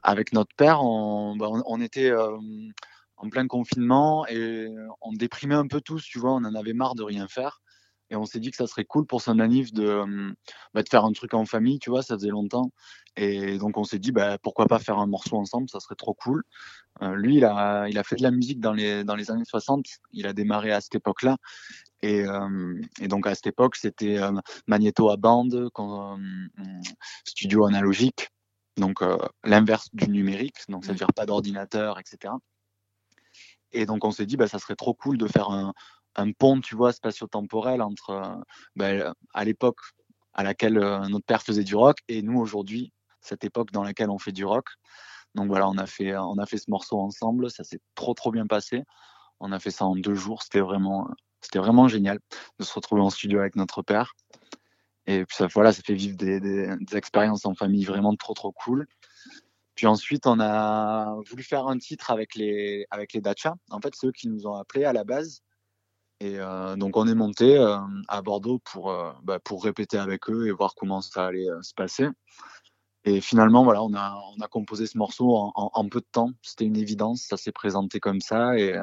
avec 0.03 0.33
notre 0.33 0.55
père, 0.55 0.83
on, 0.83 1.37
on 1.39 1.81
était 1.81 2.09
euh, 2.09 2.37
en 3.17 3.29
plein 3.29 3.47
confinement 3.47 4.25
et 4.27 4.67
on 5.01 5.13
déprimait 5.13 5.55
un 5.55 5.67
peu 5.67 5.81
tous, 5.81 6.03
tu 6.03 6.19
vois, 6.19 6.31
on 6.33 6.43
en 6.45 6.55
avait 6.55 6.73
marre 6.73 6.95
de 6.95 7.03
rien 7.03 7.27
faire. 7.27 7.61
Et 8.11 8.15
on 8.15 8.25
s'est 8.25 8.39
dit 8.39 8.49
que 8.49 8.57
ça 8.57 8.65
serait 8.65 8.85
cool 8.85 9.05
pour 9.05 9.21
son 9.21 9.37
anniv 9.39 9.71
de, 9.71 9.83
euh, 9.83 10.33
bah, 10.73 10.81
faire 10.89 11.05
un 11.05 11.11
truc 11.11 11.35
en 11.35 11.45
famille, 11.45 11.77
tu 11.77 11.91
vois, 11.91 12.01
ça 12.01 12.15
faisait 12.15 12.29
longtemps. 12.29 12.71
Et 13.15 13.57
donc 13.57 13.77
on 13.77 13.83
s'est 13.83 13.99
dit, 13.99 14.11
bah, 14.11 14.37
pourquoi 14.41 14.65
pas 14.65 14.79
faire 14.79 14.97
un 14.97 15.05
morceau 15.05 15.37
ensemble, 15.37 15.69
ça 15.69 15.79
serait 15.79 15.95
trop 15.95 16.15
cool. 16.15 16.43
Euh, 17.01 17.15
lui, 17.15 17.37
il 17.37 17.45
a, 17.45 18.03
fait 18.03 18.15
de 18.15 18.23
la 18.23 18.31
musique 18.31 18.59
dans 18.59 18.73
les, 18.73 19.03
années 19.29 19.45
60, 19.45 19.85
il 20.11 20.25
a 20.27 20.33
démarré 20.33 20.71
à 20.71 20.81
cette 20.81 20.95
époque-là. 20.95 21.37
Et, 22.01 22.23
euh, 22.23 22.81
donc 23.01 23.27
à 23.27 23.35
cette 23.35 23.47
époque, 23.47 23.75
c'était 23.75 24.17
euh, 24.17 24.31
magnéto 24.67 25.09
à 25.09 25.17
bande, 25.17 25.69
euh, 25.77 26.17
studio 27.25 27.65
analogique, 27.65 28.29
donc 28.77 29.01
euh, 29.01 29.17
l'inverse 29.43 29.89
du 29.93 30.09
numérique, 30.09 30.57
donc 30.69 30.85
ça 30.85 30.91
veut 30.91 30.97
dire 30.97 31.13
pas 31.13 31.25
d'ordinateur, 31.25 31.99
etc. 31.99 32.33
Et 33.71 33.85
donc 33.85 34.03
on 34.03 34.11
s'est 34.11 34.25
dit, 34.25 34.37
bah, 34.37 34.47
ça 34.47 34.59
serait 34.59 34.75
trop 34.75 34.93
cool 34.93 35.17
de 35.17 35.27
faire 35.27 35.49
un, 35.49 35.73
un 36.15 36.31
pont, 36.31 36.59
tu 36.61 36.75
vois, 36.75 36.91
spatio-temporel 36.91 37.81
entre 37.81 38.09
euh, 38.11 38.35
bah, 38.75 39.13
à 39.33 39.45
l'époque 39.45 39.79
à 40.33 40.43
laquelle 40.43 40.77
euh, 40.77 41.07
notre 41.07 41.25
père 41.25 41.41
faisait 41.41 41.63
du 41.63 41.75
rock 41.75 41.97
et 42.07 42.21
nous 42.21 42.39
aujourd'hui, 42.39 42.93
cette 43.21 43.43
époque 43.43 43.71
dans 43.71 43.83
laquelle 43.83 44.09
on 44.09 44.19
fait 44.19 44.31
du 44.31 44.45
rock. 44.45 44.67
Donc 45.35 45.47
voilà, 45.47 45.69
on 45.69 45.77
a 45.77 45.85
fait, 45.85 46.15
on 46.17 46.37
a 46.37 46.45
fait 46.45 46.57
ce 46.57 46.69
morceau 46.69 46.99
ensemble, 46.99 47.51
ça 47.51 47.63
s'est 47.63 47.79
trop 47.95 48.13
trop 48.13 48.31
bien 48.31 48.47
passé. 48.47 48.83
On 49.39 49.51
a 49.51 49.59
fait 49.59 49.71
ça 49.71 49.85
en 49.85 49.95
deux 49.95 50.15
jours, 50.15 50.41
c'était 50.43 50.59
vraiment, 50.59 51.07
c'était 51.41 51.59
vraiment 51.59 51.87
génial 51.87 52.19
de 52.59 52.63
se 52.63 52.73
retrouver 52.73 53.01
en 53.01 53.09
studio 53.09 53.39
avec 53.39 53.55
notre 53.55 53.81
père. 53.81 54.13
Et 55.07 55.25
puis 55.25 55.35
ça, 55.35 55.47
voilà, 55.47 55.71
ça 55.73 55.81
fait 55.83 55.93
vivre 55.93 56.17
des, 56.17 56.39
des, 56.39 56.95
expériences 56.95 57.45
en 57.45 57.55
famille 57.55 57.85
vraiment 57.85 58.15
trop 58.15 58.33
trop 58.33 58.51
cool. 58.51 58.87
Puis 59.75 59.87
ensuite, 59.87 60.27
on 60.27 60.39
a 60.39 61.15
voulu 61.29 61.41
faire 61.41 61.67
un 61.67 61.77
titre 61.77 62.11
avec 62.11 62.35
les, 62.35 62.85
avec 62.91 63.13
les 63.13 63.21
Dacha. 63.21 63.55
En 63.69 63.79
fait, 63.79 63.95
ceux 63.95 64.11
qui 64.11 64.27
nous 64.27 64.45
ont 64.45 64.55
appelés 64.55 64.85
à 64.85 64.93
la 64.93 65.03
base. 65.03 65.41
Et 66.19 66.37
euh, 66.37 66.75
donc, 66.75 66.97
on 66.97 67.07
est 67.07 67.15
monté 67.15 67.57
euh, 67.57 67.77
à 68.09 68.21
Bordeaux 68.21 68.59
pour, 68.59 68.91
euh, 68.91 69.13
bah, 69.23 69.39
pour 69.39 69.63
répéter 69.63 69.97
avec 69.97 70.29
eux 70.29 70.47
et 70.47 70.51
voir 70.51 70.75
comment 70.75 71.01
ça 71.01 71.27
allait 71.27 71.47
se 71.61 71.73
passer. 71.73 72.07
Et 73.05 73.21
finalement, 73.21 73.63
voilà, 73.63 73.81
on 73.81 73.93
a, 73.93 74.21
on 74.37 74.41
a 74.41 74.47
composé 74.47 74.85
ce 74.85 74.97
morceau 74.97 75.33
en, 75.33 75.89
peu 75.89 76.01
de 76.01 76.07
temps. 76.11 76.31
C'était 76.41 76.65
une 76.65 76.75
évidence, 76.75 77.25
ça 77.29 77.37
s'est 77.37 77.53
présenté 77.53 77.99
comme 77.99 78.19
ça 78.19 78.57
et, 78.57 78.75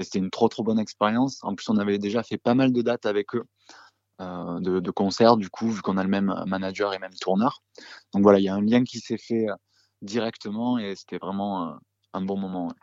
c'était 0.00 0.18
une 0.18 0.30
trop 0.30 0.48
trop 0.48 0.64
bonne 0.64 0.80
expérience. 0.80 1.38
En 1.44 1.54
plus, 1.54 1.68
on 1.68 1.76
avait 1.76 1.98
déjà 1.98 2.24
fait 2.24 2.38
pas 2.38 2.54
mal 2.54 2.72
de 2.72 2.82
dates 2.82 3.06
avec 3.06 3.34
eux, 3.36 3.44
de, 4.60 4.80
de 4.80 4.90
concerts, 4.90 5.36
du 5.36 5.50
coup, 5.50 5.70
vu 5.70 5.82
qu'on 5.82 5.96
a 5.96 6.02
le 6.02 6.08
même 6.08 6.34
manager 6.46 6.94
et 6.94 6.98
même 6.98 7.14
tourneur. 7.20 7.62
Donc 8.12 8.22
voilà, 8.22 8.38
il 8.38 8.44
y 8.44 8.48
a 8.48 8.54
un 8.54 8.60
lien 8.62 8.84
qui 8.84 8.98
s'est 9.00 9.18
fait 9.18 9.48
euh, 9.48 9.54
directement 10.02 10.78
et 10.78 10.94
c'était 10.96 11.18
vraiment 11.18 11.68
euh, 11.68 11.74
un 12.12 12.20
bon 12.22 12.36
moment. 12.36 12.68
ouais. 12.68 12.74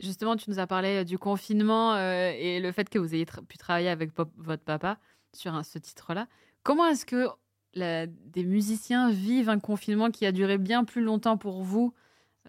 Justement, 0.00 0.36
tu 0.36 0.50
nous 0.50 0.58
as 0.58 0.66
parlé 0.66 0.98
euh, 0.98 1.04
du 1.04 1.18
confinement 1.18 1.94
euh, 1.94 2.32
et 2.34 2.58
le 2.60 2.72
fait 2.72 2.88
que 2.88 2.98
vous 2.98 3.14
ayez 3.14 3.24
tra- 3.24 3.44
pu 3.44 3.56
travailler 3.56 3.88
avec 3.88 4.12
pop- 4.12 4.32
votre 4.36 4.64
papa 4.64 4.98
sur 5.32 5.54
un- 5.54 5.62
ce 5.62 5.78
titre-là. 5.78 6.26
Comment 6.64 6.86
est-ce 6.86 7.06
que 7.06 7.28
la- 7.74 8.06
des 8.06 8.44
musiciens 8.44 9.10
vivent 9.10 9.48
un 9.48 9.60
confinement 9.60 10.10
qui 10.10 10.26
a 10.26 10.32
duré 10.32 10.58
bien 10.58 10.84
plus 10.84 11.02
longtemps 11.02 11.36
pour 11.36 11.62
vous, 11.62 11.94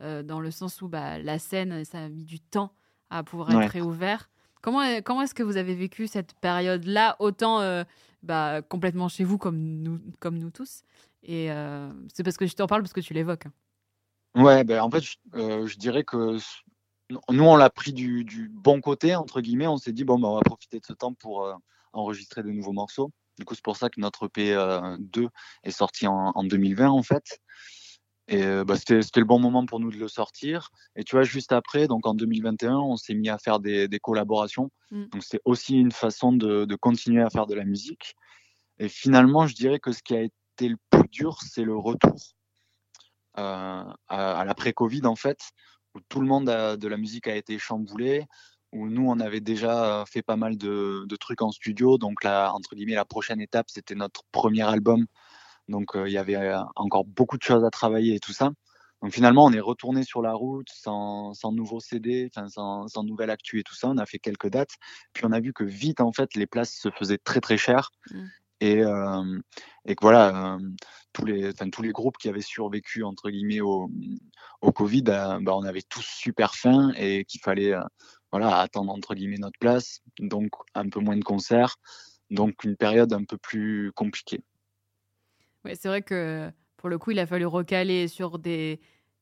euh, 0.01 0.23
dans 0.23 0.39
le 0.39 0.49
sens 0.51 0.81
où 0.81 0.87
bah, 0.87 1.19
la 1.19 1.37
scène, 1.37 1.85
ça 1.85 1.99
a 1.99 2.09
mis 2.09 2.25
du 2.25 2.39
temps 2.39 2.73
à 3.09 3.23
pouvoir 3.23 3.51
être 3.51 3.57
Ouais. 3.57 3.67
réouvert 3.67 4.29
Comment, 4.63 5.01
comment 5.01 5.21
est-ce 5.23 5.35
que 5.35 5.43
vous 5.43 5.57
avez 5.57 5.75
vécu 5.75 6.07
cette 6.07 6.35
période-là, 6.35 7.17
autant 7.19 7.59
euh, 7.59 7.83
bah, 8.23 8.61
complètement 8.61 9.09
chez 9.09 9.25
vous 9.25 9.37
comme 9.37 9.57
nous, 9.57 9.99
comme 10.21 10.39
nous 10.39 10.51
tous? 10.51 10.83
Et 11.21 11.51
euh, 11.51 11.91
c'est 12.13 12.23
parce 12.23 12.37
que 12.37 12.47
je 12.47 12.55
t'en 12.55 12.65
parle 12.65 12.81
parce 12.81 12.93
que 12.93 13.01
tu 13.01 13.13
l'évoques. 13.13 13.45
hein. 13.45 14.41
Ouais, 14.41 14.63
ben 14.63 14.81
en 14.81 14.89
fait, 14.89 15.01
je, 15.01 15.17
euh, 15.35 15.67
dirais 15.77 16.05
que 16.05 16.37
nous, 17.29 17.43
on 17.43 17.57
l'a 17.57 17.69
pris 17.69 17.91
du, 17.91 18.49
bon 18.53 18.79
côté, 18.79 19.15
entre 19.15 19.41
guillemets. 19.41 19.67
On 19.67 19.77
s'est 19.77 19.91
dit, 19.91 20.05
bon, 20.05 20.17
ben, 20.17 20.29
on 20.29 20.35
va 20.35 20.41
profiter 20.41 20.79
de 20.79 20.85
ce 20.85 20.93
temps 20.93 21.13
pour 21.13 21.45
enregistrer 21.91 22.41
de 22.41 22.49
nouveaux 22.49 22.71
morceaux. 22.71 23.11
Du 23.37 23.43
coup, 23.43 23.55
c'est 23.55 23.63
pour 23.63 23.75
ça 23.75 23.89
que 23.89 23.99
notre 23.99 24.27
EP 24.27 24.53
euh, 24.53 24.95
2 24.99 25.27
est 25.63 25.71
sorti 25.71 26.07
en 26.07 26.41
2020, 26.41 26.89
en 26.89 27.03
fait. 27.03 27.41
Et 28.29 28.43
euh, 28.43 28.63
bah, 28.63 28.75
c'était 28.77 29.19
le 29.19 29.25
bon 29.25 29.39
moment 29.39 29.65
pour 29.65 29.79
nous 29.79 29.91
de 29.91 29.97
le 29.97 30.07
sortir. 30.07 30.69
Et 30.95 31.03
tu 31.03 31.15
vois, 31.15 31.23
juste 31.23 31.51
après, 31.51 31.87
donc 31.87 32.07
en 32.07 32.13
2021, 32.13 32.77
on 32.77 32.95
s'est 32.95 33.15
mis 33.15 33.29
à 33.29 33.37
faire 33.37 33.59
des, 33.59 33.87
des 33.87 33.99
collaborations. 33.99 34.71
Mm. 34.91 35.05
Donc, 35.07 35.23
c'est 35.23 35.41
aussi 35.45 35.75
une 35.77 35.91
façon 35.91 36.31
de, 36.31 36.65
de 36.65 36.75
continuer 36.75 37.21
à 37.21 37.29
faire 37.29 37.47
de 37.47 37.55
la 37.55 37.65
musique. 37.65 38.15
Et 38.79 38.87
finalement, 38.89 39.45
je 39.45 39.55
dirais 39.55 39.79
que 39.79 39.91
ce 39.91 40.01
qui 40.01 40.15
a 40.15 40.21
été 40.21 40.69
le 40.69 40.77
plus 40.89 41.07
dur, 41.09 41.39
c'est 41.41 41.63
le 41.63 41.75
retour 41.75 42.15
euh, 43.37 43.83
à, 44.07 44.39
à 44.39 44.45
l'après-Covid, 44.45 45.05
en 45.05 45.15
fait, 45.15 45.39
où 45.95 45.99
tout 46.07 46.21
le 46.21 46.27
monde 46.27 46.49
a- 46.49 46.77
de 46.77 46.87
la 46.87 46.97
musique 46.97 47.27
a 47.27 47.35
été 47.35 47.57
chamboulé, 47.59 48.25
où 48.71 48.87
nous, 48.89 49.07
on 49.07 49.19
avait 49.19 49.41
déjà 49.41 50.03
fait 50.07 50.21
pas 50.23 50.35
mal 50.37 50.57
de, 50.57 51.05
de 51.07 51.15
trucs 51.15 51.41
en 51.41 51.51
studio. 51.51 51.97
Donc, 51.97 52.23
là, 52.23 52.51
entre 52.53 52.75
guillemets, 52.75 52.95
la 52.95 53.05
prochaine 53.05 53.41
étape, 53.41 53.67
c'était 53.69 53.95
notre 53.95 54.21
premier 54.31 54.63
album. 54.63 55.05
Donc, 55.67 55.95
euh, 55.95 56.07
il 56.07 56.13
y 56.13 56.17
avait 56.17 56.35
euh, 56.35 56.59
encore 56.75 57.05
beaucoup 57.05 57.37
de 57.37 57.43
choses 57.43 57.63
à 57.63 57.69
travailler 57.69 58.15
et 58.15 58.19
tout 58.19 58.33
ça. 58.33 58.51
Donc, 59.01 59.11
finalement, 59.11 59.45
on 59.45 59.51
est 59.51 59.59
retourné 59.59 60.03
sur 60.03 60.21
la 60.21 60.33
route 60.33 60.67
sans, 60.73 61.33
sans 61.33 61.51
nouveau 61.51 61.79
CD, 61.81 62.29
enfin, 62.33 62.47
sans, 62.47 62.87
sans 62.87 63.03
nouvelle 63.03 63.29
actu 63.29 63.59
et 63.59 63.63
tout 63.63 63.75
ça. 63.75 63.89
On 63.89 63.97
a 63.97 64.05
fait 64.05 64.19
quelques 64.19 64.49
dates. 64.49 64.75
Puis, 65.13 65.25
on 65.25 65.31
a 65.33 65.39
vu 65.41 65.51
que 65.53 65.65
vite, 65.65 65.99
en 66.01 66.13
fait, 66.13 66.35
les 66.35 66.47
places 66.47 66.73
se 66.73 66.89
faisaient 66.89 67.17
très, 67.17 67.41
très 67.41 67.57
chères. 67.57 67.91
Mm. 68.11 68.25
Et, 68.61 68.81
euh, 68.81 69.39
et 69.85 69.95
que 69.95 70.01
voilà, 70.01 70.55
euh, 70.55 70.59
tous, 71.11 71.25
les, 71.25 71.49
enfin, 71.49 71.69
tous 71.69 71.81
les 71.81 71.91
groupes 71.91 72.17
qui 72.17 72.29
avaient 72.29 72.39
survécu, 72.39 73.03
entre 73.03 73.29
guillemets, 73.29 73.59
au, 73.59 73.89
au 74.61 74.71
Covid, 74.71 75.03
euh, 75.09 75.39
bah, 75.41 75.53
on 75.53 75.63
avait 75.63 75.81
tous 75.81 76.05
super 76.05 76.55
faim 76.55 76.93
et 76.95 77.25
qu'il 77.25 77.41
fallait 77.41 77.73
voilà, 78.31 78.59
attendre, 78.59 78.93
entre 78.93 79.15
guillemets, 79.15 79.37
notre 79.37 79.59
place. 79.59 79.99
Donc, 80.19 80.51
un 80.75 80.87
peu 80.87 81.01
moins 81.01 81.17
de 81.17 81.23
concerts. 81.25 81.75
Donc, 82.29 82.63
une 82.63 82.77
période 82.77 83.11
un 83.11 83.25
peu 83.25 83.37
plus 83.37 83.91
compliquée. 83.95 84.41
Ouais, 85.65 85.75
c'est 85.75 85.87
vrai 85.87 86.01
que 86.01 86.51
pour 86.77 86.89
le 86.89 86.97
coup, 86.97 87.11
il 87.11 87.19
a 87.19 87.25
fallu 87.25 87.45
recaler 87.45 88.07
sur 88.07 88.39
des, 88.39 88.79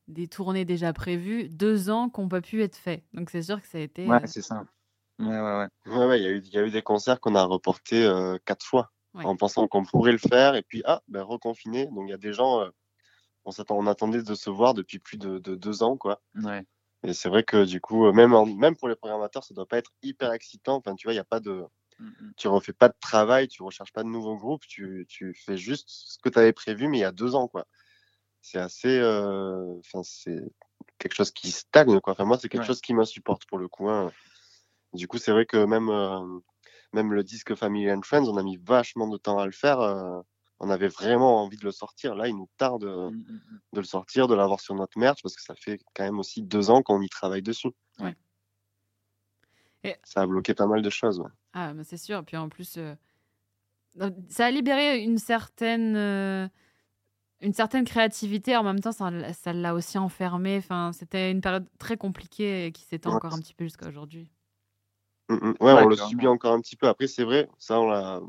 des 0.08 0.26
tournées 0.28 0.64
déjà 0.64 0.92
prévues, 0.92 1.48
deux 1.48 1.90
ans 1.90 2.08
qui 2.08 2.20
n'ont 2.20 2.28
pas 2.28 2.40
pu 2.40 2.62
être 2.62 2.76
faits. 2.76 3.04
Donc 3.12 3.30
c'est 3.30 3.42
sûr 3.42 3.60
que 3.60 3.66
ça 3.68 3.78
a 3.78 3.82
été. 3.82 4.06
Ouais, 4.06 4.16
euh, 4.16 4.26
c'est 4.26 4.42
ça. 4.42 4.64
Ouais, 5.18 5.26
ouais, 5.26 5.40
ouais. 5.58 5.68
Ouais, 5.86 6.06
ouais, 6.06 6.20
il 6.20 6.24
y, 6.24 6.26
a 6.26 6.30
eu- 6.30 6.42
il 6.44 6.52
y 6.52 6.58
a 6.58 6.66
eu 6.66 6.70
des 6.70 6.82
concerts 6.82 7.20
qu'on 7.20 7.34
a 7.34 7.44
reportés 7.44 8.04
euh, 8.04 8.38
quatre 8.44 8.64
fois 8.64 8.90
Ouais. 9.14 9.26
en 9.26 9.36
pensant 9.36 9.68
qu'on 9.68 9.84
pourrait 9.84 10.12
le 10.12 10.18
faire 10.18 10.54
et 10.54 10.62
puis 10.62 10.82
ah, 10.86 11.02
ben 11.06 11.22
reconfiné. 11.22 11.86
Donc 11.86 12.04
il 12.06 12.10
y 12.10 12.14
a 12.14 12.18
des 12.18 12.32
gens, 12.32 12.60
euh, 12.62 12.70
on 13.44 13.50
s'attend, 13.50 13.76
on 13.76 13.86
attendait 13.86 14.22
de 14.22 14.34
se 14.34 14.48
voir 14.50 14.74
depuis 14.74 14.98
plus 14.98 15.18
de, 15.18 15.38
de 15.38 15.54
deux 15.54 15.82
ans, 15.82 15.96
quoi. 15.96 16.20
ouais. 16.36 16.64
Et 17.04 17.12
c'est 17.14 17.28
vrai 17.28 17.42
que 17.42 17.64
du 17.64 17.80
coup, 17.80 18.10
même, 18.12 18.32
en- 18.32 18.46
même 18.46 18.76
pour 18.76 18.88
les 18.88 18.94
programmateurs, 18.96 19.44
ça 19.44 19.54
doit 19.54 19.66
pas 19.66 19.78
être 19.78 19.90
hyper 20.02 20.32
excitant. 20.32 20.76
Enfin, 20.76 20.94
tu 20.94 21.06
vois, 21.06 21.12
il 21.12 21.16
y 21.16 21.20
a 21.20 21.24
pas 21.24 21.40
de, 21.40 21.64
Mm, 21.98 22.06
mm. 22.08 22.32
tu 22.36 22.48
refais 22.48 22.72
pas 22.72 22.88
de 22.88 22.96
travail, 23.00 23.48
tu 23.48 23.62
recherches 23.62 23.92
pas 23.92 24.02
de 24.02 24.08
nouveaux 24.08 24.36
groupes, 24.36 24.66
tu, 24.66 25.06
tu 25.08 25.34
fais 25.34 25.56
juste 25.56 25.88
ce 25.88 26.18
que 26.18 26.28
tu 26.28 26.38
avais 26.38 26.52
prévu, 26.52 26.88
mais 26.88 26.98
il 26.98 27.00
y 27.02 27.04
a 27.04 27.12
deux 27.12 27.34
ans, 27.34 27.48
quoi. 27.48 27.66
C'est 28.40 28.58
assez, 28.58 28.98
euh, 28.98 29.78
enfin, 29.78 30.02
c'est 30.02 30.40
quelque 30.98 31.14
chose 31.14 31.30
qui 31.30 31.50
stagne, 31.52 32.00
quoi. 32.00 32.12
Enfin, 32.14 32.24
moi, 32.24 32.38
c'est 32.38 32.48
quelque 32.48 32.62
Ouais. 32.62 32.66
chose 32.66 32.80
qui 32.80 32.94
m'insupporte 32.94 33.44
pour 33.46 33.58
le 33.58 33.68
coup. 33.68 33.88
hein. 33.88 34.12
Du 34.92 35.06
coup, 35.08 35.18
c'est 35.18 35.32
vrai 35.32 35.46
que 35.46 35.64
même, 35.64 35.88
euh, 35.88 36.20
même 36.92 37.12
le 37.12 37.22
disque 37.24 37.54
Family 37.54 37.90
and 37.90 38.02
Friends, 38.02 38.28
on 38.28 38.36
a 38.36 38.42
mis 38.42 38.56
vachement 38.58 39.08
de 39.08 39.16
temps 39.16 39.38
à 39.38 39.46
le 39.46 39.52
faire. 39.52 39.80
euh, 39.80 40.20
on 40.64 40.70
avait 40.70 40.88
vraiment 40.88 41.42
envie 41.42 41.56
de 41.56 41.64
le 41.64 41.72
sortir. 41.72 42.14
Là, 42.14 42.28
il 42.28 42.36
nous 42.36 42.48
tarde 42.56 42.84
Mm, 42.84 43.16
mm, 43.16 43.60
de 43.72 43.80
le 43.80 43.86
sortir, 43.86 44.28
de 44.28 44.34
l'avoir 44.34 44.60
sur 44.60 44.74
notre 44.74 44.98
merch, 44.98 45.20
parce 45.22 45.34
que 45.34 45.42
ça 45.42 45.54
fait 45.56 45.78
quand 45.94 46.04
même 46.04 46.18
aussi 46.18 46.42
deux 46.42 46.70
ans 46.70 46.82
qu'on 46.82 47.00
y 47.02 47.08
travaille 47.08 47.42
dessus. 47.42 47.70
Ouais. 47.98 48.14
Et- 49.84 49.96
Ça 50.04 50.22
a 50.22 50.26
bloqué 50.26 50.54
pas 50.54 50.66
mal 50.66 50.82
de 50.82 50.90
choses. 50.90 51.18
ouais. 51.20 51.30
Ah, 51.52 51.72
bah, 51.74 51.84
c'est 51.84 51.96
sûr. 51.96 52.18
Et 52.18 52.22
puis 52.22 52.36
en 52.36 52.48
plus, 52.48 52.76
euh, 52.78 52.94
ça 54.28 54.46
a 54.46 54.50
libéré 54.50 54.98
une 55.02 55.18
certaine, 55.18 55.96
euh, 55.96 56.48
une 57.40 57.52
certaine 57.52 57.84
créativité. 57.84 58.56
En 58.56 58.62
même 58.62 58.80
temps, 58.80 58.92
ça 58.92 59.52
l'a 59.52 59.74
aussi 59.74 59.98
enfermé. 59.98 60.56
Enfin, 60.58 60.92
c'était 60.92 61.30
une 61.30 61.40
période 61.40 61.66
très 61.78 61.96
compliquée 61.96 62.66
et 62.66 62.72
qui 62.72 62.82
s'étend 62.84 63.10
Ouais. 63.10 63.16
encore 63.16 63.34
un 63.34 63.40
petit 63.40 63.54
peu 63.54 63.64
jusqu'à 63.64 63.88
aujourd'hui. 63.88 64.30
Mm, 65.28 65.34
mm. 65.34 65.54
Ouais, 65.60 65.72
Ouais, 65.72 65.82
on 65.82 65.88
le 65.88 65.96
subit 65.96 66.26
encore 66.26 66.52
un 66.52 66.60
petit 66.60 66.76
peu. 66.76 66.88
Après, 66.88 67.06
c'est 67.06 67.24
vrai, 67.24 67.48
ça, 67.58 67.80
on, 67.80 67.88
l'a- 67.90 68.20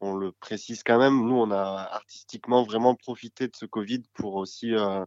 on 0.00 0.14
le 0.14 0.32
précise 0.32 0.82
quand 0.84 0.98
même. 0.98 1.26
Nous, 1.26 1.36
on 1.36 1.50
a 1.50 1.88
artistiquement 1.92 2.62
vraiment 2.64 2.94
profité 2.94 3.48
de 3.48 3.56
ce 3.56 3.66
Covid 3.66 4.02
pour 4.14 4.36
aussi 4.36 4.74
euh, 4.74 5.04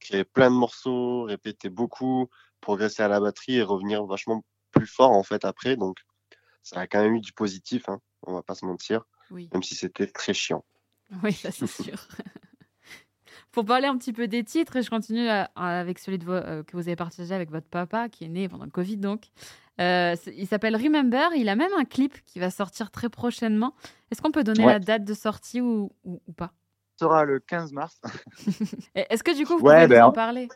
créer 0.00 0.24
plein 0.24 0.50
de 0.50 0.56
morceaux, 0.56 1.24
répéter 1.24 1.70
beaucoup, 1.70 2.28
progresser 2.60 3.02
à 3.02 3.08
la 3.08 3.20
batterie 3.20 3.56
et 3.56 3.62
revenir 3.62 4.04
vachement 4.06 4.44
plus 4.72 4.86
fort, 4.86 5.12
en 5.12 5.22
fait, 5.22 5.44
après. 5.44 5.76
Donc, 5.76 5.98
ça 6.62 6.80
a 6.80 6.86
quand 6.86 7.00
même 7.02 7.14
eu 7.16 7.20
du 7.20 7.32
positif, 7.32 7.88
hein, 7.88 8.00
on 8.26 8.34
va 8.34 8.42
pas 8.42 8.54
se 8.54 8.64
mentir, 8.64 9.04
Oui, 9.30 9.48
même 9.52 9.62
si 9.62 9.74
c'était 9.74 10.06
très 10.06 10.34
chiant. 10.34 10.64
oui, 11.22 11.32
ça 11.32 11.50
c'est 11.50 11.66
sûr. 11.82 11.94
Pour 13.52 13.64
parler 13.66 13.86
un 13.86 13.96
petit 13.98 14.12
peu 14.14 14.28
des 14.28 14.44
titres, 14.44 14.76
et 14.76 14.82
je 14.82 14.88
continue 14.90 15.28
à- 15.28 15.50
avec 15.56 15.98
celui 15.98 16.18
de 16.18 16.24
vo- 16.24 16.32
euh, 16.32 16.62
que 16.62 16.72
vous 16.76 16.88
avez 16.88 16.96
partagé 16.96 17.34
avec 17.34 17.50
votre 17.50 17.66
papa, 17.68 18.08
qui 18.08 18.24
est 18.24 18.28
né 18.28 18.48
pendant 18.48 18.64
le 18.64 18.70
Covid 18.70 18.96
donc. 18.96 19.26
Euh, 19.80 20.16
il 20.36 20.46
s'appelle 20.46 20.76
Remember. 20.76 21.28
Il 21.34 21.48
a 21.48 21.56
même 21.56 21.72
un 21.78 21.84
clip 21.84 22.14
qui 22.26 22.38
va 22.38 22.50
sortir 22.50 22.90
très 22.90 23.08
prochainement. 23.08 23.74
Est-ce 24.10 24.20
qu'on 24.22 24.30
peut 24.30 24.44
donner 24.44 24.64
Ouais. 24.66 24.72
la 24.74 24.78
date 24.78 25.04
de 25.04 25.14
sortie 25.14 25.60
ou, 25.62 25.90
ou, 26.04 26.20
ou 26.26 26.32
pas? 26.32 26.52
Ce 26.98 27.06
sera 27.06 27.24
le 27.24 27.40
15 27.40 27.72
mars. 27.72 28.00
Est-ce 28.94 29.22
que 29.24 29.34
du 29.34 29.46
coup 29.46 29.56
vous 29.58 29.64
Ouais, 29.64 29.74
pouvez 29.86 29.86
nous 29.86 29.88
ben, 30.00 30.04
en 30.06 30.12
parler? 30.12 30.48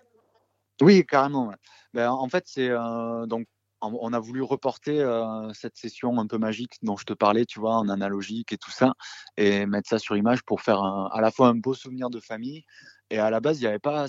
Oui, 0.83 1.05
carrément. 1.07 1.49
ouais. 1.49 1.55
Ben, 1.95 2.11
en 2.11 2.29
fait, 2.29 2.45
c'est 2.47 2.69
euh, 2.69 3.25
donc 3.27 3.47
on 3.87 4.13
a 4.13 4.19
voulu 4.19 4.43
reporter 4.43 5.01
euh, 5.01 5.53
cette 5.53 5.77
session 5.77 6.19
un 6.19 6.27
peu 6.27 6.39
magique 6.39 6.75
dont 6.83 6.97
je 6.97 7.05
te 7.05 7.13
parlais, 7.13 7.45
tu 7.45 7.61
vois, 7.61 7.77
en 7.77 7.89
analogique 7.89 8.53
et 8.53 8.59
tout 8.59 8.71
ça, 8.71 8.95
et 9.37 9.67
mettre 9.67 9.89
ça 9.89 9.99
sur 9.99 10.17
image 10.17 10.43
pour 10.43 10.61
faire 10.61 10.83
à 10.83 11.21
la 11.21 11.31
fois 11.31 11.49
un 11.49 11.55
beau 11.55 11.75
souvenir 11.75 12.11
de 12.11 12.21
famille. 12.21 12.65
Et 13.11 13.19
à 13.19 13.31
la 13.31 13.41
base, 13.41 13.59
il 13.59 13.63
n'y 13.63 13.69
avait 13.69 13.79
pas, 13.79 14.07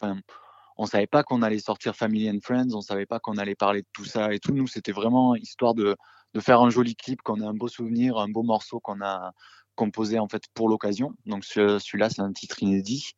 enfin, 0.00 0.18
on 0.76 0.86
savait 0.86 1.06
pas 1.06 1.22
qu'on 1.22 1.42
allait 1.42 1.58
sortir 1.58 1.94
Family 1.94 2.30
and 2.30 2.38
Friends, 2.42 2.74
on 2.74 2.80
savait 2.80 3.06
pas 3.06 3.20
qu'on 3.20 3.36
allait 3.36 3.54
parler 3.54 3.82
de 3.82 3.88
tout 3.92 4.04
ça 4.04 4.32
et 4.32 4.40
tout. 4.40 4.52
Nous, 4.52 4.66
c'était 4.66 4.92
vraiment 4.92 5.34
histoire 5.36 5.74
de, 5.74 5.96
de 6.32 6.40
faire 6.40 6.60
un 6.60 6.70
joli 6.70 6.96
clip, 6.96 7.22
qu'on 7.22 7.40
ait 7.40 7.46
un 7.46 7.54
beau 7.54 7.68
souvenir, 7.68 8.18
un 8.18 8.28
beau 8.28 8.42
morceau 8.42 8.80
qu'on 8.80 9.00
a 9.02 9.32
composé 9.76 10.18
en 10.18 10.28
fait 10.28 10.42
pour 10.54 10.68
l'occasion. 10.68 11.12
Donc 11.26 11.44
ce- 11.44 11.78
celui-là, 11.78 12.10
c'est 12.10 12.22
un 12.22 12.32
titre 12.32 12.62
inédit. 12.62 13.12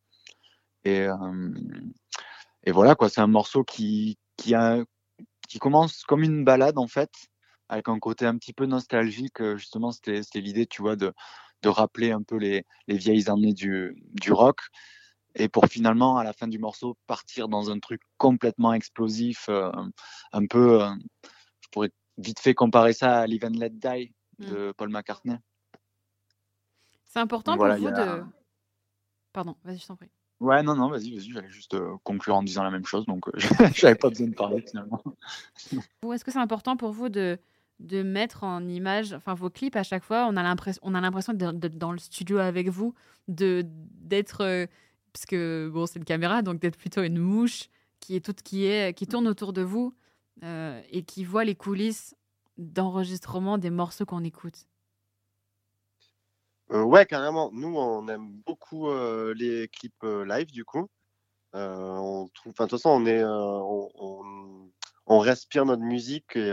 Et, 0.84 1.00
euh, 1.00 1.50
et 2.64 2.72
voilà 2.72 2.94
quoi, 2.94 3.08
c'est 3.08 3.20
un 3.20 3.26
morceau 3.26 3.64
qui, 3.64 4.18
qui, 4.36 4.54
a, 4.54 4.84
qui 5.48 5.58
commence 5.58 6.02
comme 6.04 6.22
une 6.22 6.44
balade 6.44 6.78
en 6.78 6.86
fait, 6.88 7.10
avec 7.68 7.88
un 7.88 7.98
côté 7.98 8.26
un 8.26 8.36
petit 8.36 8.52
peu 8.52 8.66
nostalgique. 8.66 9.40
Euh, 9.40 9.56
Justement, 9.56 9.92
c'était 9.92 10.20
l'idée, 10.34 10.66
tu 10.66 10.82
vois, 10.82 10.96
de, 10.96 11.12
de 11.62 11.68
rappeler 11.68 12.12
un 12.12 12.22
peu 12.22 12.36
les, 12.36 12.64
les 12.88 12.96
vieilles 12.96 13.28
années 13.30 13.52
du, 13.54 13.96
du 14.12 14.32
rock. 14.32 14.60
Et 15.34 15.48
pour 15.48 15.66
finalement, 15.66 16.16
à 16.16 16.24
la 16.24 16.32
fin 16.32 16.48
du 16.48 16.58
morceau, 16.58 16.96
partir 17.06 17.48
dans 17.48 17.70
un 17.70 17.78
truc 17.78 18.00
complètement 18.16 18.72
explosif, 18.72 19.46
euh, 19.48 19.70
un 20.32 20.46
peu, 20.46 20.82
euh, 20.82 20.90
je 21.60 21.68
pourrais 21.70 21.90
vite 22.16 22.40
fait 22.40 22.54
comparer 22.54 22.94
ça 22.94 23.18
à 23.18 23.26
Live 23.26 23.44
and 23.44 23.58
Let 23.58 23.70
Die 23.70 24.14
de 24.38 24.72
Paul 24.76 24.88
McCartney. 24.88 25.36
C'est 27.04 27.20
important 27.20 27.52
Donc 27.52 27.58
pour 27.58 27.66
voilà, 27.66 27.78
vous 27.78 27.88
a- 27.88 28.18
de. 28.18 28.24
Pardon, 29.32 29.56
vas-y, 29.64 29.78
je 29.78 29.86
t'en 29.86 29.96
prie. 29.96 30.10
Ouais, 30.40 30.62
non, 30.62 30.76
non, 30.76 30.90
vas-y, 30.90 31.14
vas-y, 31.14 31.30
j'allais 31.32 31.48
juste 31.48 31.74
euh, 31.74 31.96
conclure 32.04 32.36
en 32.36 32.42
disant 32.42 32.62
la 32.62 32.70
même 32.70 32.84
chose, 32.84 33.06
donc 33.06 33.26
euh, 33.28 33.32
j'avais 33.74 33.94
pas 33.94 34.10
besoin 34.10 34.28
de 34.28 34.34
parler 34.34 34.62
finalement. 34.68 35.02
Est-ce 36.12 36.24
que 36.24 36.30
c'est 36.30 36.38
important 36.38 36.76
pour 36.76 36.92
vous 36.92 37.08
de, 37.08 37.38
de 37.80 38.02
mettre 38.02 38.44
en 38.44 38.66
image, 38.68 39.12
enfin 39.12 39.34
vos 39.34 39.50
clips 39.50 39.76
à 39.76 39.82
chaque 39.82 40.04
fois, 40.04 40.28
on 40.30 40.36
a 40.36 40.42
l'impression, 40.42 41.32
d'être 41.32 41.78
dans 41.78 41.92
le 41.92 41.98
studio 41.98 42.38
avec 42.38 42.68
vous, 42.68 42.94
d'être, 43.28 44.42
euh, 44.42 44.66
parce 45.12 45.26
que 45.26 45.70
bon 45.72 45.86
c'est 45.86 45.98
une 45.98 46.04
caméra, 46.04 46.42
donc 46.42 46.60
d'être 46.60 46.76
plutôt 46.76 47.02
une 47.02 47.18
mouche 47.18 47.68
qui 48.00 48.16
est 48.16 48.24
toute 48.24 48.42
qui 48.42 48.66
est 48.66 48.96
qui 48.96 49.06
tourne 49.06 49.26
autour 49.26 49.52
de 49.52 49.62
vous 49.62 49.94
euh, 50.42 50.80
et 50.90 51.02
qui 51.02 51.24
voit 51.24 51.44
les 51.44 51.54
coulisses 51.54 52.14
d'enregistrement 52.58 53.58
des 53.58 53.70
morceaux 53.70 54.04
qu'on 54.04 54.24
écoute. 54.24 54.66
Euh, 56.72 56.82
ouais, 56.82 57.06
carrément. 57.06 57.50
Nous, 57.52 57.76
on 57.76 58.08
aime 58.08 58.28
beaucoup 58.46 58.88
euh, 58.88 59.34
les 59.36 59.68
clips 59.68 60.02
euh, 60.04 60.24
live, 60.24 60.50
du 60.50 60.64
coup. 60.64 60.88
Euh, 61.54 61.76
on 61.76 62.28
trouve, 62.34 62.52
de 62.52 62.56
toute 62.58 62.70
façon, 62.70 62.90
on 62.90 63.06
est, 63.06 63.24
on, 63.24 63.90
on, 63.94 64.70
on 65.06 65.18
respire 65.18 65.64
notre 65.66 65.82
musique 65.82 66.36
et, 66.36 66.50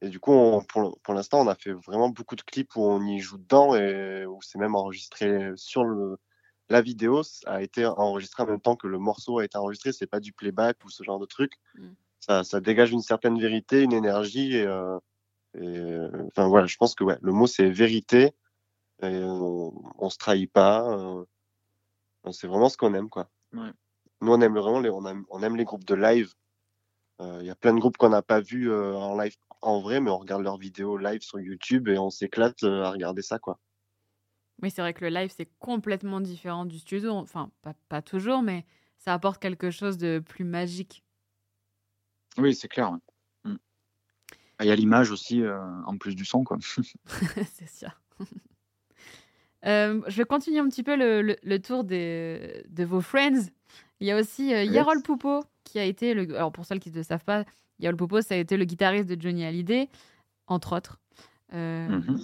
et 0.00 0.08
du 0.08 0.20
coup, 0.20 0.32
on- 0.32 0.62
pour, 0.62 0.98
pour 1.02 1.14
l'instant, 1.14 1.40
on 1.40 1.48
a 1.48 1.54
fait 1.54 1.72
vraiment 1.72 2.08
beaucoup 2.08 2.36
de 2.36 2.42
clips 2.42 2.74
où 2.76 2.82
on 2.82 3.04
y 3.06 3.20
joue 3.20 3.38
dedans 3.38 3.74
et 3.76 4.26
où 4.26 4.40
c'est 4.42 4.58
même 4.58 4.74
enregistré 4.74 5.50
sur 5.56 5.84
le, 5.84 6.18
la 6.68 6.82
vidéo 6.82 7.22
ça 7.22 7.52
a 7.52 7.62
été 7.62 7.86
enregistré 7.86 8.42
en 8.42 8.46
même 8.46 8.60
temps 8.60 8.76
que 8.76 8.86
le 8.88 8.98
morceau 8.98 9.38
a 9.38 9.44
été 9.44 9.58
enregistré. 9.58 9.92
C'est 9.92 10.06
pas 10.06 10.20
du 10.20 10.32
playback 10.32 10.78
ou 10.84 10.90
ce 10.90 11.02
genre 11.02 11.18
de 11.18 11.26
truc. 11.26 11.52
Mm. 11.76 11.88
Ça, 12.20 12.44
ça 12.44 12.60
dégage 12.60 12.90
une 12.92 13.02
certaine 13.02 13.38
vérité, 13.38 13.82
une 13.82 13.92
énergie 13.92 14.56
et, 14.56 14.66
et 15.60 15.98
enfin 16.26 16.48
voilà, 16.48 16.66
je 16.66 16.76
pense 16.76 16.94
que 16.94 17.04
ouais, 17.04 17.18
le 17.22 17.32
mot 17.32 17.46
c'est 17.46 17.70
vérité 17.70 18.32
et 19.02 19.22
on, 19.24 19.72
on 19.98 20.10
se 20.10 20.18
trahit 20.18 20.50
pas. 20.52 20.88
euh, 20.98 21.24
c'est 22.32 22.46
vraiment 22.46 22.68
ce 22.68 22.76
qu'on 22.76 22.94
aime 22.94 23.08
quoi. 23.08 23.30
Ouais. 23.52 23.70
Nous 24.20 24.32
on 24.32 24.40
aime 24.40 24.58
vraiment 24.58 24.80
les, 24.80 24.90
on 24.90 25.04
aime, 25.06 25.24
on 25.30 25.42
aime 25.42 25.56
les 25.56 25.64
groupes 25.64 25.84
de 25.84 25.94
live. 25.94 26.32
Euh, 27.20 27.38
Il 27.40 27.46
y 27.46 27.50
a 27.50 27.54
plein 27.56 27.72
de 27.74 27.78
groupes 27.80 27.96
qu'on 27.96 28.10
n'a 28.10 28.22
pas 28.22 28.40
vus 28.40 28.70
euh, 28.70 28.94
en 28.96 29.16
live 29.18 29.34
en 29.60 29.80
vrai, 29.80 30.00
mais 30.00 30.10
on 30.10 30.18
regarde 30.18 30.42
leurs 30.42 30.58
vidéos 30.58 30.96
live 30.96 31.20
sur 31.22 31.40
YouTube 31.40 31.88
et 31.88 31.98
on 31.98 32.10
s'éclate 32.10 32.62
euh, 32.64 32.84
à 32.84 32.90
regarder 32.90 33.22
ça 33.22 33.38
quoi. 33.38 33.58
Oui, 34.62 34.70
c'est 34.70 34.82
vrai 34.82 34.92
que 34.94 35.04
le 35.04 35.10
live 35.10 35.32
c'est 35.34 35.50
complètement 35.58 36.20
différent 36.20 36.64
du 36.66 36.78
studio, 36.78 37.12
enfin 37.12 37.50
pas, 37.62 37.74
pas 37.88 38.02
toujours, 38.02 38.42
mais 38.42 38.66
ça 38.98 39.14
apporte 39.14 39.40
quelque 39.40 39.70
chose 39.70 39.96
de 39.98 40.18
plus 40.24 40.44
magique. 40.44 41.04
Oui, 42.36 42.54
c'est 42.54 42.68
clair. 42.68 42.92
ouais. 42.92 43.52
Mm. 43.52 43.56
Il 44.60 44.66
y 44.66 44.70
a 44.70 44.76
l'image 44.76 45.10
aussi, 45.12 45.42
euh, 45.42 45.60
en 45.86 45.96
plus 45.96 46.14
du 46.16 46.24
son, 46.24 46.42
quoi. 46.44 46.58
c'est 47.52 47.68
sûr. 47.68 48.00
Euh, 49.66 50.00
je 50.06 50.16
vais 50.16 50.24
continuer 50.24 50.58
un 50.60 50.68
petit 50.68 50.82
peu 50.82 50.96
le, 50.96 51.20
le- 51.22 51.36
le 51.42 51.58
tour 51.60 51.84
des, 51.84 52.64
de 52.68 52.84
vos 52.84 53.00
friends. 53.00 53.48
Il 54.00 54.06
y 54.06 54.10
a 54.12 54.16
aussi 54.18 54.54
euh. 54.54 54.62
Yarol 54.64 55.02
Poupo, 55.02 55.44
qui 55.64 55.78
a 55.78 55.84
été, 55.84 56.14
le, 56.14 56.34
alors 56.36 56.52
pour 56.52 56.64
celles 56.64 56.78
qui 56.80 56.90
ne 56.90 56.96
le 56.96 57.02
savent 57.02 57.24
pas, 57.24 57.44
Yarol 57.80 57.96
Poupo, 57.96 58.20
ça 58.22 58.34
a 58.34 58.38
été 58.38 58.56
le 58.56 58.64
guitariste 58.64 59.06
de 59.08 59.20
Johnny 59.20 59.44
Hallyday, 59.44 59.88
entre 60.46 60.76
autres. 60.76 60.98
Euh, 61.54 61.88
Mhm. 61.88 62.18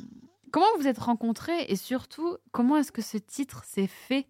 Comment 0.53 0.67
vous 0.77 0.83
vous 0.83 0.87
êtes 0.87 0.99
rencontrés 0.99 1.65
et 1.69 1.75
surtout, 1.75 2.37
comment 2.53 2.77
est-ce 2.77 2.93
que 2.93 3.03
ce 3.03 3.17
titre 3.19 3.65
s'est 3.65 3.89
fait? 3.89 4.29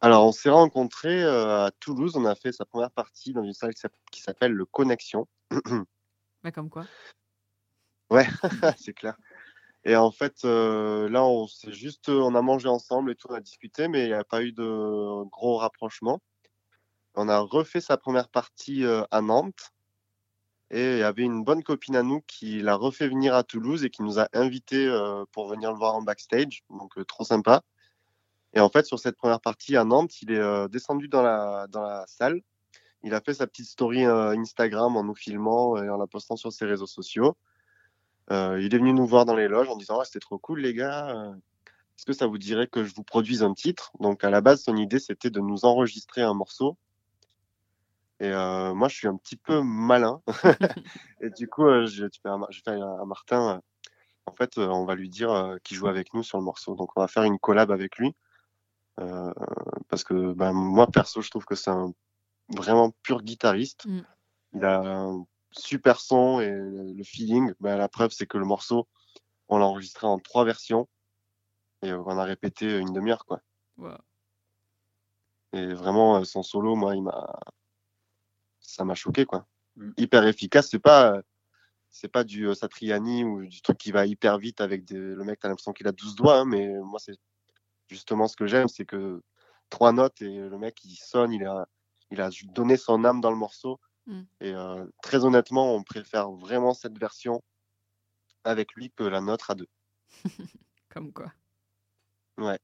Alors 0.00 0.26
on 0.26 0.32
s'est 0.32 0.50
rencontrés 0.50 1.22
euh, 1.24 1.64
à 1.64 1.70
Toulouse, 1.80 2.14
on 2.14 2.24
a 2.26 2.34
fait 2.34 2.52
sa 2.52 2.64
première 2.66 2.90
partie 2.90 3.32
dans 3.32 3.42
une 3.42 3.54
salle 3.54 3.72
qui 4.12 4.20
s'appelle 4.20 4.52
le 4.52 4.64
Connexion. 4.66 5.26
Bah, 6.44 6.52
Comme 6.52 6.70
quoi 6.70 6.84
Ouais, 8.10 8.26
c'est 8.78 8.92
clair. 8.92 9.16
Et 9.84 9.96
en 9.96 10.10
fait, 10.10 10.44
euh, 10.44 11.08
là, 11.08 11.24
on 11.24 11.46
s'est 11.46 11.72
juste, 11.72 12.08
on 12.08 12.34
a 12.34 12.42
mangé 12.42 12.68
ensemble 12.68 13.12
et 13.12 13.14
tout, 13.14 13.28
on 13.30 13.34
a 13.34 13.40
discuté, 13.40 13.88
mais 13.88 14.04
il 14.04 14.08
n'y 14.08 14.12
a 14.12 14.24
pas 14.24 14.42
eu 14.42 14.52
de 14.52 15.24
gros 15.30 15.56
rapprochement. 15.56 16.20
On 17.14 17.28
a 17.28 17.38
refait 17.38 17.80
sa 17.80 17.96
première 17.96 18.28
partie 18.28 18.84
euh, 18.84 19.02
à 19.10 19.20
Nantes 19.22 19.72
et 20.70 20.92
il 20.92 20.98
y 20.98 21.02
avait 21.02 21.22
une 21.22 21.44
bonne 21.44 21.62
copine 21.62 21.96
à 21.96 22.02
nous 22.02 22.20
qui 22.26 22.60
l'a 22.60 22.74
refait 22.74 23.08
venir 23.08 23.34
à 23.34 23.42
Toulouse 23.42 23.84
et 23.84 23.90
qui 23.90 24.02
nous 24.02 24.18
a 24.18 24.28
invités 24.34 24.86
euh, 24.86 25.24
pour 25.32 25.48
venir 25.48 25.72
le 25.72 25.78
voir 25.78 25.94
en 25.94 26.02
backstage, 26.02 26.62
donc 26.68 26.98
euh, 26.98 27.04
trop 27.04 27.24
sympa. 27.24 27.62
Et 28.52 28.60
en 28.60 28.68
fait, 28.68 28.84
sur 28.84 28.98
cette 28.98 29.16
première 29.16 29.40
partie 29.40 29.76
à 29.76 29.84
Nantes, 29.84 30.20
il 30.20 30.30
est 30.30 30.38
euh, 30.38 30.68
descendu 30.68 31.08
dans 31.08 31.22
la, 31.22 31.66
dans 31.68 31.82
la 31.82 32.04
salle. 32.06 32.42
Il 33.02 33.14
a 33.14 33.20
fait 33.20 33.34
sa 33.34 33.46
petite 33.46 33.66
story 33.66 34.04
euh, 34.04 34.36
Instagram 34.36 34.96
en 34.96 35.04
nous 35.04 35.14
filmant 35.14 35.76
et 35.82 35.88
en 35.88 35.96
la 35.96 36.06
postant 36.06 36.36
sur 36.36 36.52
ses 36.52 36.66
réseaux 36.66 36.86
sociaux. 36.86 37.36
Euh, 38.30 38.60
il 38.60 38.74
est 38.74 38.78
venu 38.78 38.92
nous 38.92 39.06
voir 39.06 39.24
dans 39.24 39.34
les 39.34 39.48
loges 39.48 39.68
en 39.68 39.76
disant 39.76 40.00
ah, 40.00 40.04
c'était 40.04 40.20
trop 40.20 40.38
cool 40.38 40.60
les 40.60 40.74
gars. 40.74 41.10
euh, 41.10 41.32
Est-ce 41.96 42.04
que 42.04 42.12
ça 42.12 42.26
vous 42.26 42.38
dirait 42.38 42.66
que 42.66 42.84
je 42.84 42.94
vous 42.94 43.02
produise 43.02 43.42
un 43.42 43.54
titre? 43.54 43.90
Donc 44.00 44.24
à 44.24 44.30
la 44.30 44.40
base 44.40 44.62
son 44.62 44.76
idée 44.76 44.98
c'était 44.98 45.30
de 45.30 45.40
nous 45.40 45.64
enregistrer 45.64 46.22
un 46.22 46.34
morceau. 46.34 46.76
Et 48.20 48.30
euh, 48.30 48.74
moi 48.74 48.88
je 48.88 48.96
suis 48.96 49.08
un 49.08 49.16
petit 49.16 49.36
peu 49.36 49.62
malin. 49.62 50.20
et 51.20 51.30
du 51.30 51.48
coup 51.48 51.66
euh, 51.66 51.86
j'ai 51.86 52.04
fait 52.04 52.28
fait 52.64 52.70
à 52.70 53.04
Martin 53.06 53.56
euh, 53.56 53.60
en 54.26 54.32
fait 54.32 54.58
on 54.58 54.84
va 54.84 54.94
lui 54.94 55.08
dire 55.08 55.56
qu'il 55.64 55.76
joue 55.76 55.88
avec 55.88 56.12
nous 56.14 56.22
sur 56.22 56.38
le 56.38 56.44
morceau. 56.44 56.74
Donc 56.74 56.90
on 56.96 57.00
va 57.00 57.08
faire 57.08 57.22
une 57.22 57.38
collab 57.38 57.70
avec 57.70 57.96
lui. 57.96 58.14
Euh, 59.00 59.32
parce 59.88 60.04
que 60.04 60.32
ben, 60.32 60.52
moi 60.52 60.86
perso 60.88 61.22
je 61.22 61.30
trouve 61.30 61.44
que 61.44 61.54
c'est 61.54 61.70
un 61.70 61.92
vraiment 62.48 62.92
pur 63.02 63.22
guitariste. 63.22 63.86
Mm. 63.86 64.00
Il 64.54 64.64
a 64.64 64.80
un 64.80 65.24
super 65.58 66.00
son 66.00 66.40
et 66.40 66.50
le 66.50 67.04
feeling. 67.04 67.52
Ben, 67.60 67.76
la 67.76 67.88
preuve, 67.88 68.10
c'est 68.12 68.26
que 68.26 68.38
le 68.38 68.44
morceau, 68.44 68.88
on 69.48 69.58
l'a 69.58 69.66
enregistré 69.66 70.06
en 70.06 70.18
trois 70.18 70.44
versions 70.44 70.88
et 71.82 71.92
on 71.92 72.18
a 72.18 72.24
répété 72.24 72.78
une 72.78 72.92
demi-heure, 72.92 73.24
quoi. 73.24 73.40
Wow. 73.76 73.96
Et 75.52 75.72
vraiment, 75.74 76.16
euh, 76.16 76.24
son 76.24 76.42
solo, 76.42 76.74
moi, 76.74 76.96
il 76.96 77.02
m'a, 77.02 77.38
ça 78.60 78.84
m'a 78.84 78.94
choqué, 78.94 79.24
quoi. 79.24 79.46
Mm. 79.76 79.90
Hyper 79.96 80.26
efficace. 80.26 80.68
C'est 80.70 80.78
pas, 80.78 81.12
euh, 81.14 81.22
c'est 81.90 82.08
pas 82.08 82.24
du 82.24 82.48
euh, 82.48 82.54
Satriani 82.54 83.24
ou 83.24 83.46
du 83.46 83.62
truc 83.62 83.78
qui 83.78 83.92
va 83.92 84.06
hyper 84.06 84.38
vite 84.38 84.60
avec 84.60 84.84
des... 84.84 84.98
le 84.98 85.24
mec, 85.24 85.40
t'as 85.40 85.48
l'impression 85.48 85.72
qu'il 85.72 85.88
a 85.88 85.92
12 85.92 86.16
doigts, 86.16 86.38
hein, 86.38 86.44
mais 86.44 86.68
moi, 86.80 86.98
c'est, 86.98 87.16
justement, 87.88 88.28
ce 88.28 88.36
que 88.36 88.46
j'aime, 88.46 88.68
c'est 88.68 88.84
que 88.84 89.22
trois 89.70 89.92
notes 89.92 90.20
et 90.22 90.36
le 90.36 90.58
mec, 90.58 90.84
il 90.84 90.96
sonne, 90.96 91.32
il 91.32 91.44
a, 91.44 91.68
il 92.10 92.20
a 92.20 92.30
donné 92.46 92.76
son 92.76 93.04
âme 93.04 93.20
dans 93.20 93.30
le 93.30 93.36
morceau. 93.36 93.80
Mm. 94.08 94.22
Et 94.40 94.54
euh, 94.54 94.86
très 95.02 95.24
honnêtement, 95.24 95.74
on 95.74 95.82
préfère 95.82 96.32
vraiment 96.32 96.74
cette 96.74 96.98
version 96.98 97.42
avec 98.42 98.74
lui 98.74 98.90
que 98.90 99.04
la 99.04 99.20
nôtre 99.20 99.50
à 99.50 99.54
deux. 99.54 99.68
Comme 100.88 101.12
quoi. 101.12 101.32
Ouais. 102.38 102.58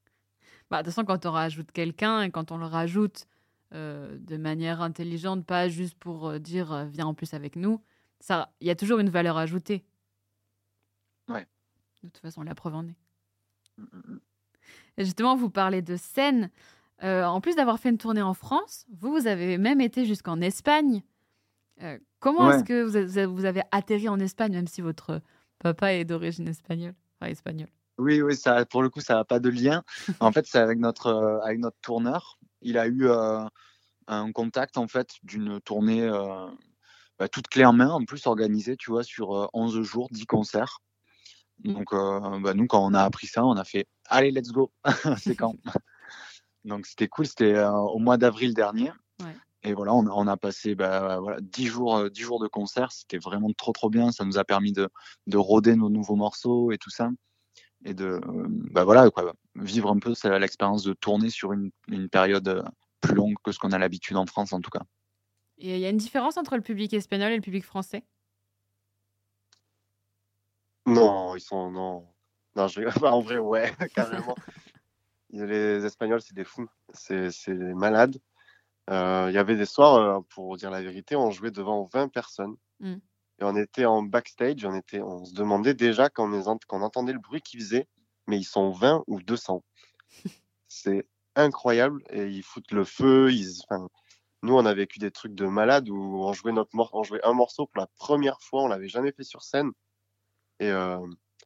Bah, 0.70 0.83
de 0.83 0.87
toute 0.87 0.94
façon, 0.94 1.04
quand 1.04 1.26
on 1.26 1.33
rajoute 1.33 1.70
quelqu'un 1.70 2.22
et 2.22 2.30
quand 2.30 2.50
on 2.50 2.57
le 2.57 2.66
rajoute 2.66 3.26
euh, 3.74 4.16
de 4.18 4.37
manière 4.37 4.80
intelligente, 4.80 5.44
pas 5.44 5.68
juste 5.68 5.96
pour 5.98 6.28
euh, 6.28 6.38
dire 6.38 6.87
viens 6.87 7.07
en 7.07 7.14
plus 7.14 7.35
avec 7.35 7.57
nous, 7.57 7.80
ça, 8.20 8.52
il 8.61 8.66
y 8.66 8.70
a 8.70 8.76
toujours 8.76 8.98
une 8.98 9.11
valeur 9.11 9.37
ajoutée. 9.37 9.85
Ouais. 11.28 11.46
De 12.02 12.09
toute 12.09 12.18
façon, 12.18 12.42
la 12.42 12.54
preuve 12.54 12.74
en 12.74 12.87
est. 12.87 12.96
Mm, 13.76 13.83
mm, 13.83 14.12
mm. 14.14 14.20
Et 14.96 15.04
justement, 15.04 15.37
vous 15.37 15.50
parlez 15.50 15.83
de 15.83 15.96
scène. 15.96 16.50
Euh, 17.02 17.24
en 17.24 17.40
plus 17.40 17.57
d'avoir 17.57 17.78
fait 17.78 17.90
une 17.90 17.98
tournée 17.98 18.22
en 18.22 18.35
France, 18.35 18.87
vous, 18.96 19.12
vous 19.12 19.26
avez 19.26 19.59
même 19.59 19.80
été 19.80 20.07
jusqu'en 20.07 20.40
Espagne. 20.40 21.02
Euh, 21.82 21.98
comment 22.20 22.46
Ouais. 22.46 22.56
est-ce 22.56 22.64
que 22.64 22.82
vous 22.82 22.96
avez, 22.96 23.26
vous 23.26 23.44
avez 23.44 23.62
atterri 23.72 24.08
en 24.08 24.18
Espagne, 24.20 24.52
même 24.52 24.68
si 24.68 24.80
votre 24.80 25.20
papa 25.58 25.92
est 25.92 26.04
d'origine 26.04 26.48
espagnole? 26.48 26.94
Enfin, 27.20 27.30
espagnole. 27.30 27.68
Oui, 27.98 28.22
oui, 28.22 28.37
ça, 28.37 28.64
pour 28.66 28.82
le 28.82 28.90
coup, 28.90 29.00
ça 29.00 29.14
n'a 29.14 29.24
pas 29.24 29.38
de 29.38 29.48
lien. 29.48 29.82
En 30.20 30.32
fait, 30.32 30.46
c'est 30.46 30.58
avec 30.58 30.78
notre, 30.78 31.06
euh, 31.08 31.40
avec 31.40 31.58
notre 31.60 31.76
tourneur. 31.80 32.38
Il 32.60 32.76
a 32.78 32.87
eu 32.87 33.06
euh, 33.06 33.44
un 34.08 34.32
contact, 34.32 34.78
en 34.78 34.88
fait, 34.88 35.10
d'une 35.22 35.60
tournée 35.60 36.02
euh, 36.02 36.46
bah, 37.18 37.28
toute 37.28 37.48
clé 37.48 37.64
en 37.64 37.72
main, 37.72 37.90
en 37.90 38.04
plus 38.04 38.26
organisée, 38.26 38.76
tu 38.76 38.90
vois, 38.90 39.04
sur 39.04 39.37
euh, 39.37 39.46
11 39.52 39.80
jours, 39.82 40.08
10 40.10 40.26
concerts. 40.26 40.78
Donc, 41.62 41.92
bah, 41.92 42.52
nous, 42.52 42.66
quand 42.66 42.84
on 42.84 42.94
a 42.94 43.02
appris 43.02 43.28
ça, 43.28 43.44
on 43.44 43.56
a 43.56 43.62
fait 43.62 43.87
«Allez, 44.08 44.32
let's 44.32 44.50
go!» 44.50 44.72
C'est 45.18 45.37
quand? 45.37 45.54
Donc, 46.64 46.84
c'était 46.87 47.06
cool. 47.06 47.26
C'était 47.26 47.56
au 47.64 48.00
mois 48.00 48.16
d'avril 48.16 48.54
dernier. 48.54 48.90
Ouais. 49.22 49.37
Et 49.64 49.72
voilà, 49.72 49.94
on, 49.94 50.07
a- 50.07 50.11
on 50.11 50.27
a 50.27 50.37
passé 50.37 50.74
bah, 50.74 51.18
voilà, 51.20 51.38
10, 51.40 51.66
jours, 51.66 51.96
euh, 51.96 52.11
10 52.11 52.20
jours 52.22 52.40
de 52.40 52.48
concert. 52.48 52.92
C'était 52.92 53.18
vraiment 53.18 53.50
trop, 53.57 53.72
trop 53.72 53.90
bien. 53.90 54.12
Ça 54.12 54.24
nous 54.24 54.38
a 54.38 54.44
permis 54.44 54.72
de, 54.72 54.88
de 55.27 55.37
roder 55.38 55.74
nos 55.77 55.88
nouveaux 55.90 56.16
morceaux 56.16 56.70
et 56.72 56.79
tout 56.79 56.90
ça 56.90 57.11
et 57.85 57.92
de 57.94 58.05
euh, 58.07 58.46
bah 58.70 58.85
voilà 58.85 59.11
quoi 59.11 59.35
vivre 59.57 59.90
un 59.90 59.98
peu 59.98 60.14
c'est 60.14 60.38
l'expérience 60.38 60.85
de 60.85 60.94
tourner 60.94 61.29
sur 61.29 61.53
une, 61.53 61.70
une 61.88 62.09
période 62.09 62.48
euh, 62.48 62.62
plus 63.00 63.14
longue 63.14 63.35
que 63.44 63.53
ce 63.53 63.59
qu'on 63.59 63.72
a 63.72 63.79
l'habitude 63.79 64.16
en 64.16 64.27
France 64.27 64.53
en 64.55 64.61
tout 64.61 64.70
cas 64.70 64.83
Et 65.59 65.74
il 65.74 65.81
y 65.81 65.85
a 65.87 65.90
une 65.90 65.98
différence 65.98 66.37
entre 66.38 66.57
le 66.57 66.62
public 66.62 66.94
espagnol 66.94 67.33
et 67.33 67.37
le 67.37 67.42
public 67.42 67.64
français? 67.64 68.05
Non, 70.87 71.35
ils 71.37 71.40
sont. 71.40 71.70
Non, 71.70 72.07
non 72.57 72.68
je... 72.68 72.81
bah, 73.00 73.12
en 73.12 73.20
vrai, 73.20 73.38
ouais, 73.38 73.72
carrément. 73.94 74.35
Les 75.31 75.85
Espagnols, 75.85 76.22
c'est 76.22 76.35
des 76.35 76.44
fous. 76.44 76.68
C'est 76.92 77.31
c'est 77.31 77.55
des 77.55 77.74
malades. 77.74 78.16
Euh, 78.90 79.27
Il 79.31 79.35
y 79.35 79.38
avait 79.38 79.57
des 79.57 79.66
soirs, 79.66 79.94
euh, 79.94 80.20
pour 80.31 80.57
dire 80.57 80.70
la 80.70 80.83
vérité, 80.83 81.16
on 81.16 81.31
jouait 81.31 81.51
devant 81.51 81.85
20 81.92 82.09
personnes. 82.09 82.57
Mm. 82.81 82.94
Et 83.40 83.42
on 83.44 83.57
était 83.57 83.85
en 83.85 84.03
backstage, 84.03 84.64
on, 84.64 84.75
était, 84.75 85.01
on 85.01 85.25
se 85.25 85.35
demandait 85.35 85.75
déjà 85.75 86.09
quand 86.09 86.33
on, 86.33 86.47
ent- 86.47 86.59
quand 86.68 86.79
on 86.79 86.83
entendait 86.83 87.12
le 87.12 87.18
bruit 87.18 87.40
qu'ils 87.40 87.61
faisaient, 87.61 87.88
mais 88.27 88.38
ils 88.38 88.44
sont 88.44 88.70
20 88.70 89.03
ou 89.07 89.20
200. 89.20 89.64
c'est 90.68 91.07
incroyable. 91.35 92.03
Et 92.11 92.27
ils 92.29 92.42
foutent 92.42 92.73
le 92.73 92.85
feu. 92.85 93.33
Ils... 93.33 93.62
nous, 94.42 94.55
on 94.55 94.66
a 94.66 94.75
vécu 94.75 94.99
des 94.99 95.11
trucs 95.11 95.35
de 95.35 95.47
malades 95.47 95.88
où 95.88 96.23
on 96.25 96.33
jouait, 96.33 96.53
notre 96.53 96.77
mor- 96.77 96.90
on 96.92 97.03
jouait 97.03 97.25
un 97.25 97.33
morceau 97.33 97.66
pour 97.66 97.81
la 97.81 97.88
première 97.97 98.40
fois, 98.40 98.62
on 98.62 98.68
l'avait 98.68 98.88
jamais 98.88 99.12
fait 99.12 99.25
sur 99.25 99.42
scène. 99.42 99.73
Et 100.61 100.70
euh, 100.70 100.99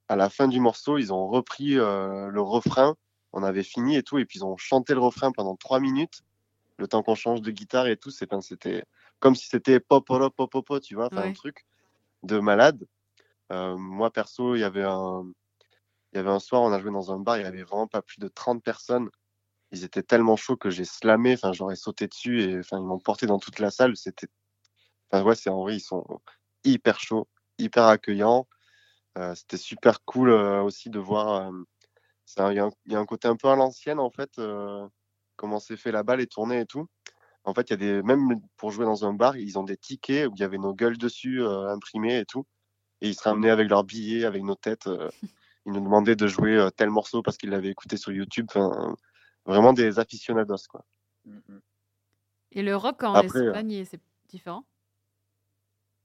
à 0.09 0.17
la 0.17 0.29
fin 0.29 0.49
du 0.49 0.61
morceau, 0.61 0.99
ils 0.99 1.13
ont 1.13 1.29
repris 1.29 1.79
euh, 1.79 2.29
le 2.29 2.41
refrain. 2.43 2.97
On 3.33 3.43
avait 3.43 3.63
fini 3.63 3.97
et 3.97 4.03
tout, 4.03 4.19
et 4.19 4.25
puis 4.25 4.41
ils 4.41 4.45
ont 4.45 4.57
chanté 4.57 4.95
le 4.95 5.01
refrain 5.01 5.33
pendant 5.33 5.55
trois 5.57 5.81
minutes, 5.81 6.23
le 6.79 6.89
temps 6.89 7.03
qu'on 7.03 7.15
change 7.15 7.43
de 7.43 7.51
guitare 7.51 7.87
et 7.89 7.97
tout. 7.97 8.11
c'est- 8.11 8.29
C'était 8.43 8.85
comme 9.21 9.35
si 9.37 9.49
c'était 9.49 9.81
pop, 9.81 10.07
pop, 10.07 10.35
pop, 10.37 10.51
pop, 10.67 10.81
tu 10.83 10.95
vois, 10.95 11.07
enfin, 11.09 11.23
Ouais. 11.23 11.29
un 11.29 11.33
truc 11.33 11.67
de 12.25 12.39
malade. 12.41 12.87
Euh, 13.53 13.77
moi, 13.79 14.13
perso, 14.13 14.57
il 14.57 14.61
y 14.61 14.65
avait 14.65 14.85
un, 14.85 15.25
il 16.13 16.17
y 16.17 16.21
avait 16.21 16.31
un 16.31 16.39
soir, 16.41 16.63
on 16.63 16.73
a 16.73 16.81
joué 16.81 16.91
dans 16.93 17.13
un 17.13 17.19
bar, 17.21 17.39
il 17.39 17.43
y 17.45 17.47
avait 17.47 17.63
vraiment 17.65 17.87
pas 17.89 18.03
plus 18.03 18.19
de 18.19 18.29
30 18.29 18.63
personnes. 18.63 19.11
Ils 19.73 19.85
étaient 19.85 20.03
tellement 20.05 20.37
chauds 20.37 20.57
que 20.57 20.71
j'ai 20.71 20.85
slamé, 20.87 21.35
enfin, 21.35 21.53
j'aurais 21.53 21.77
sauté 21.77 22.09
dessus 22.09 22.43
et 22.43 22.59
enfin, 22.61 22.79
ils 22.79 22.85
m'ont 22.87 23.01
porté 23.01 23.27
dans 23.27 23.39
toute 23.41 23.59
la 23.61 23.71
salle. 23.71 23.97
C'était, 23.97 24.29
enfin, 25.13 25.25
ouais, 25.25 25.35
c'est 25.37 25.51
en 25.51 25.63
vrai, 25.63 25.77
ils 25.77 25.81
sont 25.81 26.05
hyper 26.65 27.01
chauds, 27.01 27.29
hyper 27.59 27.85
accueillants. 27.87 28.49
Euh, 29.19 29.35
c'était 29.35 29.57
super 29.59 30.05
cool 30.05 30.31
euh, 30.31 30.63
aussi 30.63 30.91
de 30.91 30.99
voir. 31.01 31.49
euh, 31.53 31.65
Il 32.51 32.57
y, 32.57 32.59
a 32.61 32.65
un- 32.67 32.71
il 32.87 32.93
y 32.93 32.97
a 32.97 33.01
un 33.01 33.07
côté 33.07 33.29
un 33.29 33.37
peu 33.37 33.49
à 33.49 33.57
l'ancienne 33.57 33.99
en 34.01 34.11
fait, 34.11 34.39
euh, 34.39 34.87
comment 35.39 35.61
c'est 35.61 35.79
fait 35.79 35.93
là-bas, 35.93 36.17
les 36.17 36.27
tournées 36.27 36.61
et 36.61 36.67
tout. 36.67 36.87
En 37.45 37.55
fait, 37.55 37.71
il 37.71 37.71
y 37.71 37.75
a 37.75 37.77
des 37.77 38.03
même 38.03 38.35
pour 38.59 38.71
jouer 38.73 38.85
dans 38.85 39.07
un 39.07 39.15
bar, 39.15 39.39
ils 39.39 39.59
ont 39.59 39.63
des 39.63 39.79
tickets 39.79 40.27
où 40.29 40.33
il 40.37 40.41
y 40.41 40.45
avait 40.45 40.59
nos 40.59 40.75
gueules 40.75 40.99
dessus 40.99 41.43
euh, 41.43 41.73
imprimées 41.73 42.19
et 42.19 42.27
tout, 42.27 42.45
et 43.01 43.09
ils 43.09 43.15
se 43.15 43.23
ramenaient 43.23 43.51
avec 43.51 43.71
leurs 43.71 43.85
billets, 43.85 44.25
avec 44.25 44.43
nos 44.43 44.57
têtes. 44.57 44.87
euh, 44.89 45.09
ils 45.67 45.73
nous 45.73 45.81
demandaient 45.81 46.17
de 46.17 46.27
jouer 46.27 46.57
euh, 46.57 46.71
tel 46.71 46.91
morceau 46.91 47.23
parce 47.23 47.39
qu'ils 47.39 47.51
l'avaient 47.51 47.71
écouté 47.71 47.97
sur 47.97 48.13
YouTube. 48.13 48.47
Enfin, 48.51 48.95
vraiment 49.47 49.73
des 49.73 49.99
aficionados 49.99 50.67
quoi. 50.69 50.85
Et 52.53 52.63
le 52.63 52.77
rock 52.77 53.03
en 53.03 53.15
Après, 53.15 53.39
euh, 53.39 53.47
Espagne, 53.49 53.85
c'est 53.85 54.01
différent 54.29 54.65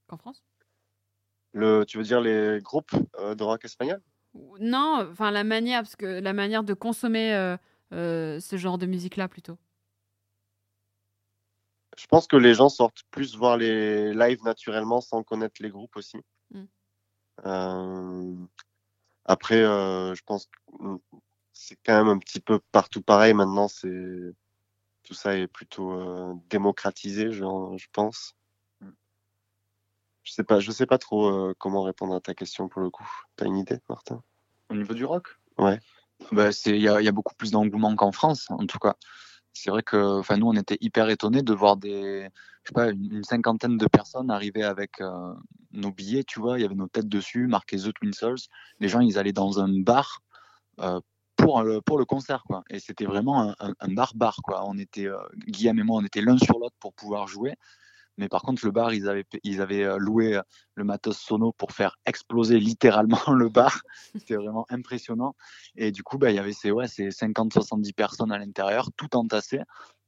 qu'en 0.06 0.16
France? 0.16 0.44
Le, 1.52 1.84
tu 1.84 1.98
veux 1.98 2.04
dire 2.04 2.20
les 2.20 2.58
groupes 2.60 2.90
euh, 3.18 3.34
de 3.34 3.42
rock 3.42 3.64
espagnol? 3.64 4.00
Non, 4.60 5.06
enfin 5.10 5.30
la 5.30 5.44
manière, 5.44 5.82
parce 5.82 5.96
que 5.96 6.20
la 6.20 6.32
manière 6.32 6.64
de 6.64 6.74
consommer 6.74 7.34
euh, 7.34 7.56
ce 7.94 8.56
genre 8.56 8.78
de 8.78 8.86
musique-là 8.86 9.28
plutôt. 9.28 9.56
Je 11.96 12.06
pense 12.06 12.26
que 12.26 12.36
les 12.36 12.54
gens 12.54 12.68
sortent 12.68 13.04
plus 13.10 13.36
voir 13.36 13.56
les 13.56 14.12
lives 14.14 14.42
naturellement 14.42 15.00
sans 15.00 15.22
connaître 15.22 15.62
les 15.62 15.70
groupes 15.70 15.96
aussi. 15.96 16.18
Mm. 16.50 16.64
Euh, 17.46 18.34
après, 19.24 19.62
euh, 19.62 20.14
je 20.14 20.22
pense 20.24 20.46
que 20.46 20.82
mm, 20.82 20.98
c'est 21.52 21.78
quand 21.84 21.96
même 21.96 22.08
un 22.08 22.18
petit 22.18 22.40
peu 22.40 22.58
partout 22.72 23.02
pareil 23.02 23.34
maintenant. 23.34 23.68
C'est 23.68 24.34
tout 25.04 25.14
ça 25.14 25.36
est 25.36 25.46
plutôt 25.46 25.92
euh, 25.92 26.34
démocratisé, 26.50 27.30
je, 27.30 27.44
je 27.76 27.86
pense. 27.92 28.34
Mm. 28.80 28.90
Je 30.24 30.32
sais 30.32 30.44
pas, 30.44 30.58
je 30.58 30.72
sais 30.72 30.86
pas 30.86 30.98
trop 30.98 31.28
euh, 31.28 31.54
comment 31.58 31.82
répondre 31.82 32.14
à 32.14 32.20
ta 32.20 32.34
question 32.34 32.68
pour 32.68 32.82
le 32.82 32.90
coup. 32.90 33.08
T'as 33.36 33.46
une 33.46 33.58
idée, 33.58 33.78
Martin? 33.88 34.22
Au 34.70 34.74
niveau 34.74 34.94
du 34.94 35.04
rock? 35.04 35.38
Ouais. 35.58 35.78
Bah, 36.32 36.50
il 36.66 36.76
y 36.76 36.88
a, 36.88 37.00
il 37.00 37.04
y 37.04 37.08
a 37.08 37.12
beaucoup 37.12 37.34
plus 37.34 37.50
d'engouement 37.50 37.94
qu'en 37.96 38.12
France 38.12 38.46
en 38.50 38.66
tout 38.66 38.78
cas. 38.78 38.94
C'est 39.52 39.70
vrai 39.70 39.82
que 39.82 39.96
nous 40.36 40.46
on 40.46 40.54
était 40.54 40.78
hyper 40.80 41.08
étonnés 41.10 41.42
de 41.42 41.54
voir 41.54 41.76
des 41.76 42.28
je 42.64 42.70
sais 42.70 42.74
pas 42.74 42.90
une, 42.90 43.22
cinquantaine 43.24 43.76
de 43.76 43.86
personnes 43.86 44.30
arriver 44.30 44.64
avec 44.64 45.00
euh, 45.00 45.34
nos 45.72 45.92
billets 45.92 46.24
tu 46.24 46.40
vois. 46.40 46.58
Il 46.58 46.62
y 46.62 46.64
avait 46.64 46.74
nos 46.74 46.88
têtes 46.88 47.08
dessus 47.08 47.46
marqué 47.46 47.76
The 47.78 47.92
Twin 47.92 48.12
les 48.80 48.88
gens 48.88 49.00
ils 49.00 49.18
allaient 49.18 49.32
dans 49.32 49.60
un 49.60 49.68
bar 49.80 50.22
euh, 50.80 51.00
pour 51.36 51.62
le 51.62 51.80
pour 51.80 51.98
le 51.98 52.04
concert 52.04 52.42
quoi. 52.44 52.64
Et 52.70 52.80
c'était 52.80 53.06
vraiment 53.06 53.42
un, 53.42 53.54
un, 53.60 53.74
un 53.78 53.92
bar 53.92 54.12
bar 54.14 54.38
quoi. 54.42 54.64
On 54.66 54.76
était 54.78 55.06
euh, 55.06 55.18
Guillaume 55.46 55.78
et 55.78 55.82
moi 55.84 56.00
on 56.00 56.04
était 56.04 56.20
l'un 56.20 56.38
sur 56.38 56.58
l'autre 56.58 56.76
pour 56.80 56.92
pouvoir 56.94 57.28
jouer 57.28 57.54
mais 58.16 58.28
par 58.28 58.42
contre 58.42 58.64
le 58.64 58.70
bar 58.70 58.92
ils 58.92 59.08
avaient 59.08 59.26
ils 59.42 59.60
avaient 59.60 59.84
euh, 59.84 59.96
loué 59.98 60.36
euh, 60.36 60.42
le 60.74 60.84
matos 60.84 61.18
sono 61.18 61.52
pour 61.52 61.72
faire 61.72 61.96
exploser 62.06 62.58
littéralement 62.58 63.18
le 63.32 63.48
bar 63.48 63.80
c'était 64.14 64.36
vraiment 64.36 64.66
impressionnant 64.68 65.34
et 65.76 65.92
du 65.92 66.02
coup 66.02 66.18
bah 66.18 66.30
il 66.30 66.36
y 66.36 66.38
avait 66.38 66.52
ces 66.52 66.70
ouais 66.70 66.88
ces 66.88 67.10
50 67.10 67.52
70 67.52 67.92
personnes 67.92 68.32
à 68.32 68.38
l'intérieur 68.38 68.90
tout 68.96 69.16
entassées 69.16 69.60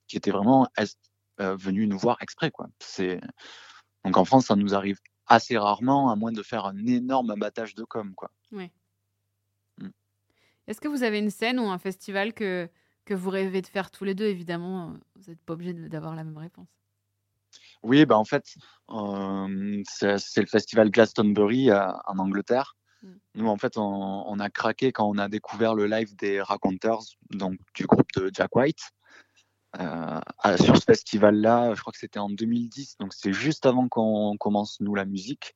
qui 0.06 0.16
étaient 0.16 0.30
vraiment 0.30 0.68
euh, 1.40 1.56
venues 1.56 1.86
nous 1.86 1.98
voir 1.98 2.16
exprès 2.20 2.50
quoi 2.50 2.68
donc 4.04 4.16
en 4.16 4.24
France 4.24 4.46
ça 4.46 4.56
nous 4.56 4.74
arrive 4.74 4.98
assez 5.26 5.58
rarement 5.58 6.10
à 6.10 6.16
moins 6.16 6.32
de 6.32 6.42
faire 6.42 6.66
un 6.66 6.86
énorme 6.86 7.30
abattage 7.30 7.74
de 7.74 7.84
com 7.84 8.14
quoi 8.14 8.30
Oui. 8.52 8.70
Mm. 9.78 9.88
Est-ce 10.66 10.80
que 10.80 10.88
vous 10.88 11.02
avez 11.02 11.18
une 11.18 11.30
scène 11.30 11.58
ou 11.58 11.68
un 11.68 11.78
festival 11.78 12.32
que, 12.32 12.68
que 13.04 13.14
vous 13.14 13.30
rêvez 13.30 13.62
de 13.62 13.66
faire 13.66 13.90
tous 13.90 14.04
les 14.04 14.14
deux? 14.14 14.26
Évidemment, 14.26 14.90
euh, 14.90 14.92
vous 15.16 15.30
n'êtes 15.30 15.42
pas 15.42 15.54
obligé 15.54 15.72
d'avoir 15.72 16.14
la 16.14 16.24
même 16.24 16.38
réponse. 16.38 16.68
Oui, 17.82 18.04
bah 18.06 18.16
en 18.16 18.24
fait, 18.24 18.44
euh, 18.90 19.82
c'est 19.86 20.40
le 20.40 20.46
festival 20.46 20.90
Glastonbury 20.90 21.70
euh, 21.70 21.86
en 22.06 22.18
Angleterre. 22.18 22.76
Mm. 23.02 23.12
Nous, 23.36 23.46
en 23.48 23.56
fait, 23.56 23.76
on, 23.76 23.82
on 24.26 24.38
a 24.40 24.50
craqué 24.50 24.92
quand 24.92 25.08
on 25.08 25.18
a 25.18 25.28
découvert 25.28 25.74
le 25.74 25.86
live 25.86 26.16
des 26.16 26.40
Raconteurs, 26.40 27.02
donc 27.30 27.58
du 27.74 27.86
groupe 27.86 28.08
de 28.16 28.30
Jack 28.32 28.54
White. 28.56 28.80
Euh, 29.78 30.20
sur 30.58 30.76
ce 30.76 30.84
festival-là, 30.84 31.74
je 31.74 31.80
crois 31.80 31.92
que 31.92 31.98
c'était 31.98 32.18
en 32.18 32.30
2010, 32.30 32.96
donc 32.98 33.12
c'est 33.12 33.32
juste 33.32 33.66
avant 33.66 33.88
qu'on 33.88 34.36
commence 34.38 34.80
nous 34.80 34.94
la 34.94 35.04
musique. 35.04 35.54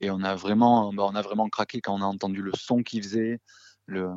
Et 0.00 0.10
on 0.10 0.22
a 0.22 0.34
vraiment, 0.34 0.92
bah, 0.94 1.04
on 1.06 1.14
a 1.14 1.20
vraiment 1.20 1.48
craqué 1.50 1.80
quand 1.82 1.94
on 1.94 2.00
a 2.00 2.06
entendu 2.06 2.40
le 2.40 2.52
son 2.54 2.82
qu'il 2.82 3.02
faisait, 3.02 3.38
le, 3.86 4.08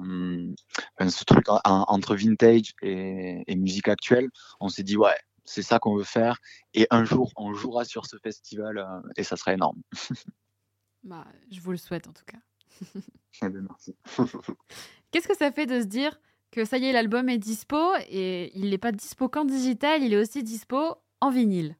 enfin, 0.98 1.10
ce 1.10 1.26
truc 1.26 1.50
en- 1.50 1.60
en- 1.66 1.86
entre 1.89 2.16
vintage 2.16 2.74
et, 2.82 3.44
et 3.46 3.56
musique 3.56 3.89
actuelle. 3.89 4.30
On 4.62 4.70
s'est 4.70 4.84
dit 4.84 4.96
ouais, 4.96 5.18
c'est 5.46 5.62
ça 5.62 5.80
qu'on 5.80 5.96
veut 5.96 6.04
faire. 6.04 6.39
Et 6.74 6.88
un 6.89 7.06
jour, 7.06 7.32
on 7.36 7.54
jouera 7.54 7.86
sur 7.86 8.06
ce 8.06 8.18
festival 8.18 8.78
euh, 8.78 9.02
et 9.18 9.24
ça 9.24 9.38
sera 9.38 9.54
énorme. 9.54 9.82
Bah, 11.04 11.28
je 11.52 11.60
vous 11.60 11.72
le 11.72 11.78
souhaite 11.78 12.08
en 12.08 12.14
tout 12.14 12.24
cas. 12.26 12.38
Eh 13.41 13.50
ben, 13.50 13.68
merci. 13.68 13.96
Qu'est-ce 15.12 15.28
que 15.28 15.36
ça 15.36 15.52
fait 15.52 15.66
de 15.66 15.82
se 15.82 15.86
dire 15.88 16.18
que 16.52 16.66
ça 16.66 16.78
y 16.78 16.86
est, 16.86 16.94
l'album 16.94 17.28
est 17.30 17.39
dispo 17.39 17.94
et 18.08 18.58
il 18.58 18.70
n'est 18.70 18.78
pas 18.78 18.91
dispo 18.91 19.28
qu'en 19.28 19.44
digital, 19.44 20.04
il 20.04 20.14
est 20.14 20.18
aussi 20.18 20.44
dispo 20.44 20.96
en 21.20 21.32
vinyle? 21.32 21.76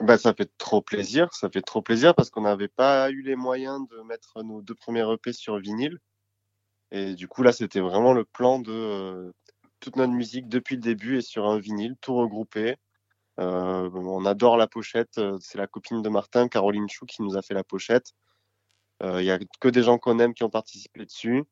Bah, 0.00 0.18
ça 0.18 0.34
fait 0.34 0.50
trop 0.58 0.82
plaisir, 0.82 1.32
ça 1.32 1.50
fait 1.50 1.62
trop 1.62 1.82
plaisir 1.82 2.14
parce 2.14 2.30
qu'on 2.30 2.42
n'avait 2.42 2.68
pas 2.68 3.10
eu 3.10 3.22
les 3.22 3.34
moyens 3.34 3.88
de 3.88 4.02
mettre 4.02 4.42
nos 4.44 4.62
deux 4.62 4.74
premiers 4.74 5.10
EP 5.12 5.32
sur 5.32 5.58
vinyle. 5.58 5.98
Et 6.90 7.14
du 7.14 7.28
coup, 7.28 7.42
là, 7.42 7.52
c'était 7.52 7.80
vraiment 7.80 8.12
le 8.12 8.24
plan 8.24 8.60
de 8.60 8.72
euh, 8.72 9.32
toute 9.80 9.96
notre 9.96 10.12
musique 10.12 10.48
depuis 10.48 10.76
le 10.76 10.82
début 10.82 11.18
et 11.18 11.22
sur 11.22 11.46
un 11.46 11.58
vinyle, 11.58 11.96
tout 12.00 12.14
regroupé. 12.14 12.76
Euh, 13.40 13.90
on 13.94 14.24
adore 14.26 14.56
la 14.56 14.66
pochette, 14.66 15.18
euh, 15.18 15.38
c'est 15.40 15.58
la 15.58 15.66
copine 15.66 16.02
de 16.02 16.08
Martin, 16.08 16.48
Caroline 16.48 16.88
Chou, 16.88 17.06
qui 17.06 17.22
nous 17.22 17.36
a 17.36 17.42
fait 17.42 17.54
la 17.54 17.64
pochette. 17.64 18.12
Il 19.00 19.22
y 19.22 19.30
a 19.30 19.38
que 19.60 19.68
des 19.68 19.84
gens 19.84 19.98
qu'on 19.98 20.18
aime 20.18 20.34
qui 20.34 20.42
ont 20.42 20.50
participé 20.50 21.04
dessus. 21.04 21.44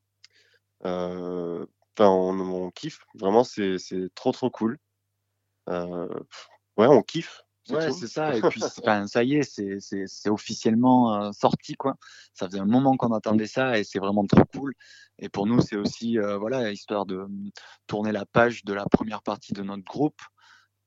Euh, 0.85 1.67
on, 1.99 2.71
kiffe, 2.71 3.01
vraiment, 3.15 3.45
c'est 3.45 3.79
trop 4.15 4.33
trop 4.33 4.51
cool. 4.51 4.79
Euh, 5.69 6.09
ouais, 6.77 6.87
on 6.87 7.03
kiffe. 7.03 7.43
Ouais, 7.71 7.91
c'est 7.93 8.07
ça. 8.09 8.37
Et 8.37 8.41
puis, 8.43 8.61
enfin, 8.85 9.07
ça 9.07 9.25
y 9.25 9.35
est, 9.37 9.43
c'est- 9.43 10.29
officiellement 10.29 11.15
euh, 11.23 11.33
sorti, 11.33 11.75
quoi. 11.75 11.97
Ça 12.35 12.47
faisait 12.47 12.61
un 12.61 12.67
moment 12.67 12.97
qu'on 12.97 13.13
attendait 13.13 13.47
ça 13.47 13.79
et 13.79 13.85
c'est 13.85 13.99
vraiment 13.99 14.27
trop 14.27 14.45
cool. 14.55 14.75
Et 15.19 15.29
pour 15.29 15.47
nous, 15.47 15.61
c'est 15.61 15.77
aussi, 15.77 16.19
euh, 16.19 16.37
voilà, 16.39 16.71
histoire 16.71 17.07
de 17.07 17.17
hum, 17.17 17.51
tourner 17.87 18.13
la 18.13 18.27
page 18.27 18.65
de 18.65 18.73
la 18.73 18.85
première 18.87 19.23
partie 19.23 19.53
de 19.53 19.63
notre 19.63 19.85
groupe 19.85 20.21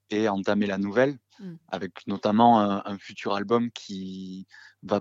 et 0.09 0.27
entamer 0.29 0.65
la 0.67 0.77
nouvelle, 0.77 1.17
Mm. 1.39 1.55
avec 1.69 2.05
notamment 2.07 2.59
un, 2.59 2.81
un 2.85 2.97
futur 2.97 3.33
album 3.33 3.71
qui 3.71 4.45
va 4.83 4.99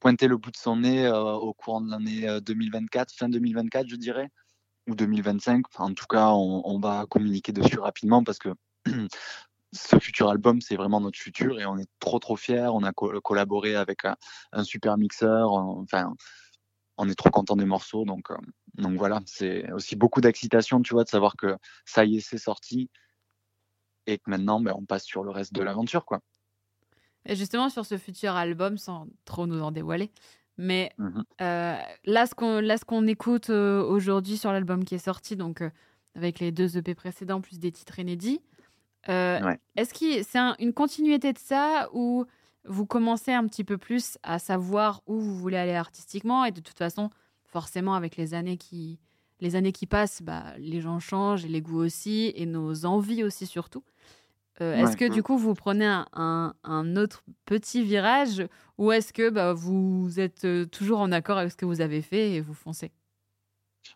pointer 0.00 0.26
le 0.26 0.38
bout 0.38 0.50
de 0.50 0.56
son 0.56 0.76
nez 0.78 1.06
euh, 1.06 1.32
au 1.34 1.52
courant 1.52 1.82
de 1.82 1.90
l'année 1.90 2.26
euh, 2.28 2.40
2024, 2.40 3.12
fin 3.12 3.28
2024, 3.28 3.86
je 3.88 3.96
dirais, 3.96 4.30
ou 4.88 4.94
2025. 4.94 5.66
Enfin, 5.68 5.90
en 5.90 5.94
tout 5.94 6.06
cas, 6.08 6.28
on, 6.28 6.62
on 6.64 6.78
va 6.80 7.04
communiquer 7.10 7.52
dessus 7.52 7.78
rapidement 7.78 8.24
parce 8.24 8.38
que 8.38 8.48
ce 9.72 9.98
futur 9.98 10.28
album, 10.30 10.60
c'est 10.60 10.76
vraiment 10.76 11.00
notre 11.00 11.18
futur 11.18 11.60
et 11.60 11.66
on 11.66 11.78
est 11.78 11.88
trop 12.00 12.18
trop 12.18 12.36
fiers. 12.36 12.68
On 12.72 12.82
a 12.82 12.92
co- 12.92 13.20
collaboré 13.20 13.76
avec 13.76 14.04
un, 14.04 14.16
un 14.52 14.64
super 14.64 14.96
mixeur. 14.98 15.52
on- 15.52 15.80
Enfin, 15.82 16.14
on 16.96 17.08
est 17.08 17.14
trop 17.14 17.30
content 17.30 17.56
des 17.56 17.64
morceaux. 17.64 18.04
Donc, 18.04 18.30
euh, 18.30 18.36
donc 18.74 18.96
voilà, 18.98 19.20
c'est 19.26 19.70
aussi 19.72 19.96
beaucoup 19.96 20.20
d'excitation, 20.20 20.82
tu 20.82 20.92
vois, 20.94 21.04
de 21.04 21.08
savoir 21.08 21.36
que 21.36 21.56
ça 21.84 22.04
y 22.04 22.16
est, 22.16 22.20
c'est 22.20 22.38
sorti 22.38 22.90
et 24.06 24.18
que 24.18 24.28
maintenant, 24.28 24.60
ben, 24.60 24.74
on 24.76 24.84
passe 24.84 25.04
sur 25.04 25.22
le 25.22 25.30
reste 25.30 25.52
de 25.52 25.62
l'aventure, 25.62 26.04
quoi. 26.04 26.20
Et 27.26 27.36
justement, 27.36 27.68
sur 27.68 27.84
ce 27.86 27.98
futur 27.98 28.34
album, 28.34 28.78
sans 28.78 29.06
trop 29.24 29.46
nous 29.46 29.60
en 29.60 29.70
dévoiler, 29.72 30.10
mais 30.56 30.90
euh, 31.40 31.76
là, 32.04 32.26
ce 32.26 32.34
qu'on 32.34 32.60
là, 32.60 32.76
ce 32.78 32.84
qu'on 32.84 33.06
écoute 33.06 33.50
euh, 33.50 33.82
aujourd'hui 33.82 34.36
sur 34.36 34.52
l'album 34.52 34.84
qui 34.84 34.94
est 34.94 34.98
sorti, 34.98 35.36
donc 35.36 35.60
euh, 35.60 35.70
avec 36.14 36.40
les 36.40 36.50
deux 36.50 36.76
EP 36.78 36.94
précédents 36.94 37.40
plus 37.40 37.58
des 37.58 37.72
titres 37.72 37.98
inédits, 37.98 38.40
euh, 39.08 39.40
Ouais. 39.42 39.58
est-ce 39.76 39.94
que 39.94 40.22
c'est 40.22 40.38
un- 40.38 40.56
une 40.58 40.72
continuité 40.72 41.32
de 41.32 41.38
ça 41.38 41.88
ou 41.92 42.24
vous 42.64 42.86
commencez 42.86 43.32
un 43.32 43.46
petit 43.46 43.64
peu 43.64 43.78
plus 43.78 44.18
à 44.22 44.38
savoir 44.38 45.02
où 45.06 45.18
vous 45.18 45.36
voulez 45.36 45.56
aller 45.56 45.74
artistiquement 45.74 46.44
et 46.44 46.52
de 46.52 46.60
toute 46.60 46.78
façon, 46.78 47.10
forcément, 47.46 47.94
avec 47.94 48.16
les 48.16 48.34
années 48.34 48.56
qui 48.58 48.98
les 49.42 49.56
années 49.56 49.72
qui 49.72 49.86
passent, 49.86 50.20
bah, 50.20 50.52
les 50.58 50.82
gens 50.82 51.00
changent 51.00 51.46
et 51.46 51.48
les 51.48 51.62
goûts 51.62 51.78
aussi 51.82 52.30
et 52.36 52.44
nos 52.44 52.84
envies 52.84 53.24
aussi 53.24 53.46
surtout. 53.46 53.82
Euh, 54.60 54.74
est-ce 54.74 54.96
que 54.98 55.08
du 55.08 55.22
coup 55.22 55.38
vous 55.38 55.54
prenez 55.54 55.86
un, 55.86 56.06
un- 56.12 56.54
un 56.64 56.96
autre 56.96 57.22
petit 57.46 57.82
virage 57.82 58.42
ou 58.76 58.92
est-ce 58.92 59.12
que 59.14 59.30
bah, 59.30 59.54
vous 59.54 60.20
êtes 60.20 60.44
euh, 60.44 60.66
toujours 60.66 61.00
en 61.00 61.10
accord 61.12 61.38
avec 61.38 61.52
ce 61.52 61.56
que 61.56 61.64
vous 61.64 61.80
avez 61.80 62.02
fait 62.02 62.32
et 62.34 62.40
vous 62.42 62.52
foncez? 62.54 62.92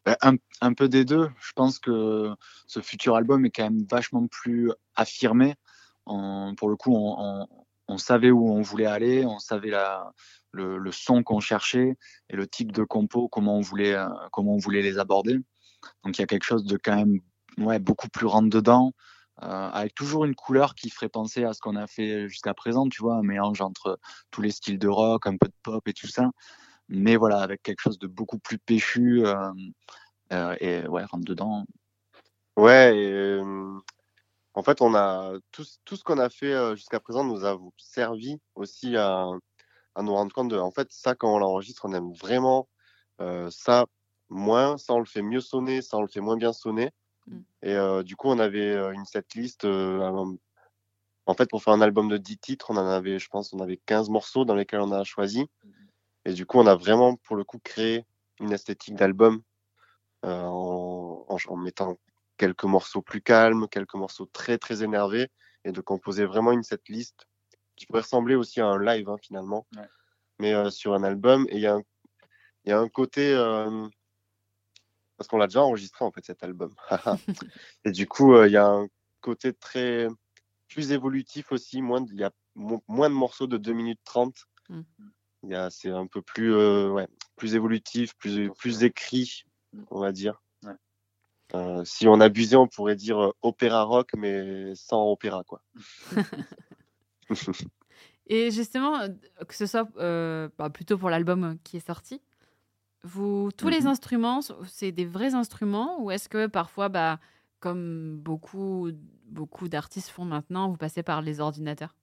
Un, 0.06 0.36
un 0.60 0.74
peu 0.74 0.88
des 0.88 1.04
deux. 1.04 1.30
Je 1.40 1.52
pense 1.54 1.78
que 1.78 2.34
ce 2.66 2.80
futur 2.80 3.16
album 3.16 3.44
est 3.46 3.50
quand 3.50 3.64
même 3.64 3.84
vachement 3.90 4.26
plus 4.26 4.70
affirmé. 4.96 5.54
Pour 6.06 6.68
le 6.68 6.76
coup, 6.76 6.94
on, 6.94 7.98
savait 7.98 8.30
où 8.30 8.50
on 8.50 8.62
voulait 8.62 8.86
aller, 8.86 9.24
on 9.24 9.38
savait 9.38 9.70
la, 9.70 10.12
le, 10.52 10.92
son 10.92 11.22
qu'on 11.22 11.40
cherchait 11.40 11.96
et 12.28 12.36
le 12.36 12.46
type 12.46 12.72
de 12.72 12.84
compo, 12.84 13.28
comment 13.28 13.56
on 13.56 13.60
voulait, 13.60 13.94
euh, 13.94 14.08
comment 14.32 14.54
on 14.54 14.58
voulait 14.58 14.82
les 14.82 14.98
aborder. 14.98 15.38
Donc 16.04 16.18
il 16.18 16.20
y 16.20 16.24
a 16.24 16.26
quelque 16.26 16.44
chose 16.44 16.64
de 16.64 16.76
quand 16.76 16.96
même 16.96 17.20
ouais, 17.58 17.78
beaucoup 17.78 18.08
plus 18.08 18.26
rentre 18.26 18.50
dedans, 18.50 18.92
euh, 19.42 19.46
avec 19.70 19.94
toujours 19.94 20.24
une 20.24 20.34
couleur 20.34 20.74
qui 20.74 20.90
ferait 20.90 21.08
penser 21.08 21.44
à 21.44 21.52
ce 21.52 21.60
qu'on 21.60 21.76
a 21.76 21.86
fait 21.86 22.28
jusqu'à 22.28 22.54
présent, 22.54 22.88
tu 22.88 23.02
vois, 23.02 23.16
un 23.16 23.22
mélange 23.22 23.60
entre 23.60 23.98
tous 24.30 24.42
les 24.42 24.50
styles 24.50 24.78
de 24.78 24.88
rock, 24.88 25.26
un 25.26 25.36
peu 25.36 25.48
de 25.48 25.54
pop 25.62 25.86
et 25.88 25.92
tout 25.92 26.08
ça 26.08 26.30
mais 26.88 27.16
voilà, 27.16 27.40
avec 27.40 27.62
quelque 27.62 27.80
chose 27.80 27.98
de 27.98 28.06
beaucoup 28.06 28.38
plus 28.38 28.58
péchu 28.58 29.26
euh, 29.26 29.50
euh, 30.32 30.56
et 30.60 30.86
ouais, 30.88 31.04
rentre 31.04 31.24
dedans. 31.24 31.64
Ouais, 32.56 32.96
et, 32.96 33.12
euh, 33.12 33.78
en 34.54 34.62
fait, 34.62 34.80
on 34.82 34.94
a 34.94 35.34
tout, 35.52 35.64
ce- 35.64 35.78
tout 35.84 35.96
ce 35.96 36.04
qu'on 36.04 36.18
a 36.18 36.30
fait 36.30 36.76
jusqu'à 36.76 37.00
présent 37.00 37.24
nous 37.24 37.44
a 37.46 37.58
servi 37.78 38.38
aussi 38.54 38.96
à, 38.96 39.26
à 39.96 40.02
nous 40.02 40.14
rendre 40.14 40.32
compte 40.34 40.48
de, 40.50 40.58
en 40.58 40.70
fait, 40.72 40.88
ça, 40.92 41.14
quand 41.14 41.34
on 41.34 41.38
l'enregistre, 41.38 41.86
on 41.86 41.92
aime 41.94 42.12
vraiment 42.14 42.68
euh, 43.20 43.50
ça 43.50 43.86
moins, 44.30 44.78
ça, 44.78 44.94
on 44.94 45.00
le 45.00 45.04
fait 45.06 45.22
mieux 45.22 45.40
sonner, 45.40 45.82
ça, 45.82 45.98
on 45.98 46.02
le 46.02 46.08
fait 46.08 46.20
moins 46.20 46.36
bien 46.36 46.52
sonner. 46.52 46.90
Mm. 47.26 47.38
Et 47.62 47.74
euh, 47.74 48.02
du 48.02 48.16
coup, 48.16 48.28
on 48.28 48.38
avait 48.38 48.74
une 48.94 49.04
setlist. 49.06 49.64
euh, 49.64 50.00
en 51.26 51.34
fait, 51.34 51.48
pour 51.48 51.62
faire 51.62 51.72
un 51.72 51.80
album 51.80 52.08
de 52.08 52.16
10 52.18 52.38
titres, 52.38 52.70
on 52.70 52.76
en 52.76 52.86
avait, 52.86 53.18
je 53.18 53.28
pense, 53.28 53.52
on 53.52 53.60
avait 53.60 53.80
15 53.86 54.10
morceaux 54.10 54.44
dans 54.44 54.54
lesquels 54.54 54.80
on 54.80 54.92
a 54.92 55.04
choisi. 55.04 55.46
Et 56.24 56.32
du 56.32 56.46
coup, 56.46 56.58
on 56.58 56.66
a 56.66 56.74
vraiment, 56.74 57.16
pour 57.16 57.36
le 57.36 57.44
coup, 57.44 57.58
créé 57.62 58.04
une 58.40 58.52
esthétique 58.52 58.94
d'album 58.94 59.42
euh, 60.24 60.42
en, 60.42 61.26
en- 61.28 61.36
en 61.48 61.56
mettant 61.56 61.98
quelques 62.38 62.64
morceaux 62.64 63.02
plus 63.02 63.20
calmes, 63.22 63.68
quelques 63.68 63.94
morceaux 63.94 64.26
très 64.26 64.58
très 64.58 64.82
énervés, 64.82 65.28
et 65.64 65.72
de 65.72 65.80
composer 65.80 66.24
vraiment 66.24 66.52
une 66.52 66.62
setlist 66.62 67.26
qui 67.76 67.86
pourrait 67.86 68.00
ressembler 68.02 68.34
aussi 68.34 68.60
à 68.60 68.66
un 68.66 68.82
live 68.82 69.08
hein, 69.08 69.16
finalement, 69.22 69.66
Ouais. 69.76 69.88
mais 70.38 70.54
euh, 70.54 70.70
sur 70.70 70.94
un 70.94 71.02
album. 71.04 71.46
Et 71.50 71.56
il 71.56 71.60
y, 71.60 71.66
a 71.66 71.74
un- 71.74 71.82
il 72.64 72.70
y 72.70 72.72
a 72.72 72.78
un 72.78 72.88
côté 72.88 73.34
euh, 73.34 73.86
parce 75.16 75.28
qu'on 75.28 75.38
l'a 75.38 75.46
déjà 75.46 75.62
enregistré 75.62 76.04
en 76.04 76.10
fait 76.10 76.24
cet 76.24 76.42
album. 76.42 76.74
et 77.84 77.92
du 77.92 78.06
coup, 78.06 78.34
euh, 78.34 78.46
il 78.48 78.52
y 78.52 78.56
a 78.56 78.66
un 78.66 78.88
côté 79.20 79.52
très 79.52 80.08
plus 80.68 80.92
évolutif 80.92 81.52
aussi. 81.52 81.82
Moins 81.82 82.00
de- 82.00 82.10
il 82.12 82.18
y 82.20 82.24
a 82.24 82.30
mo- 82.54 82.82
moins 82.88 83.08
de 83.10 83.14
morceaux 83.14 83.46
de 83.46 83.56
2 83.58 83.72
minutes 83.72 84.00
30. 84.04 84.34
Mm. 84.68 84.82
C'est 85.70 85.90
un 85.90 86.06
peu 86.06 86.22
plus, 86.22 86.54
euh, 86.54 86.90
ouais, 86.90 87.08
plus 87.36 87.54
évolutif, 87.54 88.14
plus, 88.16 88.50
plus 88.58 88.82
écrit, 88.84 89.44
on 89.90 90.00
va 90.00 90.12
dire. 90.12 90.40
Euh, 91.54 91.84
si 91.84 92.08
on 92.08 92.20
abusait, 92.20 92.56
on 92.56 92.66
pourrait 92.66 92.96
dire 92.96 93.22
euh, 93.22 93.30
opéra 93.42 93.82
rock, 93.84 94.10
mais 94.16 94.74
sans 94.74 95.10
opéra, 95.10 95.44
quoi. 95.44 95.62
Et 98.26 98.50
justement, 98.50 99.00
que 99.46 99.54
ce 99.54 99.66
soit 99.66 99.86
euh, 99.98 100.48
bah, 100.58 100.70
plutôt 100.70 100.96
pour 100.96 101.10
l'album 101.10 101.58
qui 101.62 101.76
est 101.76 101.86
sorti, 101.86 102.22
vous, 103.04 103.50
tous 103.56 103.68
les 103.68 103.82
Mhm. 103.82 103.86
instruments, 103.88 104.40
c'est 104.66 104.92
des 104.92 105.04
vrais 105.06 105.34
instruments 105.34 106.02
ou 106.02 106.10
est-ce 106.10 106.28
que 106.28 106.46
parfois, 106.46 106.88
bah, 106.88 107.20
comme 107.60 108.18
beaucoup, 108.18 108.90
beaucoup 109.26 109.68
d'artistes 109.68 110.08
font 110.10 110.24
maintenant, 110.24 110.68
vous 110.70 110.76
passez 110.76 111.02
par 111.02 111.22
les 111.22 111.40
ordinateurs? 111.40 111.94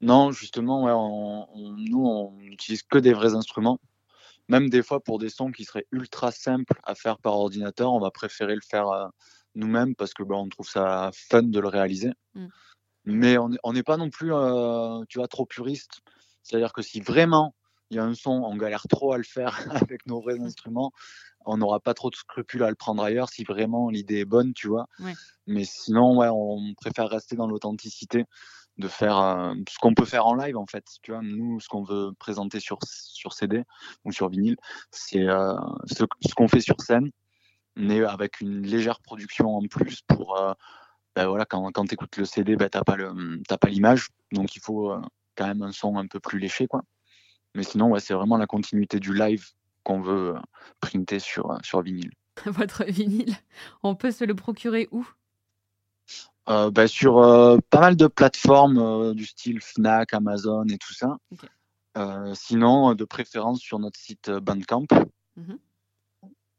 Non, 0.00 0.32
justement, 0.32 0.84
ouais, 0.84 0.92
on, 0.92 1.48
on- 1.54 1.76
nous, 1.76 2.04
on 2.04 2.32
n'utilise 2.38 2.82
que 2.82 2.98
des 2.98 3.12
vrais 3.12 3.34
instruments. 3.34 3.78
Même 4.48 4.68
des 4.68 4.82
fois, 4.82 5.00
pour 5.00 5.18
des 5.18 5.30
sons 5.30 5.50
qui 5.50 5.64
seraient 5.64 5.86
ultra 5.90 6.30
simples 6.30 6.78
à 6.84 6.94
faire 6.94 7.18
par 7.18 7.34
ordinateur, 7.34 7.92
on 7.92 8.00
va 8.00 8.10
préférer 8.10 8.54
le 8.54 8.60
faire 8.60 8.88
euh, 8.88 9.08
nous-mêmes 9.54 9.94
parce 9.94 10.12
que 10.12 10.22
bah, 10.22 10.34
on 10.36 10.48
trouve 10.48 10.68
ça 10.68 11.10
fun 11.14 11.42
de 11.42 11.60
le 11.60 11.68
réaliser. 11.68 12.12
Mm. 12.34 12.46
Mais 13.06 13.36
on 13.38 13.72
n'est 13.72 13.82
pas 13.82 13.96
non 13.96 14.10
plus, 14.10 14.32
euh, 14.32 15.02
tu 15.08 15.18
vois, 15.18 15.28
trop 15.28 15.46
puriste. 15.46 16.00
C'est-à-dire 16.42 16.72
que 16.72 16.82
si 16.82 17.00
vraiment 17.00 17.54
il 17.90 17.96
y 17.96 18.00
a 18.00 18.04
un 18.04 18.14
son, 18.14 18.30
on 18.30 18.56
galère 18.56 18.86
trop 18.88 19.12
à 19.12 19.18
le 19.18 19.24
faire 19.24 19.54
avec 19.88 20.06
nos 20.06 20.20
vrais 20.20 20.40
instruments, 20.40 20.92
on 21.44 21.58
n'aura 21.58 21.80
pas 21.80 21.94
trop 21.94 22.10
de 22.10 22.16
scrupules 22.16 22.62
à 22.62 22.70
le 22.70 22.74
prendre 22.76 23.02
ailleurs 23.02 23.28
si 23.28 23.44
vraiment 23.44 23.90
l'idée 23.90 24.20
est 24.20 24.24
bonne, 24.24 24.54
tu 24.54 24.68
vois. 24.68 24.88
Ouais. 24.98 25.12
Mais 25.46 25.64
sinon, 25.64 26.16
ouais, 26.18 26.28
on 26.30 26.74
préfère 26.74 27.08
rester 27.08 27.36
dans 27.36 27.46
l'authenticité 27.46 28.24
de 28.78 28.88
faire 28.88 29.54
ce 29.68 29.78
qu'on 29.78 29.94
peut 29.94 30.04
faire 30.04 30.26
en 30.26 30.34
live 30.34 30.56
en 30.56 30.66
fait. 30.66 30.84
Tu 31.02 31.12
vois, 31.12 31.20
nous, 31.22 31.60
ce 31.60 31.68
qu'on 31.68 31.84
veut 31.84 32.12
présenter 32.18 32.60
sur, 32.60 32.78
sur 32.84 33.32
CD 33.32 33.62
ou 34.04 34.12
sur 34.12 34.28
vinyle, 34.28 34.56
c'est 34.90 35.28
euh, 35.28 35.54
ce, 35.86 36.04
qu'on 36.34 36.48
fait 36.48 36.60
sur 36.60 36.80
scène, 36.80 37.10
mais 37.76 38.02
avec 38.04 38.40
une 38.40 38.62
légère 38.62 39.00
production 39.00 39.56
en 39.56 39.62
plus 39.66 40.00
pour. 40.02 40.40
euh, 40.40 40.52
ben 41.16 41.28
voilà, 41.28 41.44
quand, 41.44 41.70
quand 41.70 41.84
tu 41.84 41.94
écoutes 41.94 42.16
le 42.16 42.24
CD, 42.24 42.56
ben, 42.56 42.68
le, 42.96 43.42
t'as 43.46 43.56
pas 43.56 43.68
l'image, 43.68 44.08
donc 44.32 44.56
il 44.56 44.60
faut 44.60 44.90
euh, 44.90 45.00
quand 45.36 45.46
même 45.46 45.62
un 45.62 45.70
son 45.70 45.96
un 45.96 46.08
peu 46.08 46.18
plus 46.18 46.40
léché, 46.40 46.66
quoi. 46.66 46.82
Mais 47.54 47.62
sinon, 47.62 47.88
ouais, 47.90 48.00
c'est 48.00 48.14
vraiment 48.14 48.36
la 48.36 48.46
continuité 48.46 48.98
du 48.98 49.14
live 49.14 49.46
qu'on 49.84 50.00
veut 50.00 50.34
printer 50.80 51.20
sur, 51.20 51.56
sur 51.62 51.82
vinyle. 51.82 52.10
Votre 52.46 52.84
vinyle, 52.84 53.36
on 53.84 53.94
peut 53.94 54.10
se 54.10 54.24
le 54.24 54.34
procurer 54.34 54.88
où? 54.90 55.06
Euh, 56.48 56.70
ben, 56.70 56.86
sur 56.86 57.18
euh, 57.18 57.58
pas 57.70 57.80
mal 57.80 57.96
de 57.96 58.06
plateformes 58.06 58.78
euh, 58.78 59.14
du 59.14 59.24
style 59.24 59.60
Fnac, 59.60 60.12
Amazon 60.12 60.66
et 60.68 60.78
tout 60.78 60.92
ça. 60.92 61.16
Euh, 61.96 62.34
sinon, 62.34 62.90
euh, 62.90 62.94
de 62.94 63.04
préférence 63.04 63.60
sur 63.60 63.78
notre 63.78 63.98
site 63.98 64.28
euh, 64.28 64.40
Bandcamp. 64.40 64.86
Mhm. 65.36 65.58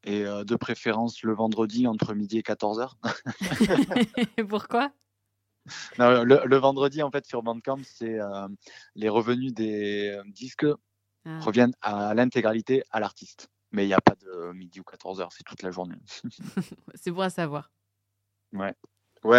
Et 0.05 0.25
euh, 0.25 0.43
de 0.43 0.55
préférence 0.55 1.23
le 1.23 1.33
vendredi 1.33 1.87
entre 1.87 2.13
midi 2.13 2.37
et 2.37 2.41
14h. 2.41 2.93
Pourquoi? 4.49 4.91
Non, 5.97 6.23
le, 6.23 6.41
le 6.45 6.57
vendredi, 6.57 7.01
en 7.01 7.09
fait, 7.11 7.25
sur 7.25 7.41
Bandcamp, 7.43 7.79
c'est 7.83 8.19
euh, 8.19 8.47
les 8.95 9.09
revenus 9.09 9.53
des 9.53 10.19
disques 10.27 10.67
Ah. 11.25 11.39
reviennent 11.39 11.73
à 11.81 12.13
l'intégralité 12.13 12.83
à 12.91 12.99
l'artiste. 12.99 13.49
Mais 13.71 13.83
il 13.83 13.87
n'y 13.87 13.93
a 13.95 14.01
pas 14.01 14.15
de 14.15 14.51
midi 14.53 14.79
ou 14.79 14.83
14h, 14.83 15.27
c'est 15.31 15.43
toute 15.43 15.63
la 15.63 15.71
journée. 15.71 15.97
C'est 16.95 17.11
bon 17.11 17.21
à 17.21 17.29
savoir. 17.31 17.71
Ouais, 18.53 18.73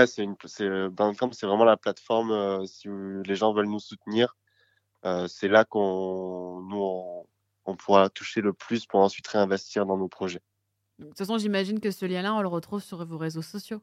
c'est 0.07 0.23
une, 0.25 0.37
c'est 0.47 0.89
Bandcamp, 0.89 1.33
c'est 1.33 1.47
vraiment 1.47 1.65
la 1.65 1.77
plateforme 1.77 2.31
euh, 2.33 2.67
si 2.67 2.89
les 3.25 3.35
gens 3.37 3.53
veulent 3.53 3.69
nous 3.69 3.79
soutenir. 3.81 4.37
euh, 5.05 5.27
c'est 5.29 5.49
là 5.49 5.65
qu'on 5.65 6.61
nous 6.63 6.79
on, 6.83 7.27
on 7.67 7.77
pourra 7.77 8.09
toucher 8.11 8.41
le 8.41 8.53
plus 8.53 8.87
pour 8.87 9.01
ensuite 9.01 9.27
réinvestir 9.29 9.87
dans 9.87 9.97
nos 9.97 10.09
projets. 10.09 10.43
De 10.99 11.07
toute 11.07 11.19
façon, 11.19 11.39
j'imagine 11.39 11.81
que 11.81 11.91
ce 11.91 12.07
lien-là, 12.07 12.35
on 12.35 12.41
le 12.41 12.49
retrouve 12.49 12.83
sur 12.83 13.05
vos 13.05 13.19
réseaux 13.19 13.43
sociaux. 13.43 13.83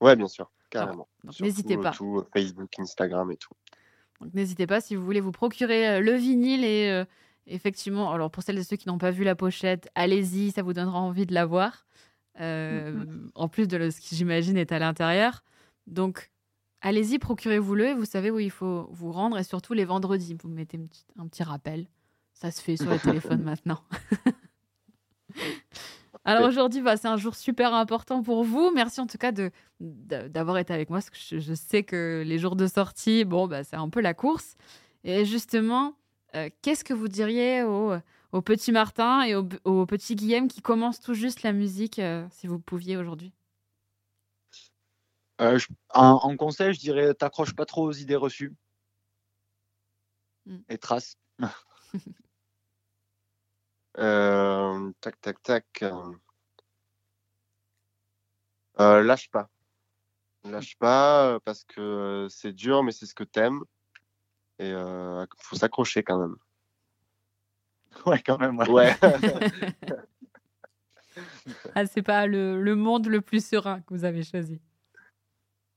Ouais, 0.00 0.14
bien 0.14 0.28
sûr, 0.28 0.50
carrément. 0.70 1.08
Donc 1.24 1.40
n'hésitez 1.40 1.76
tout, 1.76 1.82
pas. 1.82 1.90
tout, 1.92 2.18
euh, 2.18 2.28
Facebook, 2.32 2.78
Instagram 2.78 3.30
et 3.32 3.36
tout. 3.36 3.52
Donc 4.20 4.34
n'hésitez 4.34 4.66
pas 4.66 4.80
si 4.80 4.94
vous 4.94 5.04
voulez 5.04 5.20
vous 5.20 5.32
procurer 5.32 5.88
euh, 5.88 6.00
le 6.00 6.12
vinyle 6.12 6.64
et 6.64 6.90
euh, 6.90 7.04
effectivement, 7.46 8.12
alors 8.12 8.30
pour 8.30 8.42
celles 8.42 8.58
et 8.58 8.64
ceux 8.64 8.76
qui 8.76 8.88
n'ont 8.88 8.98
pas 8.98 9.10
vu 9.10 9.24
la 9.24 9.34
pochette, 9.34 9.88
allez-y, 9.94 10.50
ça 10.52 10.62
vous 10.62 10.72
donnera 10.72 10.98
envie 11.00 11.26
de 11.26 11.34
la 11.34 11.46
voir. 11.46 11.86
Euh, 12.40 13.04
En 13.34 13.48
plus 13.48 13.66
de 13.68 13.76
le- 13.76 13.90
ce 13.90 14.00
qui 14.00 14.14
j'imagine 14.16 14.56
est 14.56 14.72
à 14.72 14.78
l'intérieur. 14.78 15.42
Donc 15.86 16.30
allez-y, 16.80 17.18
procurez-vous-le. 17.18 17.92
Vous 17.94 18.04
savez 18.04 18.30
où 18.30 18.38
il 18.38 18.50
faut 18.50 18.88
vous 18.92 19.10
rendre 19.12 19.38
et 19.38 19.44
surtout 19.44 19.72
les 19.74 19.84
vendredis, 19.84 20.36
vous 20.40 20.48
mettez 20.48 20.78
un 21.18 21.26
petit 21.26 21.42
rappel. 21.42 21.86
Ça 22.34 22.50
se 22.52 22.60
fait 22.62 22.76
sur 22.76 22.90
les 22.90 22.98
téléphones 23.00 23.42
maintenant. 23.44 23.82
Alors 26.24 26.46
aujourd'hui, 26.48 26.82
bah, 26.82 26.96
c'est 26.96 27.08
un 27.08 27.16
jour 27.16 27.34
super 27.34 27.72
important 27.74 28.22
pour 28.22 28.44
vous. 28.44 28.70
Merci 28.74 29.00
en 29.00 29.06
tout 29.06 29.16
cas 29.18 29.32
de 29.32 29.50
d'a- 29.80 30.28
d'avoir 30.28 30.58
été 30.58 30.74
avec 30.74 30.90
moi. 30.90 30.98
Parce 30.98 31.10
que 31.10 31.38
je, 31.38 31.54
sais 31.54 31.84
que 31.84 32.22
les 32.26 32.38
jours 32.38 32.54
de 32.56 32.66
sortie, 32.66 33.24
bon, 33.24 33.46
bah, 33.46 33.64
c'est 33.64 33.76
un 33.76 33.88
peu 33.88 34.00
la 34.00 34.14
course. 34.14 34.56
Et 35.04 35.24
justement, 35.24 35.94
euh, 36.34 36.50
qu'est-ce 36.60 36.84
que 36.84 36.92
vous 36.92 37.08
diriez 37.08 37.62
au, 37.62 37.94
au 38.32 38.42
petit 38.42 38.72
Martin 38.72 39.22
et 39.22 39.34
au, 39.34 39.48
au 39.64 39.86
petit 39.86 40.14
Guillaume 40.16 40.48
qui 40.48 40.62
commence 40.62 41.00
tout 41.00 41.14
juste 41.14 41.42
la 41.42 41.52
musique, 41.52 41.98
euh, 41.98 42.26
si 42.30 42.46
vous 42.46 42.58
pouviez 42.58 42.96
aujourd'hui 42.96 43.32
Euh, 45.40 45.58
en, 45.94 46.18
en 46.22 46.36
conseil, 46.36 46.72
je 46.74 46.80
dirais 46.80 47.14
t'accroches 47.14 47.54
pas 47.54 47.64
trop 47.64 47.84
aux 47.86 47.92
idées 47.92 48.16
reçues 48.16 48.54
Mm. 50.48 50.58
et 50.68 50.78
trace. 50.78 51.16
Euh, 53.98 54.92
tac, 55.00 55.20
tac, 55.20 55.42
tac. 55.42 55.84
lâche 58.78 59.28
pas. 59.30 59.48
Lâche 60.44 60.76
pas 60.78 61.40
parce 61.44 61.64
que 61.64 62.28
c'est 62.30 62.52
dur, 62.52 62.84
mais 62.84 62.92
c'est 62.92 63.06
ce 63.06 63.14
que 63.14 63.24
t'aimes. 63.24 63.64
Et 64.60 64.70
euh, 64.70 65.26
faut 65.38 65.56
s'accrocher 65.56 66.04
quand 66.04 66.18
même. 66.18 66.36
Ouais, 68.06 68.22
quand 68.24 68.38
même. 68.38 68.58
ouais. 68.58 68.68
Ouais. 68.68 68.94
Ah, 71.74 71.84
c'est 71.86 72.02
pas 72.02 72.26
le, 72.26 72.62
le 72.62 72.76
monde 72.76 73.06
le 73.06 73.20
plus 73.20 73.44
serein 73.44 73.80
que 73.80 73.92
vous 73.94 74.04
avez 74.04 74.22
choisi. 74.22 74.60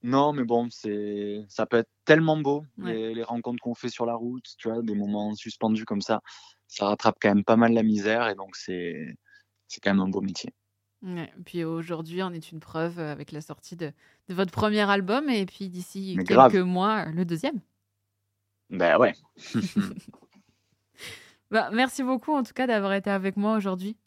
Non, 0.03 0.33
mais 0.33 0.43
bon, 0.43 0.67
c'est 0.69 1.43
ça 1.47 1.65
peut 1.65 1.77
être 1.77 1.89
tellement 2.05 2.37
beau 2.37 2.63
Ouais. 2.77 2.93
les, 2.93 3.13
les 3.15 3.23
rencontres 3.23 3.61
qu'on 3.61 3.73
fait 3.73 3.89
sur 3.89 4.05
la 4.05 4.13
route, 4.13 4.45
tu 4.57 4.69
vois, 4.69 4.81
des 4.83 4.93
moments 4.93 5.33
suspendus 5.33 5.85
comme 5.85 6.01
ça, 6.01 6.21
ça 6.67 6.85
rattrape 6.85 7.17
quand 7.21 7.29
même 7.33 7.43
pas 7.43 7.55
mal 7.55 7.73
la 7.73 7.81
misère 7.83 8.27
et 8.29 8.35
donc 8.35 8.55
c'est 8.55 9.15
c'est 9.67 9.79
quand 9.81 9.91
même 9.93 10.01
un 10.01 10.09
beau 10.09 10.21
métier. 10.21 10.53
Ouais, 11.01 11.31
puis 11.45 11.63
aujourd'hui, 11.63 12.21
on 12.21 12.31
est 12.31 12.51
une 12.51 12.59
preuve 12.59 12.99
avec 12.99 13.31
la 13.31 13.41
sortie 13.41 13.75
de, 13.75 13.91
de 14.27 14.33
votre 14.35 14.51
premier 14.51 14.87
album 14.87 15.27
et 15.29 15.45
puis 15.47 15.69
d'ici 15.69 16.13
quelques 16.17 16.29
grave. 16.33 16.55
mois, 16.57 17.05
le 17.05 17.25
deuxième. 17.25 17.59
Ben 18.69 18.97
ouais. 18.99 19.13
Bah, 21.51 21.69
merci 21.71 22.01
beaucoup 22.03 22.33
en 22.33 22.43
tout 22.43 22.53
cas 22.53 22.65
d'avoir 22.67 22.93
été 22.93 23.09
avec 23.09 23.37
moi 23.37 23.55
aujourd'hui. 23.57 23.97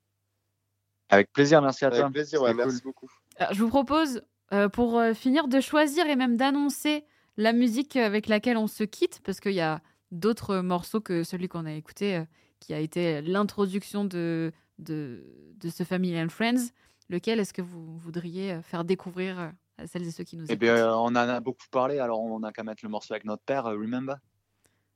Avec 1.11 1.33
plaisir, 1.33 1.61
merci 1.63 1.85
à 1.85 1.91
toi. 1.91 2.01
Avec 2.01 2.13
plaisir, 2.13 2.41
ouais, 2.43 2.49
C'était 2.51 2.63
cool. 2.63 2.71
merci 2.73 2.83
beaucoup. 2.83 3.09
Alors, 3.37 3.53
je 3.55 3.63
vous 3.63 3.69
propose, 3.69 4.23
euh, 4.53 4.69
pour 4.69 4.99
euh, 4.99 5.13
finir, 5.15 5.47
de 5.49 5.61
choisir 5.61 6.07
et 6.07 6.17
même 6.17 6.37
d'annoncer 6.37 7.05
la 7.37 7.53
musique 7.53 7.97
avec 7.97 8.27
laquelle 8.29 8.57
on 8.57 8.67
se 8.67 8.85
quitte, 8.85 9.21
parce 9.25 9.41
qu'il 9.41 9.53
y 9.53 9.61
a 9.61 9.83
d'autres 10.11 10.59
morceaux 10.61 11.01
que 11.01 11.23
celui 11.25 11.49
qu'on 11.49 11.67
a 11.67 11.73
écouté, 11.73 12.17
euh, 12.17 12.25
qui 12.61 12.73
a 12.73 12.79
été 12.79 13.21
l'introduction 13.23 14.05
de, 14.05 14.53
de, 14.79 15.25
de 15.61 15.69
ce 15.69 15.83
Family 15.85 16.19
and 16.21 16.29
Friends. 16.31 16.71
Lequel 17.11 17.39
est-ce 17.39 17.53
que 17.53 17.61
vous 17.63 17.99
voudriez 17.99 18.63
faire 18.63 18.85
découvrir 18.85 19.53
à 19.77 19.87
celles 19.87 20.07
et 20.07 20.11
ceux 20.11 20.25
qui 20.25 20.37
nous 20.39 20.47
Eh 20.49 20.53
écoutent? 20.53 20.61
bien, 20.61 20.77
euh, 20.77 20.95
on 20.95 21.09
en 21.09 21.17
a 21.17 21.41
beaucoup 21.41 21.67
parlé, 21.71 21.99
alors 21.99 22.23
on 22.23 22.43
a 22.43 22.53
qu'à 22.53 22.63
mettre 22.65 22.83
le 22.83 22.89
morceau 22.89 23.13
avec 23.13 23.25
notre 23.25 23.43
père, 23.43 23.67
euh, 23.67 23.77
Remember. 23.77 24.17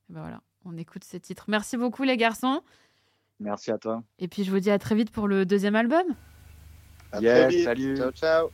Eh 0.09 0.13
ben 0.13 0.21
voilà, 0.21 0.41
on 0.71 0.77
écoute 0.77 1.03
ces 1.03 1.19
titres. 1.19 1.45
Merci 1.47 1.77
beaucoup 1.77 2.03
les 2.03 2.17
garçons. 2.17 2.61
Merci 3.39 3.71
à 3.71 3.77
toi. 3.77 4.03
Et 4.19 4.27
puis 4.27 4.43
je 4.43 4.51
vous 4.51 4.59
dis 4.59 4.71
à 4.71 4.79
très 4.79 4.95
vite 4.95 5.11
pour 5.11 5.27
le 5.27 5.45
deuxième 5.45 5.75
album. 5.75 6.03
À 7.11 7.19
Yes, 7.21 7.63
salut. 7.63 7.97
Ciao, 7.97 8.11
ciao. 8.11 8.49